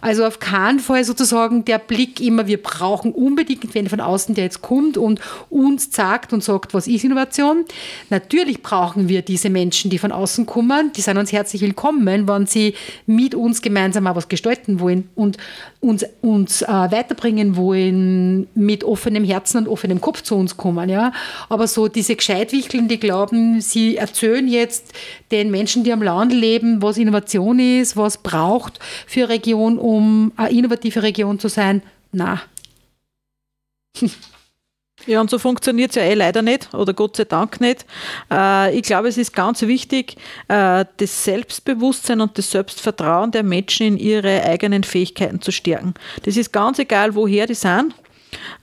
Also 0.02 0.26
auf 0.26 0.38
keinen 0.38 0.80
Fall 0.80 1.02
sozusagen 1.02 1.64
der 1.64 1.78
Blick 1.78 2.20
immer, 2.20 2.46
wir 2.46 2.62
brauchen 2.62 3.12
unbedingt, 3.12 3.74
wenn 3.74 3.88
von 3.88 4.00
außen 4.00 4.34
der 4.34 4.44
jetzt 4.44 4.60
kommt 4.60 4.98
und 4.98 5.18
uns 5.48 5.90
sagt 5.90 6.34
und 6.34 6.44
sagt, 6.44 6.74
was 6.74 6.86
ist 6.86 7.04
Innovation. 7.04 7.64
Natürlich 8.10 8.60
brauchen 8.60 9.08
wir 9.08 9.22
diese 9.22 9.48
Menschen, 9.48 9.90
die 9.90 9.96
von 9.96 10.12
außen 10.12 10.44
kommen, 10.44 10.92
die 10.94 11.00
sind 11.00 11.16
uns 11.16 11.32
herzlich 11.32 11.62
willkommen, 11.62 12.04
wenn 12.28 12.46
sie 12.46 12.74
mit 13.06 13.34
uns 13.34 13.62
gemeinsam 13.62 14.06
auch 14.06 14.16
was 14.16 14.28
gestalten 14.28 14.78
wollen 14.78 15.08
und 15.14 15.38
uns, 15.80 16.04
uns 16.20 16.60
äh, 16.60 16.66
weiterbringen 16.66 17.56
wollen, 17.56 18.46
mit 18.54 18.84
offenem 18.84 19.24
Herzen 19.24 19.56
und 19.56 19.68
offenem 19.68 20.02
Kopf 20.02 20.20
zu 20.20 20.36
uns 20.36 20.58
kommen. 20.58 20.90
Ja? 20.90 21.12
Aber 21.48 21.66
so 21.66 21.88
diese 21.88 22.16
Gescheitwichteln, 22.16 22.88
die 22.88 23.00
glauben, 23.00 23.60
sie 23.60 23.96
erzählen 23.96 24.46
jetzt 24.48 24.92
den 25.30 25.50
Menschen, 25.50 25.84
die 25.84 25.92
am 25.92 26.02
Land 26.02 26.32
leben, 26.32 26.82
was 26.82 26.98
Innovation 26.98 27.58
ist, 27.58 27.96
was 27.96 28.18
braucht 28.18 28.78
für 29.06 29.20
eine 29.20 29.30
Region, 29.30 29.78
um 29.78 30.32
eine 30.36 30.50
innovative 30.50 31.02
Region 31.02 31.38
zu 31.38 31.48
sein. 31.48 31.82
Na. 32.12 32.42
Ja, 35.06 35.20
und 35.20 35.30
so 35.30 35.38
funktioniert 35.38 35.90
es 35.90 35.96
ja 35.96 36.02
eh 36.02 36.14
leider 36.14 36.42
nicht 36.42 36.74
oder 36.74 36.92
Gott 36.92 37.16
sei 37.16 37.24
Dank 37.24 37.60
nicht. 37.60 37.86
Äh, 38.30 38.76
ich 38.76 38.82
glaube, 38.82 39.08
es 39.08 39.16
ist 39.16 39.34
ganz 39.34 39.62
wichtig, 39.62 40.16
äh, 40.48 40.84
das 40.98 41.24
Selbstbewusstsein 41.24 42.20
und 42.20 42.36
das 42.36 42.50
Selbstvertrauen 42.50 43.30
der 43.30 43.42
Menschen 43.42 43.86
in 43.86 43.96
ihre 43.96 44.42
eigenen 44.42 44.84
Fähigkeiten 44.84 45.40
zu 45.40 45.52
stärken. 45.52 45.94
Das 46.24 46.36
ist 46.36 46.52
ganz 46.52 46.78
egal, 46.78 47.14
woher 47.14 47.46
die 47.46 47.54
sind 47.54 47.94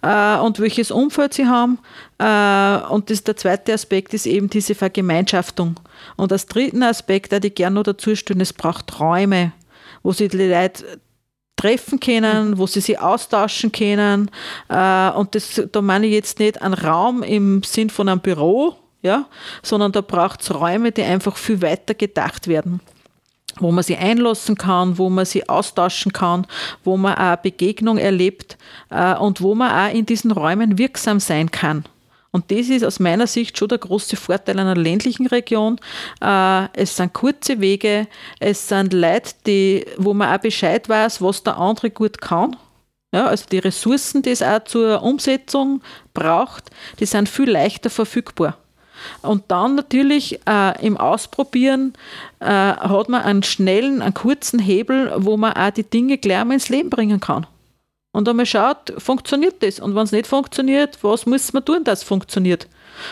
äh, 0.02 0.38
und 0.38 0.60
welches 0.60 0.92
Umfeld 0.92 1.34
sie 1.34 1.46
haben. 1.46 1.80
Äh, 2.18 2.88
und 2.90 3.10
das, 3.10 3.24
der 3.24 3.36
zweite 3.36 3.74
Aspekt 3.74 4.14
ist 4.14 4.26
eben 4.26 4.50
diese 4.50 4.76
Vergemeinschaftung. 4.76 5.80
Und 6.16 6.32
als 6.32 6.46
dritten 6.46 6.84
Aspekt, 6.84 7.32
den 7.32 7.44
ich 7.44 7.56
gerne 7.56 7.76
noch 7.76 7.84
dazu 7.84 8.16
stellen, 8.16 8.42
es 8.42 8.54
braucht 8.54 9.00
Räume, 9.00 9.54
wo 10.04 10.12
sich 10.12 10.30
die 10.30 10.38
Leute 10.38 11.00
treffen 11.56 12.00
können, 12.00 12.58
wo 12.58 12.68
sie 12.68 12.82
sich 12.82 13.00
austauschen 13.00 13.72
können. 13.72 14.30
Äh, 14.70 15.10
und 15.12 15.36
das, 15.36 15.62
da 15.72 15.82
meine 15.82 16.08
ich 16.08 16.14
jetzt 16.14 16.40
nicht 16.40 16.62
einen 16.62 16.74
Raum 16.76 17.24
im 17.24 17.64
Sinn 17.64 17.90
von 17.90 18.08
einem 18.08 18.22
Büro, 18.22 18.76
ja, 19.02 19.26
sondern 19.64 19.92
da 19.92 20.02
braucht 20.02 20.42
es 20.42 20.54
Räume, 20.54 20.92
die 20.92 21.04
einfach 21.04 21.38
viel 21.38 21.62
weiter 21.62 21.94
gedacht 21.94 22.48
werden 22.48 22.82
wo 23.60 23.72
man 23.72 23.84
sie 23.84 23.98
einlassen 23.98 24.56
kann, 24.56 24.98
wo 24.98 25.10
man 25.10 25.26
sie 25.26 25.48
austauschen 25.48 26.13
kann, 26.13 26.48
wo 26.84 26.98
man 26.98 27.15
auch 27.15 27.38
Begegnung 27.38 27.98
erlebt 27.98 28.58
äh, 28.89 29.15
und 29.15 29.41
wo 29.41 29.56
man 29.56 29.72
auch 29.72 29.93
in 29.93 30.06
diesen 30.06 30.32
Räumen 30.32 30.78
wirksam 30.78 31.20
sein 31.20 31.52
kann. 31.52 31.86
Und 32.32 32.52
das 32.52 32.70
ist 32.70 32.84
aus 32.84 33.00
meiner 33.00 33.26
Sicht 33.26 33.58
schon 33.58 33.70
der 33.70 33.78
große 33.78 34.15
Vorteil 34.15 34.60
einer 34.60 34.76
ländlichen 34.76 35.28
Region. 35.28 35.80
Äh, 36.22 36.67
es 36.74 36.96
sind 36.96 37.13
kurze 37.13 37.62
Wege, 37.62 38.08
es 38.39 38.67
sind 38.67 38.93
Leute, 38.93 39.32
die, 39.46 39.86
wo 39.98 40.13
man 40.13 40.36
auch 40.36 40.41
Bescheid 40.41 40.88
weiß, 40.88 41.22
was 41.22 41.43
der 41.43 41.58
andere 41.58 41.89
gut 41.89 42.22
kann. 42.22 42.56
Ja, 43.13 43.28
also 43.28 43.46
die 43.50 43.60
Ressourcen, 43.60 44.22
die 44.22 44.32
es 44.32 44.43
auch 44.43 44.63
zur 44.65 45.02
Umsetzung 45.02 45.82
braucht, 46.13 46.70
die 47.00 47.06
sind 47.06 47.30
viel 47.30 47.50
leichter 47.50 47.89
verfügbar. 47.89 48.58
Und 49.22 49.44
dann 49.48 49.76
natürlich 49.76 50.40
äh, 50.48 50.86
im 50.86 50.98
Ausprobieren 50.98 51.94
äh, 52.40 52.46
hat 52.46 53.10
man 53.10 53.24
einen 53.24 53.44
schnellen, 53.44 54.02
einen 54.02 54.14
kurzen 54.14 54.60
Hebel, 54.60 55.12
wo 55.18 55.38
man 55.38 55.54
auch 55.54 55.72
die 55.72 55.84
Dinge 55.84 56.18
gleich 56.18 56.44
mal 56.46 56.54
ins 56.54 56.70
Leben 56.70 56.90
bringen 56.90 57.20
kann. 57.20 57.48
Und 58.12 58.28
einmal 58.28 58.46
schaut, 58.46 58.94
funktioniert 58.98 59.62
das? 59.62 59.80
Und 59.80 59.96
wenn 59.96 60.04
es 60.04 60.12
nicht 60.12 60.28
funktioniert, 60.28 60.98
was 61.04 61.26
muss 61.26 61.54
man 61.54 61.64
tun, 61.64 61.84
dass 61.84 62.00
es 62.00 62.08
funktioniert? 62.08 62.68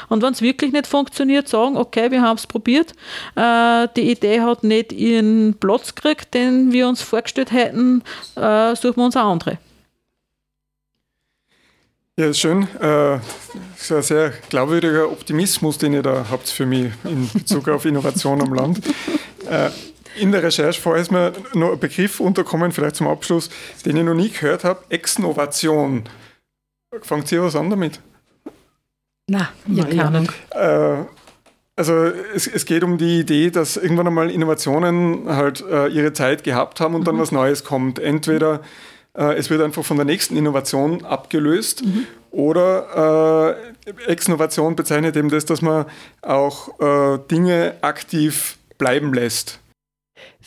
Und 0.10 0.24
wenn 0.24 0.34
es 0.34 0.41
wirklich 0.41 0.71
nicht 0.71 0.88
funktioniert, 0.88 1.48
sagen, 1.48 1.78
okay, 1.78 2.10
wir 2.12 2.21
haben 2.21 2.38
es 2.38 2.48
probiert, 2.48 2.93
äh, 3.36 3.88
die 3.95 4.12
Idee 4.12 4.41
hat 4.41 4.63
nicht 4.63 4.91
ihren 4.91 5.56
Platz 5.60 5.93
gekriegt, 5.93 6.34
den 6.34 6.71
wir 6.71 6.88
uns 6.88 7.02
vorgestellt 7.02 7.52
hätten, 7.52 8.04
äh, 8.36 8.76
suchen 8.76 8.98
wir 8.98 9.06
uns 9.06 9.15
eine 9.15 9.26
andere. 9.26 9.58
Ja, 12.17 12.34
schön. 12.34 12.65
Äh, 12.80 13.17
ist 13.78 13.91
ein 13.91 14.01
sehr 14.01 14.32
glaubwürdiger 14.49 15.12
Optimismus, 15.12 15.78
den 15.78 15.91
ihr 15.91 16.01
da 16.01 16.25
habt 16.32 16.47
für 16.47 16.65
mich 16.65 16.93
in 17.04 17.30
Bezug 17.34 17.67
auf 17.67 17.84
Innovation 17.84 18.41
am 18.41 18.54
Land. 18.54 18.80
Äh, 19.49 19.69
in 20.17 20.32
der 20.32 20.41
Recherche 20.41 20.82
vorher 20.82 21.01
ist 21.01 21.12
mir 21.12 21.34
noch 21.54 21.73
ein 21.73 21.80
Begriff 21.80 22.21
unterkommen, 22.21 22.71
vielleicht 22.71 22.95
zum 22.95 23.10
Abschluss, 23.10 23.49
den 23.86 23.97
ich 23.97 24.04
noch 24.04 24.13
nie 24.13 24.30
gehört 24.30 24.63
habe: 24.63 24.80
Exnovation. 24.88 26.04
Fangt 27.01 27.30
ihr 27.34 27.43
was 27.43 27.58
an 27.58 27.69
damit? 27.69 27.99
Na, 29.28 29.49
ja, 29.67 29.84
keine 29.84 30.06
Ahnung. 30.06 30.30
Äh, 30.51 31.04
also 31.75 32.06
es, 32.34 32.47
es, 32.47 32.65
geht 32.65 32.86
um 32.86 32.97
die 32.97 33.19
Idee, 33.19 33.49
dass 33.49 33.75
irgendwann 33.75 34.08
einmal 34.08 34.32
Innovationen 34.32 35.28
halt 35.28 35.62
äh, 35.69 35.88
ihre 35.88 36.13
Zeit 36.13 36.45
gehabt 36.45 36.80
haben 36.80 36.95
und 36.95 37.01
mhm. 37.01 37.06
dann 37.06 37.19
was 37.19 37.34
Neues 37.34 37.65
kommt. 37.65 37.99
Entweder 37.99 38.62
es 39.23 39.49
wird 39.49 39.62
einfach 39.62 39.84
von 39.84 39.97
der 39.97 40.06
nächsten 40.06 40.36
Innovation 40.36 41.06
abgelöst. 41.06 41.86
Mhm. 41.86 42.08
Oder 42.32 43.56
äh, 43.88 44.12
Exnovation 44.12 44.75
bezeichnet 44.75 45.15
eben 45.15 45.30
das, 45.30 45.45
dass 45.45 45.62
man 45.62 45.86
auch 46.21 46.80
äh, 46.80 47.19
Dinge 47.32 47.75
aktiv 47.82 48.58
bleiben 48.78 49.13
lässt. 49.13 49.60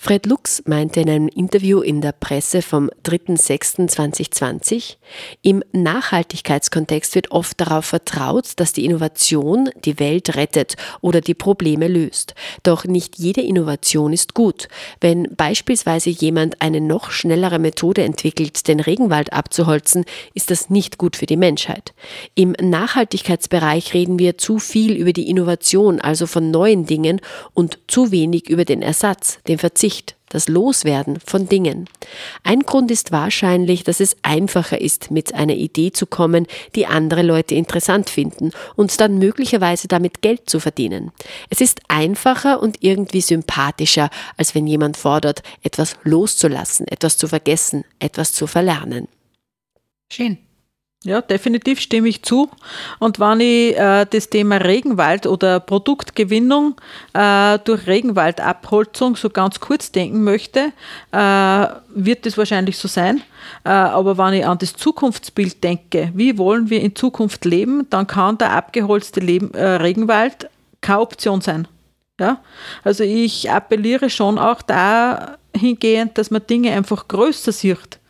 Fred 0.00 0.26
Lux 0.26 0.62
meinte 0.64 1.00
in 1.00 1.10
einem 1.10 1.26
Interview 1.26 1.80
in 1.80 2.00
der 2.00 2.12
Presse 2.12 2.62
vom 2.62 2.88
3.6.2020, 3.04 4.94
im 5.42 5.64
Nachhaltigkeitskontext 5.72 7.16
wird 7.16 7.32
oft 7.32 7.60
darauf 7.60 7.86
vertraut, 7.86 8.52
dass 8.56 8.72
die 8.72 8.84
Innovation 8.84 9.70
die 9.84 9.98
Welt 9.98 10.36
rettet 10.36 10.76
oder 11.00 11.20
die 11.20 11.34
Probleme 11.34 11.88
löst. 11.88 12.36
Doch 12.62 12.84
nicht 12.84 13.18
jede 13.18 13.40
Innovation 13.40 14.12
ist 14.12 14.34
gut. 14.34 14.68
Wenn 15.00 15.34
beispielsweise 15.36 16.10
jemand 16.10 16.62
eine 16.62 16.80
noch 16.80 17.10
schnellere 17.10 17.58
Methode 17.58 18.04
entwickelt, 18.04 18.68
den 18.68 18.78
Regenwald 18.78 19.32
abzuholzen, 19.32 20.04
ist 20.32 20.52
das 20.52 20.70
nicht 20.70 20.98
gut 20.98 21.16
für 21.16 21.26
die 21.26 21.36
Menschheit. 21.36 21.92
Im 22.36 22.54
Nachhaltigkeitsbereich 22.60 23.94
reden 23.94 24.20
wir 24.20 24.38
zu 24.38 24.60
viel 24.60 24.92
über 24.92 25.12
die 25.12 25.28
Innovation, 25.28 26.00
also 26.00 26.28
von 26.28 26.52
neuen 26.52 26.86
Dingen, 26.86 27.20
und 27.52 27.80
zu 27.88 28.12
wenig 28.12 28.48
über 28.48 28.64
den 28.64 28.80
Ersatz, 28.80 29.40
den 29.48 29.58
Verzicht 29.58 29.87
Verzicht, 29.88 30.16
das 30.28 30.48
Loswerden 30.48 31.18
von 31.24 31.48
Dingen. 31.48 31.88
Ein 32.42 32.60
Grund 32.60 32.90
ist 32.90 33.12
wahrscheinlich, 33.12 33.84
dass 33.84 34.00
es 34.00 34.16
einfacher 34.20 34.78
ist, 34.78 35.10
mit 35.10 35.34
einer 35.34 35.54
Idee 35.54 35.92
zu 35.92 36.04
kommen, 36.04 36.46
die 36.74 36.86
andere 36.86 37.22
Leute 37.22 37.54
interessant 37.54 38.10
finden 38.10 38.50
und 38.76 39.00
dann 39.00 39.18
möglicherweise 39.18 39.88
damit 39.88 40.20
Geld 40.20 40.50
zu 40.50 40.60
verdienen. 40.60 41.12
Es 41.48 41.62
ist 41.62 41.80
einfacher 41.88 42.60
und 42.60 42.82
irgendwie 42.82 43.22
sympathischer, 43.22 44.10
als 44.36 44.54
wenn 44.54 44.66
jemand 44.66 44.98
fordert, 44.98 45.42
etwas 45.62 45.96
loszulassen, 46.02 46.86
etwas 46.88 47.16
zu 47.16 47.26
vergessen, 47.26 47.84
etwas 47.98 48.34
zu 48.34 48.46
verlernen. 48.46 49.08
Schön. 50.12 50.36
Ja, 51.04 51.20
definitiv 51.22 51.78
stimme 51.78 52.08
ich 52.08 52.24
zu. 52.24 52.50
Und 52.98 53.20
wenn 53.20 53.38
ich 53.38 53.78
äh, 53.78 54.04
das 54.10 54.30
Thema 54.30 54.56
Regenwald 54.56 55.26
oder 55.26 55.60
Produktgewinnung 55.60 56.74
äh, 57.12 57.60
durch 57.60 57.86
Regenwaldabholzung 57.86 59.14
so 59.14 59.30
ganz 59.30 59.60
kurz 59.60 59.92
denken 59.92 60.24
möchte, 60.24 60.72
äh, 61.12 61.66
wird 61.94 62.26
das 62.26 62.36
wahrscheinlich 62.36 62.78
so 62.78 62.88
sein. 62.88 63.22
Äh, 63.64 63.68
aber 63.68 64.18
wenn 64.18 64.34
ich 64.34 64.46
an 64.46 64.58
das 64.58 64.74
Zukunftsbild 64.74 65.62
denke, 65.62 66.10
wie 66.14 66.36
wollen 66.36 66.68
wir 66.68 66.80
in 66.80 66.96
Zukunft 66.96 67.44
leben, 67.44 67.88
dann 67.90 68.08
kann 68.08 68.36
der 68.38 68.50
abgeholzte 68.50 69.20
Leben, 69.20 69.54
äh, 69.54 69.64
Regenwald 69.76 70.50
keine 70.80 71.00
Option 71.00 71.40
sein. 71.40 71.68
Ja? 72.18 72.42
Also 72.82 73.04
ich 73.04 73.48
appelliere 73.52 74.10
schon 74.10 74.36
auch 74.36 74.62
dahingehend, 74.62 76.18
dass 76.18 76.32
man 76.32 76.44
Dinge 76.44 76.72
einfach 76.72 77.06
größer 77.06 77.52
sieht 77.52 78.00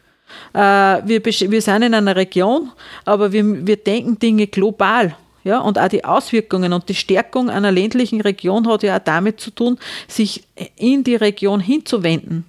wir, 0.53 1.25
wir 1.25 1.63
sind 1.63 1.83
in 1.83 1.95
einer 1.95 2.17
Region, 2.17 2.73
aber 3.05 3.33
wir, 3.33 3.67
wir 3.67 3.77
denken 3.77 4.19
Dinge 4.19 4.47
global. 4.47 5.17
Ja, 5.45 5.61
und 5.61 5.79
auch 5.79 5.89
die 5.89 6.05
Auswirkungen 6.05 6.73
und 6.73 6.89
die 6.89 6.95
Stärkung 6.95 7.49
einer 7.49 7.73
ländlichen 7.73 8.21
Region 8.21 8.69
hat 8.69 8.83
ja 8.83 8.97
auch 8.97 9.03
damit 9.03 9.41
zu 9.41 9.51
tun, 9.51 9.79
sich 10.07 10.45
in 10.77 11.05
die 11.05 11.17
Region 11.17 11.61
hinzuwenden. 11.61 12.45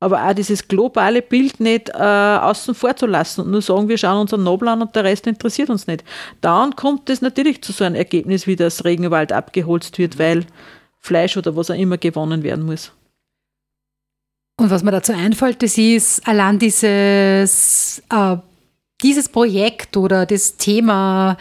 Aber 0.00 0.24
auch 0.24 0.32
dieses 0.32 0.68
globale 0.68 1.22
Bild 1.22 1.58
nicht 1.58 1.90
äh, 1.90 1.92
außen 1.92 2.74
vor 2.74 2.94
zu 2.94 3.06
lassen 3.06 3.40
und 3.40 3.50
nur 3.50 3.62
sagen, 3.62 3.88
wir 3.88 3.98
schauen 3.98 4.20
unseren 4.20 4.44
Nobel 4.44 4.68
an 4.68 4.80
und 4.80 4.94
der 4.94 5.04
Rest 5.04 5.26
interessiert 5.26 5.70
uns 5.70 5.88
nicht. 5.88 6.04
Dann 6.40 6.76
kommt 6.76 7.10
es 7.10 7.20
natürlich 7.20 7.62
zu 7.62 7.72
so 7.72 7.84
einem 7.84 7.96
Ergebnis, 7.96 8.46
wie 8.46 8.54
das 8.54 8.84
Regenwald 8.84 9.32
abgeholzt 9.32 9.98
wird, 9.98 10.18
weil 10.18 10.46
Fleisch 11.00 11.36
oder 11.36 11.56
was 11.56 11.70
auch 11.70 11.74
immer 11.74 11.98
gewonnen 11.98 12.44
werden 12.44 12.64
muss. 12.64 12.92
Und 14.58 14.70
was 14.70 14.82
mir 14.82 14.90
dazu 14.90 15.12
einfällt, 15.12 15.62
das 15.62 15.78
ist 15.78 16.26
allein 16.26 16.58
dieses, 16.58 18.02
äh, 18.10 18.36
dieses 19.00 19.28
Projekt 19.28 19.96
oder 19.96 20.26
das 20.26 20.56
Thema, 20.56 21.36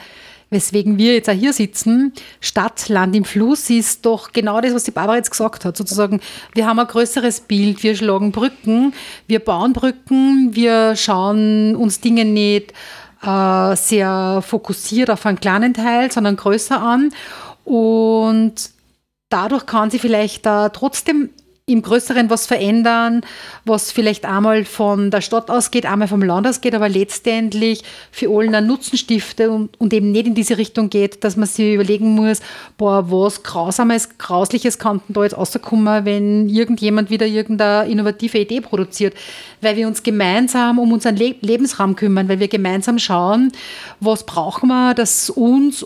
weswegen 0.52 1.00
wir 1.00 1.16
jetzt 1.16 1.28
auch 1.28 1.34
hier 1.34 1.52
sitzen, 1.52 2.14
Stadt, 2.40 2.90
Land 2.90 3.16
im 3.16 3.26
Fluss, 3.26 3.72
ist 3.72 4.06
doch 4.06 4.34
genau 4.34 4.62
das, 4.62 4.76
was 4.76 4.84
die 4.84 4.92
Barbara 4.92 5.18
jetzt 5.18 5.32
gesagt 5.32 5.66
hat. 5.66 5.76
Sozusagen, 5.76 6.22
wir 6.54 6.68
haben 6.68 6.78
ein 6.78 6.86
größeres 6.86 7.40
Bild, 7.42 7.82
wir 7.82 7.96
schlagen 7.96 8.32
Brücken, 8.32 8.94
wir 9.26 9.40
bauen 9.40 9.74
Brücken, 9.74 10.56
wir 10.56 10.96
schauen 10.96 11.76
uns 11.76 12.00
Dinge 12.00 12.24
nicht 12.24 12.72
äh, 13.24 13.76
sehr 13.76 14.44
fokussiert 14.46 15.10
auf 15.10 15.26
einen 15.26 15.40
kleinen 15.40 15.74
Teil, 15.74 16.12
sondern 16.12 16.36
größer 16.36 16.80
an. 16.80 17.12
Und 17.66 18.70
dadurch 19.30 19.66
kann 19.66 19.90
sie 19.90 19.98
vielleicht 19.98 20.46
da 20.46 20.70
trotzdem 20.70 21.32
im 21.70 21.82
Größeren 21.82 22.30
was 22.30 22.48
verändern, 22.48 23.26
was 23.66 23.92
vielleicht 23.92 24.24
einmal 24.24 24.64
von 24.64 25.12
der 25.12 25.20
Stadt 25.20 25.50
ausgeht, 25.50 25.86
einmal 25.86 26.08
vom 26.08 26.22
Land 26.22 26.48
ausgeht, 26.48 26.74
aber 26.74 26.88
letztendlich 26.88 27.84
für 28.10 28.30
allen 28.30 28.56
einen 28.56 28.68
Nutzen 28.68 28.98
stiftet 28.98 29.50
und, 29.50 29.78
und, 29.78 29.92
eben 29.92 30.14
nicht 30.14 30.28
in 30.28 30.34
diese 30.34 30.58
Richtung 30.58 30.90
geht, 30.90 31.26
dass 31.26 31.36
man 31.36 31.46
sich 31.46 31.74
überlegen 31.74 32.16
muss, 32.16 32.40
boah, 32.78 33.12
was 33.12 33.44
Grausames, 33.44 34.18
Grausliches 34.18 34.80
kann 34.80 35.02
da 35.10 35.24
jetzt 35.24 35.38
rauskommen, 35.38 36.06
wenn 36.06 36.48
irgendjemand 36.48 37.10
wieder 37.10 37.26
irgendeine 37.26 37.92
innovative 37.92 38.38
Idee 38.38 38.62
produziert. 38.62 39.14
Weil 39.60 39.76
wir 39.76 39.88
uns 39.88 40.04
gemeinsam 40.04 40.80
um 40.80 40.94
unseren 40.94 41.18
Le 41.18 41.36
Lebensraum 41.42 41.98
kümmern, 41.98 42.30
weil 42.30 42.40
wir 42.40 42.48
gemeinsam 42.48 42.98
schauen, 42.98 43.52
was 44.00 44.26
brauchen 44.26 44.70
wir, 44.70 44.94
dass 44.94 45.30
uns 45.30 45.86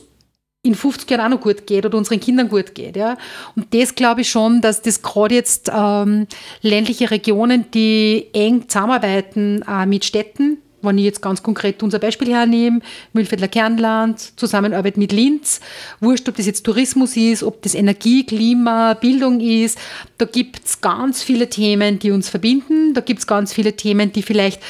in 0.64 0.76
50 0.76 1.10
Jahren 1.10 1.22
auch 1.22 1.38
noch 1.38 1.42
gut 1.42 1.66
geht 1.66 1.86
oder 1.86 1.98
unseren 1.98 2.20
Kindern 2.20 2.48
gut 2.48 2.76
geht. 2.76 2.96
Ja? 2.96 3.18
Und 3.56 3.74
das 3.74 3.96
glaube 3.96 4.22
ich 4.22 4.30
schon, 4.30 4.62
dass 4.62 4.82
das 4.82 5.02
gerade 5.02 5.34
jetzt 5.34 5.72
ähm, 5.74 6.28
ländliche 6.62 7.10
Regionen, 7.10 7.66
die 7.74 8.28
eng 8.34 8.70
zusammenarbeiten 8.70 9.64
äh, 9.68 9.88
mit 9.88 10.06
Städten, 10.06 10.60
wenn 10.84 10.98
ich 10.98 11.06
jetzt 11.06 11.22
ganz 11.22 11.42
konkret 11.42 11.82
unser 11.82 12.00
Beispiel 12.00 12.30
hernehme, 12.30 12.82
Mühlviertler 13.14 13.48
Kernland, 13.48 14.40
Zusammenarbeit 14.40 14.98
mit 14.98 15.12
Linz, 15.12 15.62
wurscht, 16.00 16.28
ob 16.30 16.36
das 16.36 16.46
jetzt 16.46 16.64
Tourismus 16.64 17.18
ist, 17.18 17.44
ob 17.44 17.62
das 17.64 17.76
Energie, 17.76 18.24
Klima, 18.26 18.94
Bildung 18.94 19.40
ist, 19.40 19.80
da 20.18 20.26
gibt 20.26 20.66
es 20.66 20.82
ganz 20.82 21.24
viele 21.24 21.50
Themen, 21.50 21.98
die 22.00 22.12
uns 22.12 22.30
verbinden, 22.30 22.94
da 22.94 23.02
gibt 23.02 23.20
es 23.20 23.28
ganz 23.28 23.54
viele 23.54 23.76
Themen, 23.76 24.12
die 24.12 24.24
vielleicht 24.24 24.62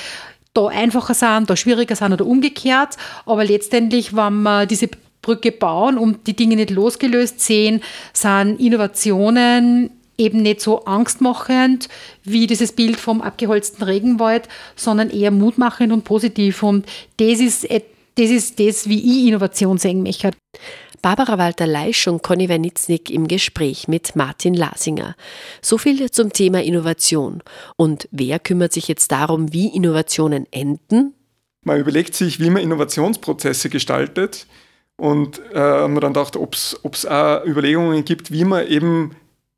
da 0.54 0.68
einfacher 0.68 1.14
sind, 1.14 1.50
da 1.50 1.56
schwieriger 1.56 1.96
sind 1.96 2.12
oder 2.12 2.26
umgekehrt, 2.26 2.98
aber 3.26 3.46
letztendlich, 3.46 4.16
wenn 4.16 4.42
man 4.42 4.68
diese 4.68 4.90
Brücke 5.22 5.52
bauen 5.52 5.98
und 5.98 6.28
die 6.28 6.36
Dinge 6.36 6.56
nicht 6.56 6.72
losgelöst 6.72 7.40
sehen, 7.40 7.82
sind 8.14 8.60
Innovationen 8.60 9.92
eben 10.18 10.42
nicht 10.42 10.62
so 10.62 10.86
angstmachend 10.86 11.90
wie 12.24 12.48
dieses 12.48 12.72
Bild 12.74 12.98
vom 12.98 13.22
abgeholzten 13.22 13.84
Regenwald, 13.84 14.48
sondern 14.76 15.10
eher 15.10 15.32
mutmachend 15.32 15.92
und 15.92 16.04
positiv. 16.04 16.64
Und 16.64 16.86
das 17.18 17.40
ist 17.40 17.68
das, 18.16 18.30
ist 18.30 18.60
das 18.60 18.88
wie 18.88 19.00
ich 19.00 19.28
Innovation 19.28 19.78
sehen 19.78 20.04
möchte. 20.04 20.32
Barbara 21.02 21.40
Walter-Leisch 21.40 22.08
und 22.08 22.22
Conny 22.22 22.48
Wernitznik 22.48 23.10
im 23.10 23.28
Gespräch 23.28 23.88
mit 23.88 24.16
Martin 24.16 24.54
Lasinger. 24.54 25.16
So 25.62 25.80
viel 25.80 26.12
zum 26.12 26.32
Thema 26.32 26.62
Innovation. 26.62 27.42
Und 27.76 28.08
wer 28.12 28.38
kümmert 28.38 28.74
sich 28.74 28.88
jetzt 28.88 29.12
darum, 29.12 29.52
wie 29.52 29.68
Innovationen 29.68 30.46
enden? 30.52 31.16
Man 31.64 31.80
überlegt 31.80 32.14
sich, 32.14 32.40
wie 32.40 32.52
man 32.52 32.62
Innovationsprozesse 32.62 33.70
gestaltet. 33.70 34.46
Und 35.02 35.42
äh, 35.52 35.58
haben 35.58 35.96
wir 35.96 36.02
dann 36.02 36.14
gedacht, 36.14 36.36
ob 36.36 36.54
es 36.54 37.08
auch 37.08 37.44
Überlegungen 37.44 38.06
gibt, 38.06 38.32
wie 38.32 38.46
man 38.46 38.68
eben 38.68 39.16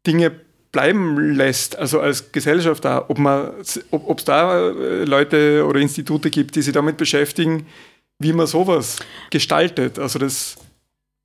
Dinge 0.08 0.32
bleiben 0.72 1.36
lässt, 1.36 1.76
also 1.78 2.00
als 2.00 2.32
Gesellschaft 2.32 2.86
da, 2.86 3.04
ob 3.10 3.20
es 3.60 3.82
ob, 3.91 4.24
da 4.24 4.70
Leute 4.70 5.66
oder 5.66 5.82
Institute 5.82 6.30
gibt, 6.30 6.56
die 6.56 6.62
sich 6.62 6.72
damit 6.72 6.96
beschäftigen, 6.96 7.68
wie 8.20 8.32
man 8.32 8.48
sowas 8.48 9.00
gestaltet. 9.32 10.00
Also 10.00 10.18
das 10.18 10.56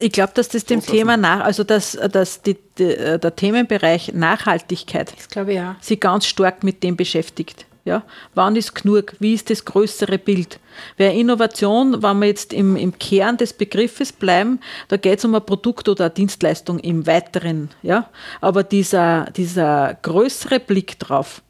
ich 0.00 0.10
glaube, 0.10 0.32
dass 0.34 0.48
das 0.48 0.64
dem 0.64 0.80
Thema 0.80 1.16
nach, 1.16 1.38
also 1.38 1.62
dass, 1.62 1.92
dass 1.92 2.42
die, 2.42 2.56
die, 2.76 2.82
äh, 2.82 3.20
der 3.20 3.36
Themenbereich 3.36 4.12
Nachhaltigkeit 4.14 5.12
das 5.16 5.48
ich, 5.48 5.54
ja. 5.54 5.76
sich 5.80 6.00
ganz 6.00 6.26
stark 6.26 6.64
mit 6.64 6.82
dem 6.82 6.96
beschäftigt. 6.96 7.66
Ja? 7.88 8.02
Wann 8.34 8.54
ist 8.54 8.74
genug? 8.74 9.14
Wie 9.18 9.34
ist 9.34 9.50
das 9.50 9.64
größere 9.64 10.18
Bild? 10.18 10.60
Weil 10.98 11.18
Innovation, 11.18 12.02
wenn 12.02 12.18
wir 12.20 12.26
jetzt 12.26 12.52
im, 12.52 12.76
im 12.76 12.96
Kern 12.98 13.36
des 13.36 13.52
Begriffes 13.52 14.12
bleiben, 14.12 14.60
da 14.88 14.96
geht 14.96 15.18
es 15.18 15.24
um 15.24 15.34
ein 15.34 15.44
Produkt 15.44 15.88
oder 15.88 16.04
eine 16.04 16.14
Dienstleistung 16.14 16.78
im 16.78 17.06
Weiteren. 17.06 17.70
Ja? 17.82 18.10
Aber 18.40 18.62
dieser, 18.62 19.24
dieser 19.36 19.98
größere 20.02 20.60
Blick 20.60 20.98
drauf, 20.98 21.42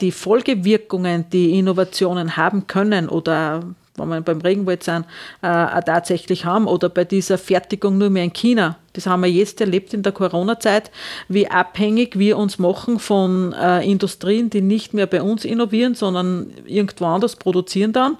die 0.00 0.12
Folgewirkungen, 0.12 1.30
die 1.30 1.58
Innovationen 1.58 2.36
haben 2.36 2.66
können 2.66 3.08
oder 3.08 3.62
wenn 4.00 4.08
wir 4.08 4.20
beim 4.20 4.40
Regenwald 4.40 4.82
sind, 4.82 5.06
äh, 5.42 5.82
tatsächlich 5.82 6.44
haben 6.44 6.66
oder 6.66 6.88
bei 6.88 7.04
dieser 7.04 7.38
Fertigung 7.38 7.98
nur 7.98 8.10
mehr 8.10 8.24
in 8.24 8.32
China. 8.32 8.76
Das 8.92 9.06
haben 9.06 9.22
wir 9.22 9.30
jetzt 9.30 9.60
erlebt 9.60 9.94
in 9.94 10.02
der 10.02 10.12
Corona-Zeit, 10.12 10.90
wie 11.28 11.48
abhängig 11.48 12.18
wir 12.18 12.36
uns 12.38 12.58
machen 12.58 12.98
von 12.98 13.52
äh, 13.52 13.88
Industrien, 13.88 14.50
die 14.50 14.62
nicht 14.62 14.94
mehr 14.94 15.06
bei 15.06 15.22
uns 15.22 15.44
innovieren, 15.44 15.94
sondern 15.94 16.52
irgendwo 16.66 17.06
anders 17.06 17.36
produzieren 17.36 17.92
dann. 17.92 18.18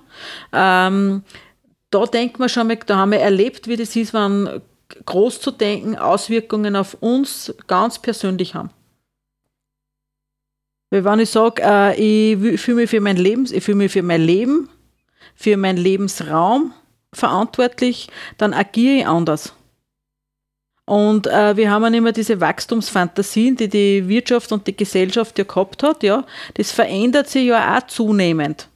Ähm, 0.52 1.22
da 1.90 2.04
denkt 2.04 2.38
man 2.38 2.48
schon, 2.48 2.72
da 2.86 2.96
haben 2.96 3.12
wir 3.12 3.18
erlebt, 3.18 3.66
wie 3.66 3.76
das 3.76 3.96
ist, 3.96 4.14
wenn 4.14 4.60
groß 5.06 5.40
zu 5.40 5.50
denken 5.50 5.96
Auswirkungen 5.96 6.76
auf 6.76 6.94
uns 7.00 7.54
ganz 7.66 7.98
persönlich 7.98 8.54
haben. 8.54 8.70
Weil 10.90 11.04
wenn 11.04 11.20
ich 11.20 11.30
sage, 11.30 11.62
äh, 11.64 11.94
ich 11.94 12.60
fühle 12.60 12.78
mich 12.78 12.90
für 12.90 13.00
mein 13.00 13.16
Leben, 13.16 13.46
ich 13.50 13.62
fühle 13.62 13.76
mich 13.76 13.92
für 13.92 14.02
mein 14.02 14.22
Leben 14.22 14.68
für 15.40 15.56
meinen 15.56 15.78
Lebensraum 15.78 16.74
verantwortlich, 17.14 18.08
dann 18.36 18.52
agiere 18.52 18.98
ich 18.98 19.06
anders. 19.06 19.54
Und 20.84 21.26
äh, 21.28 21.56
wir 21.56 21.70
haben 21.70 21.84
ja 21.84 21.98
immer 21.98 22.12
diese 22.12 22.40
Wachstumsfantasien, 22.40 23.56
die 23.56 23.68
die 23.68 24.08
Wirtschaft 24.08 24.52
und 24.52 24.66
die 24.66 24.76
Gesellschaft 24.76 25.38
ja 25.38 25.44
gehabt 25.44 25.82
hat. 25.82 26.02
Ja, 26.02 26.26
das 26.54 26.72
verändert 26.72 27.28
sich 27.28 27.46
ja 27.46 27.78
auch 27.78 27.86
zunehmend. 27.86 28.68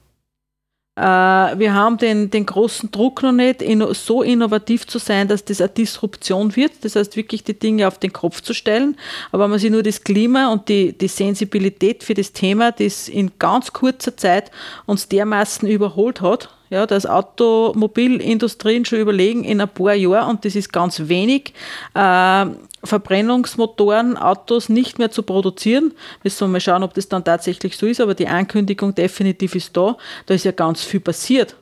Äh, 0.97 1.03
wir 1.03 1.75
haben 1.75 1.99
den, 1.99 2.31
den 2.31 2.47
großen 2.47 2.91
Druck 2.91 3.23
noch 3.23 3.33
nicht, 3.33 3.65
so 3.95 4.23
innovativ 4.23 4.87
zu 4.87 4.99
sein, 4.99 5.27
dass 5.27 5.45
das 5.45 5.61
eine 5.61 5.71
Disruption 5.71 6.55
wird. 6.55 6.73
Das 6.83 6.95
heißt, 6.95 7.17
wirklich 7.17 7.43
die 7.43 7.59
Dinge 7.59 7.89
auf 7.89 7.99
den 7.99 8.13
Kopf 8.13 8.41
zu 8.41 8.55
stellen. 8.55 8.97
Aber 9.33 9.45
wenn 9.45 9.51
man 9.51 9.59
sich 9.59 9.71
nur 9.71 9.83
das 9.83 10.05
Klima 10.05 10.53
und 10.53 10.69
die, 10.69 10.97
die 10.97 11.09
Sensibilität 11.09 12.05
für 12.05 12.15
das 12.15 12.33
Thema, 12.33 12.71
das 12.71 13.09
in 13.09 13.33
ganz 13.39 13.73
kurzer 13.73 14.17
Zeit 14.17 14.53
uns 14.87 15.09
dermaßen 15.09 15.69
überholt 15.69 16.21
hat, 16.21 16.51
ja, 16.75 16.87
dass 16.87 17.07
Automobilindustrien 17.07 18.85
schon 18.85 18.99
überlegen 18.99 19.45
in 19.45 19.61
ein 19.61 19.69
paar 19.69 19.95
Jahren, 19.95 20.31
und 20.31 20.45
das 20.45 20.57
ist 20.57 20.73
ganz 20.73 21.09
wenig, 21.09 21.55
äh, 21.95 22.47
Verbrennungsmotoren, 22.83 24.17
Autos 24.17 24.69
nicht 24.69 24.99
mehr 24.99 25.11
zu 25.11 25.23
produzieren. 25.23 25.93
Müssen 26.25 26.41
wir 26.41 26.49
mal 26.49 26.61
schauen, 26.61 26.83
ob 26.83 26.93
das 26.93 27.09
dann 27.09 27.25
tatsächlich 27.25 27.77
so 27.77 27.87
ist, 27.87 28.01
aber 28.01 28.15
die 28.15 28.27
Ankündigung 28.27 28.95
definitiv 28.95 29.55
ist 29.55 29.77
da. 29.77 29.97
Da 30.27 30.35
ist 30.35 30.45
ja 30.45 30.53
ganz 30.53 30.83
viel 30.83 31.01
passiert. 31.01 31.55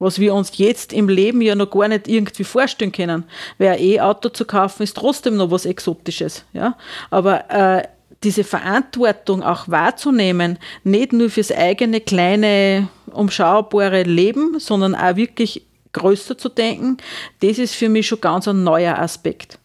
Was 0.00 0.18
wir 0.18 0.34
uns 0.34 0.58
jetzt 0.58 0.92
im 0.92 1.08
Leben 1.08 1.40
ja 1.40 1.54
noch 1.54 1.70
gar 1.70 1.86
nicht 1.86 2.08
irgendwie 2.08 2.44
vorstellen 2.44 2.90
können. 2.90 3.24
Weil 3.58 3.68
ein 3.68 3.80
E-Auto 3.80 4.28
zu 4.28 4.44
kaufen 4.44 4.82
ist 4.82 4.96
trotzdem 4.96 5.36
noch 5.36 5.52
was 5.52 5.64
Exotisches. 5.64 6.44
Ja? 6.52 6.76
Aber 7.10 7.48
äh, 7.48 7.84
diese 8.24 8.44
Verantwortung 8.44 9.42
auch 9.42 9.68
wahrzunehmen, 9.68 10.58
nicht 10.84 11.12
nur 11.12 11.30
fürs 11.30 11.52
eigene 11.52 12.00
kleine, 12.00 12.88
umschaubare 13.10 14.04
Leben, 14.04 14.58
sondern 14.58 14.94
auch 14.94 15.16
wirklich 15.16 15.66
größer 15.92 16.38
zu 16.38 16.48
denken, 16.48 16.96
das 17.40 17.58
ist 17.58 17.74
für 17.74 17.88
mich 17.88 18.06
schon 18.06 18.20
ganz 18.20 18.48
ein 18.48 18.64
neuer 18.64 18.98
Aspekt. 18.98 19.58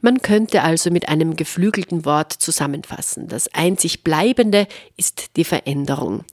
Man 0.00 0.22
könnte 0.22 0.62
also 0.62 0.90
mit 0.90 1.08
einem 1.08 1.36
geflügelten 1.36 2.04
Wort 2.04 2.32
zusammenfassen. 2.32 3.28
Das 3.28 3.52
einzig 3.54 4.04
Bleibende 4.04 4.66
ist 4.96 5.36
die 5.36 5.44
Veränderung. 5.44 6.24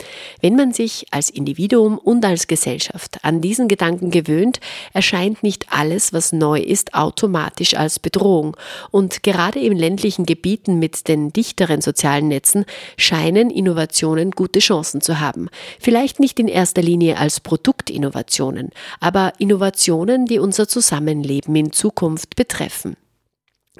Wenn 0.41 0.55
man 0.55 0.73
sich 0.73 1.07
als 1.11 1.29
Individuum 1.29 1.97
und 1.97 2.23
als 2.25 2.47
Gesellschaft 2.47 3.17
an 3.23 3.41
diesen 3.41 3.67
Gedanken 3.67 4.11
gewöhnt, 4.11 4.59
erscheint 4.93 5.43
nicht 5.43 5.71
alles, 5.71 6.13
was 6.13 6.31
neu 6.31 6.59
ist, 6.59 6.93
automatisch 6.93 7.75
als 7.75 7.99
Bedrohung. 7.99 8.57
Und 8.91 9.23
gerade 9.23 9.59
in 9.59 9.75
ländlichen 9.75 10.25
Gebieten 10.25 10.79
mit 10.79 11.07
den 11.07 11.31
dichteren 11.33 11.81
sozialen 11.81 12.27
Netzen 12.27 12.65
scheinen 12.97 13.49
Innovationen 13.49 14.31
gute 14.31 14.59
Chancen 14.59 15.01
zu 15.01 15.19
haben. 15.19 15.49
Vielleicht 15.79 16.19
nicht 16.19 16.39
in 16.39 16.47
erster 16.47 16.81
Linie 16.81 17.17
als 17.17 17.39
Produktinnovationen, 17.39 18.69
aber 18.99 19.33
Innovationen, 19.37 20.25
die 20.25 20.39
unser 20.39 20.67
Zusammenleben 20.67 21.55
in 21.55 21.71
Zukunft 21.71 22.35
betreffen. 22.35 22.95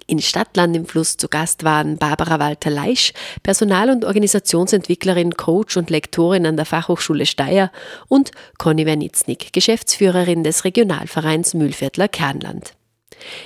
In 0.08 0.20
Stadtland 0.20 0.76
im 0.76 0.86
Fluss 0.86 1.18
zu 1.18 1.28
Gast 1.28 1.64
waren 1.64 1.98
Barbara 1.98 2.40
Walter-Leisch, 2.40 3.14
Personal- 3.44 3.90
und 3.90 4.06
Organisationsentwicklerin, 4.06 5.36
Coach 5.36 5.78
und 5.78 5.90
Lektorin 5.90 6.46
an 6.46 6.58
der 6.58 6.66
Fachhochschule 6.66 7.26
Steyr 7.26 7.72
und 8.08 8.32
Conny 8.58 8.86
Wernitznik, 8.86 9.54
Geschäftsführerin 9.54 10.44
des 10.44 10.66
Regionalvereins 10.66 11.54
Mühlviertler 11.54 12.08
Kernland. 12.08 12.74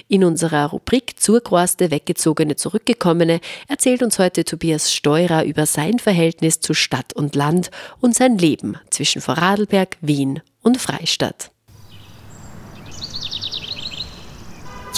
In 0.08 0.24
unserer 0.24 0.68
Rubrik 0.68 1.20
Zurgroaste 1.20 1.92
Weggezogene 1.92 2.56
Zurückgekommene 2.56 3.40
erzählt 3.68 4.02
uns 4.02 4.20
heute 4.20 4.44
Tobias 4.44 4.94
Steurer 4.94 5.44
über 5.46 5.66
sein 5.66 6.00
Verhältnis 6.00 6.60
zu 6.60 6.74
Stadt 6.74 7.14
und 7.14 7.36
Land 7.36 7.70
und 8.00 8.16
sein 8.16 8.38
Leben 8.38 8.78
zwischen 8.90 9.22
Vorarlberg, 9.22 9.98
Wien 10.02 10.42
und 10.62 10.78
Freistadt. 10.78 11.52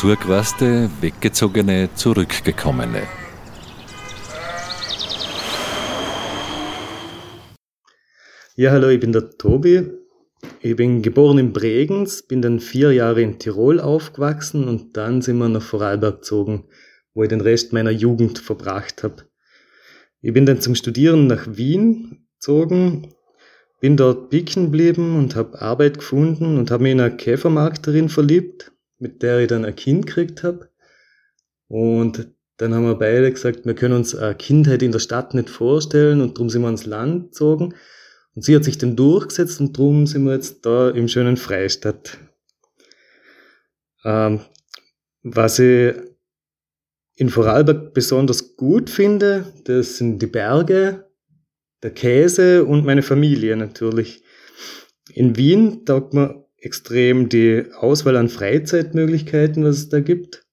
Zurgereiste, 0.02 0.90
Weggezogene, 1.00 1.90
Zurückgekommene. 1.94 3.04
Ja, 8.56 8.72
hallo, 8.72 8.88
ich 8.88 9.00
bin 9.00 9.12
der 9.12 9.30
Tobi. 9.38 9.92
Ich 10.60 10.76
bin 10.76 11.04
geboren 11.04 11.38
in 11.38 11.54
Bregenz, 11.54 12.24
bin 12.24 12.42
dann 12.42 12.60
vier 12.60 12.92
Jahre 12.94 13.22
in 13.22 13.38
Tirol 13.38 13.80
aufgewachsen 13.80 14.68
und 14.68 14.98
dann 14.98 15.22
sind 15.22 15.38
wir 15.38 15.50
nach 15.50 15.62
Vorarlberg 15.62 16.22
gezogen, 16.22 16.66
wo 17.14 17.22
ich 17.22 17.30
den 17.30 17.42
Rest 17.42 17.72
meiner 17.72 17.92
Jugend 17.92 18.40
verbracht 18.40 19.04
habe. 19.04 19.28
Ich 20.22 20.34
bin 20.34 20.48
dann 20.48 20.62
zum 20.62 20.74
Studieren 20.74 21.28
nach 21.28 21.46
Wien 21.48 22.26
gezogen, 22.40 23.14
bin 23.80 23.98
dort 23.98 24.32
picken 24.32 24.64
geblieben 24.64 25.16
und 25.16 25.36
habe 25.36 25.62
Arbeit 25.62 26.00
gefunden 26.00 26.58
und 26.58 26.72
habe 26.72 26.82
mich 26.82 26.94
in 26.94 27.02
eine 27.02 27.16
Käfermarkterin 27.16 28.10
verliebt 28.10 28.71
mit 29.02 29.24
der 29.24 29.40
ich 29.40 29.48
dann 29.48 29.66
ein 29.66 29.76
Kind 29.76 30.06
gekriegt 30.06 30.44
habe. 30.44 30.70
Und 31.68 32.28
dann 32.58 32.74
haben 32.76 32.86
wir 32.86 32.96
beide 32.96 33.32
gesagt, 33.32 33.66
wir 33.66 33.74
können 33.74 33.96
uns 33.96 34.14
eine 34.14 34.36
Kindheit 34.36 34.84
in 34.84 34.92
der 34.92 35.00
Stadt 35.00 35.34
nicht 35.34 35.50
vorstellen 35.50 36.22
und 36.22 36.38
darum 36.38 36.50
sind 36.50 36.62
wir 36.62 36.70
ins 36.70 36.86
Land 36.86 37.32
gezogen. 37.32 37.74
Und 38.36 38.44
sie 38.44 38.56
hat 38.56 38.64
sich 38.64 38.78
dann 38.78 38.96
durchgesetzt 38.96 39.60
und 39.60 39.78
darum 39.78 40.06
sind 40.06 40.24
wir 40.26 40.34
jetzt 40.34 40.66
da 40.66 40.90
im 40.90 41.08
schönen 41.08 41.38
Freistadt. 41.38 42.20
Ähm, 44.06 44.42
was 45.24 45.60
ich 45.60 45.96
in 47.16 47.30
Vorarlberg 47.30 47.94
besonders 47.94 48.56
gut 48.56 48.90
finde, 48.90 49.46
das 49.66 49.98
sind 49.98 50.22
die 50.22 50.28
Berge, 50.28 51.10
der 51.84 51.92
Käse 51.92 52.66
und 52.66 52.86
meine 52.86 53.02
Familie 53.04 53.56
natürlich. 53.56 54.24
In 55.14 55.36
Wien 55.36 55.86
taugt 55.86 56.14
mir 56.14 56.46
extrem 56.62 57.28
die 57.28 57.66
Auswahl 57.76 58.16
an 58.16 58.30
Freizeitmöglichkeiten, 58.30 59.64
was 59.64 59.78
es 59.78 59.90
da 59.90 60.00
gibt. 60.00 60.46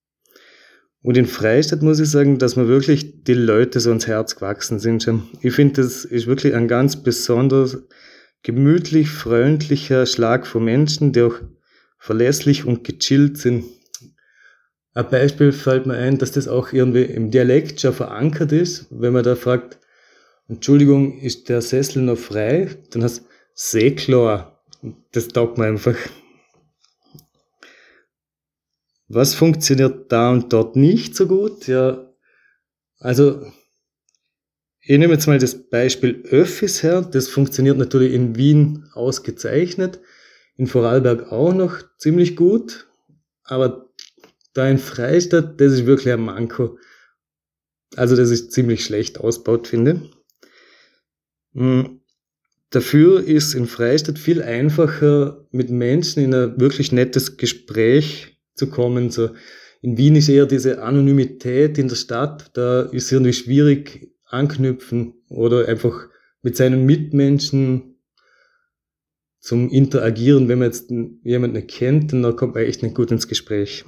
Und 1.03 1.17
in 1.17 1.27
Freistadt 1.27 1.83
muss 1.83 2.01
ich 2.01 2.11
sagen, 2.11 2.39
dass 2.39 2.57
mir 2.57 2.67
wirklich 2.67 3.23
die 3.23 3.35
Leute 3.35 3.79
so 3.79 3.91
ans 3.91 4.09
Herz 4.09 4.35
gewachsen 4.35 4.79
sind. 4.79 5.09
Ich 5.43 5.55
finde, 5.55 5.83
das 5.83 6.05
ist 6.05 6.27
wirklich 6.27 6.55
ein 6.55 6.67
ganz 6.67 7.03
besonders 7.03 7.79
gemütlich, 8.43 9.09
freundlicher 9.09 10.07
Schlag 10.07 10.47
von 10.47 10.65
Menschen, 10.65 11.13
die 11.13 11.23
auch 11.23 11.37
verlässlich 11.99 12.65
und 12.65 12.85
gechillt 12.85 13.39
sind. 13.39 13.65
Ein 14.95 15.11
Beispiel 15.11 15.53
fällt 15.53 15.87
mir 15.87 15.95
ein, 15.95 16.19
dass 16.19 16.33
das 16.33 16.49
auch 16.49 16.73
irgendwie 16.73 17.05
im 17.05 17.31
Dialekt 17.31 17.81
schon 17.81 17.93
verankert 17.93 18.51
ist. 18.53 18.87
Wenn 18.91 19.13
man 19.13 19.23
da 19.23 19.37
fragt, 19.37 19.79
Entschuldigung, 20.49 21.21
ist 21.21 21.49
der 21.49 21.61
Sessel 21.61 22.03
noch 22.03 22.19
frei? 22.19 22.69
Dann 22.91 23.05
heißt 23.05 23.25
sehr 23.55 23.95
klar. 23.95 24.58
Das 25.12 25.29
taugt 25.29 25.59
mir 25.59 25.66
einfach. 25.66 25.97
Was 29.09 29.35
funktioniert 29.35 30.12
da 30.12 30.31
und 30.31 30.53
dort 30.53 30.76
nicht 30.76 31.16
so 31.16 31.26
gut? 31.26 31.66
Ja, 31.66 32.12
also 32.99 33.51
ich 34.81 34.99
nehme 34.99 35.14
jetzt 35.14 35.26
mal 35.26 35.39
das 35.39 35.68
Beispiel 35.68 36.22
Öffis 36.31 36.83
her. 36.83 37.03
Das 37.03 37.29
funktioniert 37.29 37.79
natürlich 37.79 38.12
in 38.12 38.37
Wien 38.37 38.89
ausgezeichnet, 38.93 40.01
in 40.57 40.66
Vorarlberg 40.66 41.33
auch 41.33 41.53
noch 41.53 41.83
ziemlich 41.97 42.37
gut, 42.37 42.89
aber 43.45 43.89
da 44.55 44.68
in 44.68 44.79
Freistadt, 44.79 45.61
das 45.61 45.72
ist 45.72 45.87
wirklich 45.87 46.12
ein 46.12 46.20
Manko. 46.20 46.79
Also 47.97 48.16
das 48.16 48.31
ist 48.31 48.53
ziemlich 48.53 48.85
schlecht 48.85 49.18
ausgebaut, 49.18 49.68
finde. 49.68 50.11
Hm. 51.55 51.97
Dafür 52.71 53.25
ist 53.25 53.55
in 53.55 53.66
Freistadt 53.66 54.19
viel 54.19 54.43
einfacher, 54.43 55.47
mit 55.51 55.71
Menschen 55.71 56.23
in 56.23 56.35
ein 56.35 56.61
wirklich 56.61 56.93
nettes 56.93 57.39
Gespräch 57.39 58.37
zu 58.55 58.69
kommen. 58.69 59.11
So 59.11 59.31
in 59.81 59.97
Wien 59.97 60.16
ist 60.16 60.29
eher 60.29 60.47
diese 60.47 60.83
Anonymität 60.83 61.79
in 61.79 61.89
der 61.89 61.97
Stadt, 61.97 62.51
da 62.55 62.83
ist 62.83 63.11
irgendwie 63.12 63.33
schwierig 63.33 64.11
anknüpfen 64.27 65.14
oder 65.29 65.66
einfach 65.69 66.09
mit 66.43 66.57
seinen 66.57 66.85
Mitmenschen 66.85 67.97
zum 69.41 69.71
Interagieren. 69.71 70.49
Wenn 70.49 70.59
man 70.59 70.69
jetzt 70.69 70.91
jemanden 71.23 71.66
kennt, 71.66 72.12
dann 72.12 72.37
kommt 72.37 72.55
man 72.55 72.64
echt 72.64 72.83
nicht 72.83 72.95
gut 72.95 73.11
ins 73.11 73.29
Gespräch. 73.29 73.85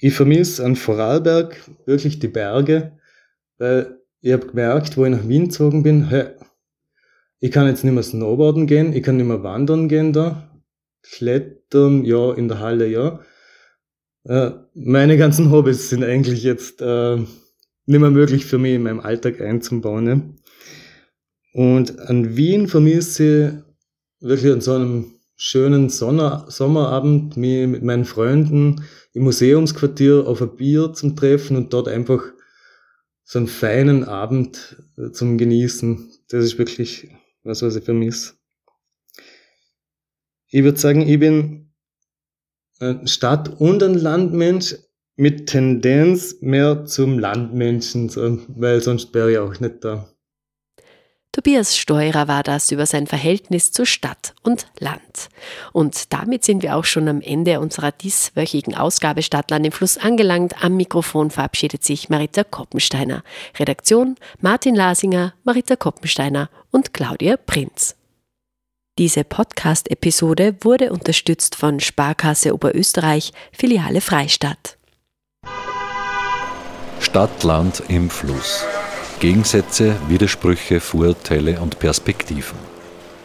Ich 0.00 0.14
vermisse 0.14 0.64
an 0.64 0.76
Vorarlberg 0.76 1.56
wirklich 1.86 2.18
die 2.18 2.28
Berge, 2.28 2.98
weil 3.58 3.98
ich 4.20 4.32
habe 4.32 4.46
gemerkt, 4.46 4.96
wo 4.96 5.04
ich 5.04 5.10
nach 5.10 5.28
Wien 5.28 5.44
gezogen 5.44 5.82
bin, 5.82 6.10
ich 7.44 7.50
kann 7.50 7.66
jetzt 7.66 7.84
nicht 7.84 7.92
mehr 7.92 8.02
Snowboarden 8.02 8.66
gehen, 8.66 8.94
ich 8.94 9.02
kann 9.02 9.18
nicht 9.18 9.26
mehr 9.26 9.42
wandern 9.42 9.86
gehen 9.86 10.14
da. 10.14 10.48
Klettern, 11.02 12.02
ja, 12.02 12.32
in 12.32 12.48
der 12.48 12.60
Halle, 12.60 12.88
ja. 12.88 13.20
Äh, 14.24 14.52
meine 14.72 15.18
ganzen 15.18 15.50
Hobbys 15.50 15.90
sind 15.90 16.04
eigentlich 16.04 16.42
jetzt 16.42 16.80
äh, 16.80 17.16
nicht 17.16 18.00
mehr 18.00 18.10
möglich 18.10 18.46
für 18.46 18.56
mich 18.56 18.76
in 18.76 18.82
meinem 18.82 19.00
Alltag 19.00 19.42
einzubauen. 19.42 20.04
Ne? 20.04 20.34
Und 21.52 21.98
an 21.98 22.34
Wien 22.34 22.66
vermisse 22.66 23.62
ich 24.20 24.26
wirklich 24.26 24.50
an 24.50 24.62
so 24.62 24.72
einem 24.72 25.12
schönen 25.36 25.90
Sonner 25.90 26.46
Sommerabend 26.48 27.36
mich 27.36 27.66
mit 27.66 27.82
meinen 27.82 28.06
Freunden 28.06 28.86
im 29.12 29.24
Museumsquartier 29.24 30.26
auf 30.26 30.40
ein 30.40 30.56
Bier 30.56 30.94
zum 30.94 31.14
Treffen 31.14 31.58
und 31.58 31.74
dort 31.74 31.88
einfach 31.88 32.22
so 33.22 33.38
einen 33.38 33.48
feinen 33.48 34.04
Abend 34.04 34.82
äh, 34.96 35.10
zum 35.10 35.36
Genießen. 35.36 36.10
Das 36.30 36.42
ist 36.42 36.56
wirklich 36.56 37.10
was, 37.44 37.62
was 37.62 37.76
ich 37.76 37.84
vermisse. 37.84 38.34
Ich 40.48 40.62
würde 40.62 40.78
sagen, 40.78 41.02
ich 41.02 41.18
bin 41.18 41.72
ein 42.80 43.06
Stadt- 43.06 43.60
und 43.60 43.82
ein 43.82 43.94
Landmensch 43.94 44.76
mit 45.16 45.48
Tendenz 45.48 46.36
mehr 46.40 46.84
zum 46.86 47.18
Landmenschen, 47.18 48.10
weil 48.48 48.80
sonst 48.80 49.14
wäre 49.14 49.32
ich 49.32 49.38
auch 49.38 49.60
nicht 49.60 49.84
da. 49.84 50.13
Tobias 51.34 51.76
Steurer 51.76 52.28
war 52.28 52.44
das 52.44 52.70
über 52.70 52.86
sein 52.86 53.08
Verhältnis 53.08 53.72
zu 53.72 53.84
Stadt 53.84 54.34
und 54.44 54.68
Land. 54.78 55.30
Und 55.72 56.12
damit 56.12 56.44
sind 56.44 56.62
wir 56.62 56.76
auch 56.76 56.84
schon 56.84 57.08
am 57.08 57.20
Ende 57.20 57.58
unserer 57.58 57.90
dieswöchigen 57.90 58.76
Ausgabe 58.76 59.20
Stadtland 59.20 59.66
im 59.66 59.72
Fluss 59.72 59.98
angelangt. 59.98 60.62
Am 60.62 60.76
Mikrofon 60.76 61.32
verabschiedet 61.32 61.82
sich 61.82 62.08
Marita 62.08 62.44
Koppensteiner. 62.44 63.24
Redaktion 63.58 64.14
Martin 64.40 64.76
Lasinger, 64.76 65.34
Marita 65.42 65.74
Koppensteiner 65.74 66.50
und 66.70 66.94
Claudia 66.94 67.36
Prinz. 67.36 67.96
Diese 68.96 69.24
Podcast-Episode 69.24 70.58
wurde 70.60 70.92
unterstützt 70.92 71.56
von 71.56 71.80
Sparkasse 71.80 72.54
Oberösterreich, 72.54 73.32
Filiale 73.50 74.00
Freistadt. 74.00 74.78
Stadt-Land 77.00 77.82
im 77.88 78.08
Fluss. 78.08 78.64
Gegensätze, 79.20 79.96
Widersprüche, 80.08 80.80
Vorurteile 80.80 81.60
und 81.60 81.78
Perspektiven. 81.78 82.58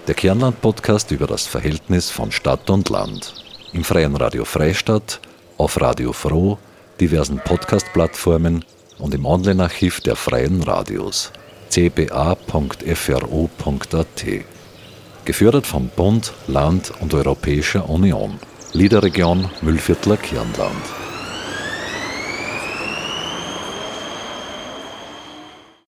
Der 0.08 0.16
Kernland-Podcast 0.16 1.12
über 1.12 1.28
das 1.28 1.46
Verhältnis 1.46 2.10
von 2.10 2.32
Stadt 2.32 2.70
und 2.70 2.90
Land. 2.90 3.34
Im 3.74 3.84
Freien 3.84 4.16
Radio 4.16 4.46
Freistadt, 4.46 5.20
auf 5.58 5.80
Radio 5.82 6.14
Froh, 6.14 6.58
diversen 7.00 7.40
Podcast-Plattformen 7.40 8.64
und 8.98 9.14
im 9.14 9.26
Online-Archiv 9.26 10.00
der 10.02 10.16
Freien 10.16 10.64
Radios 10.64 11.32
cba.fro.at. 11.70 12.86
Gefördert 15.26 15.68
vom 15.68 15.90
Bund, 15.90 16.34
Land 16.48 16.92
und 17.00 17.14
Europäischer 17.14 17.90
Union. 17.90 18.40
Liederregion 18.74 19.50
Müllviertler 19.62 20.18
Kirnland. 20.18 21.09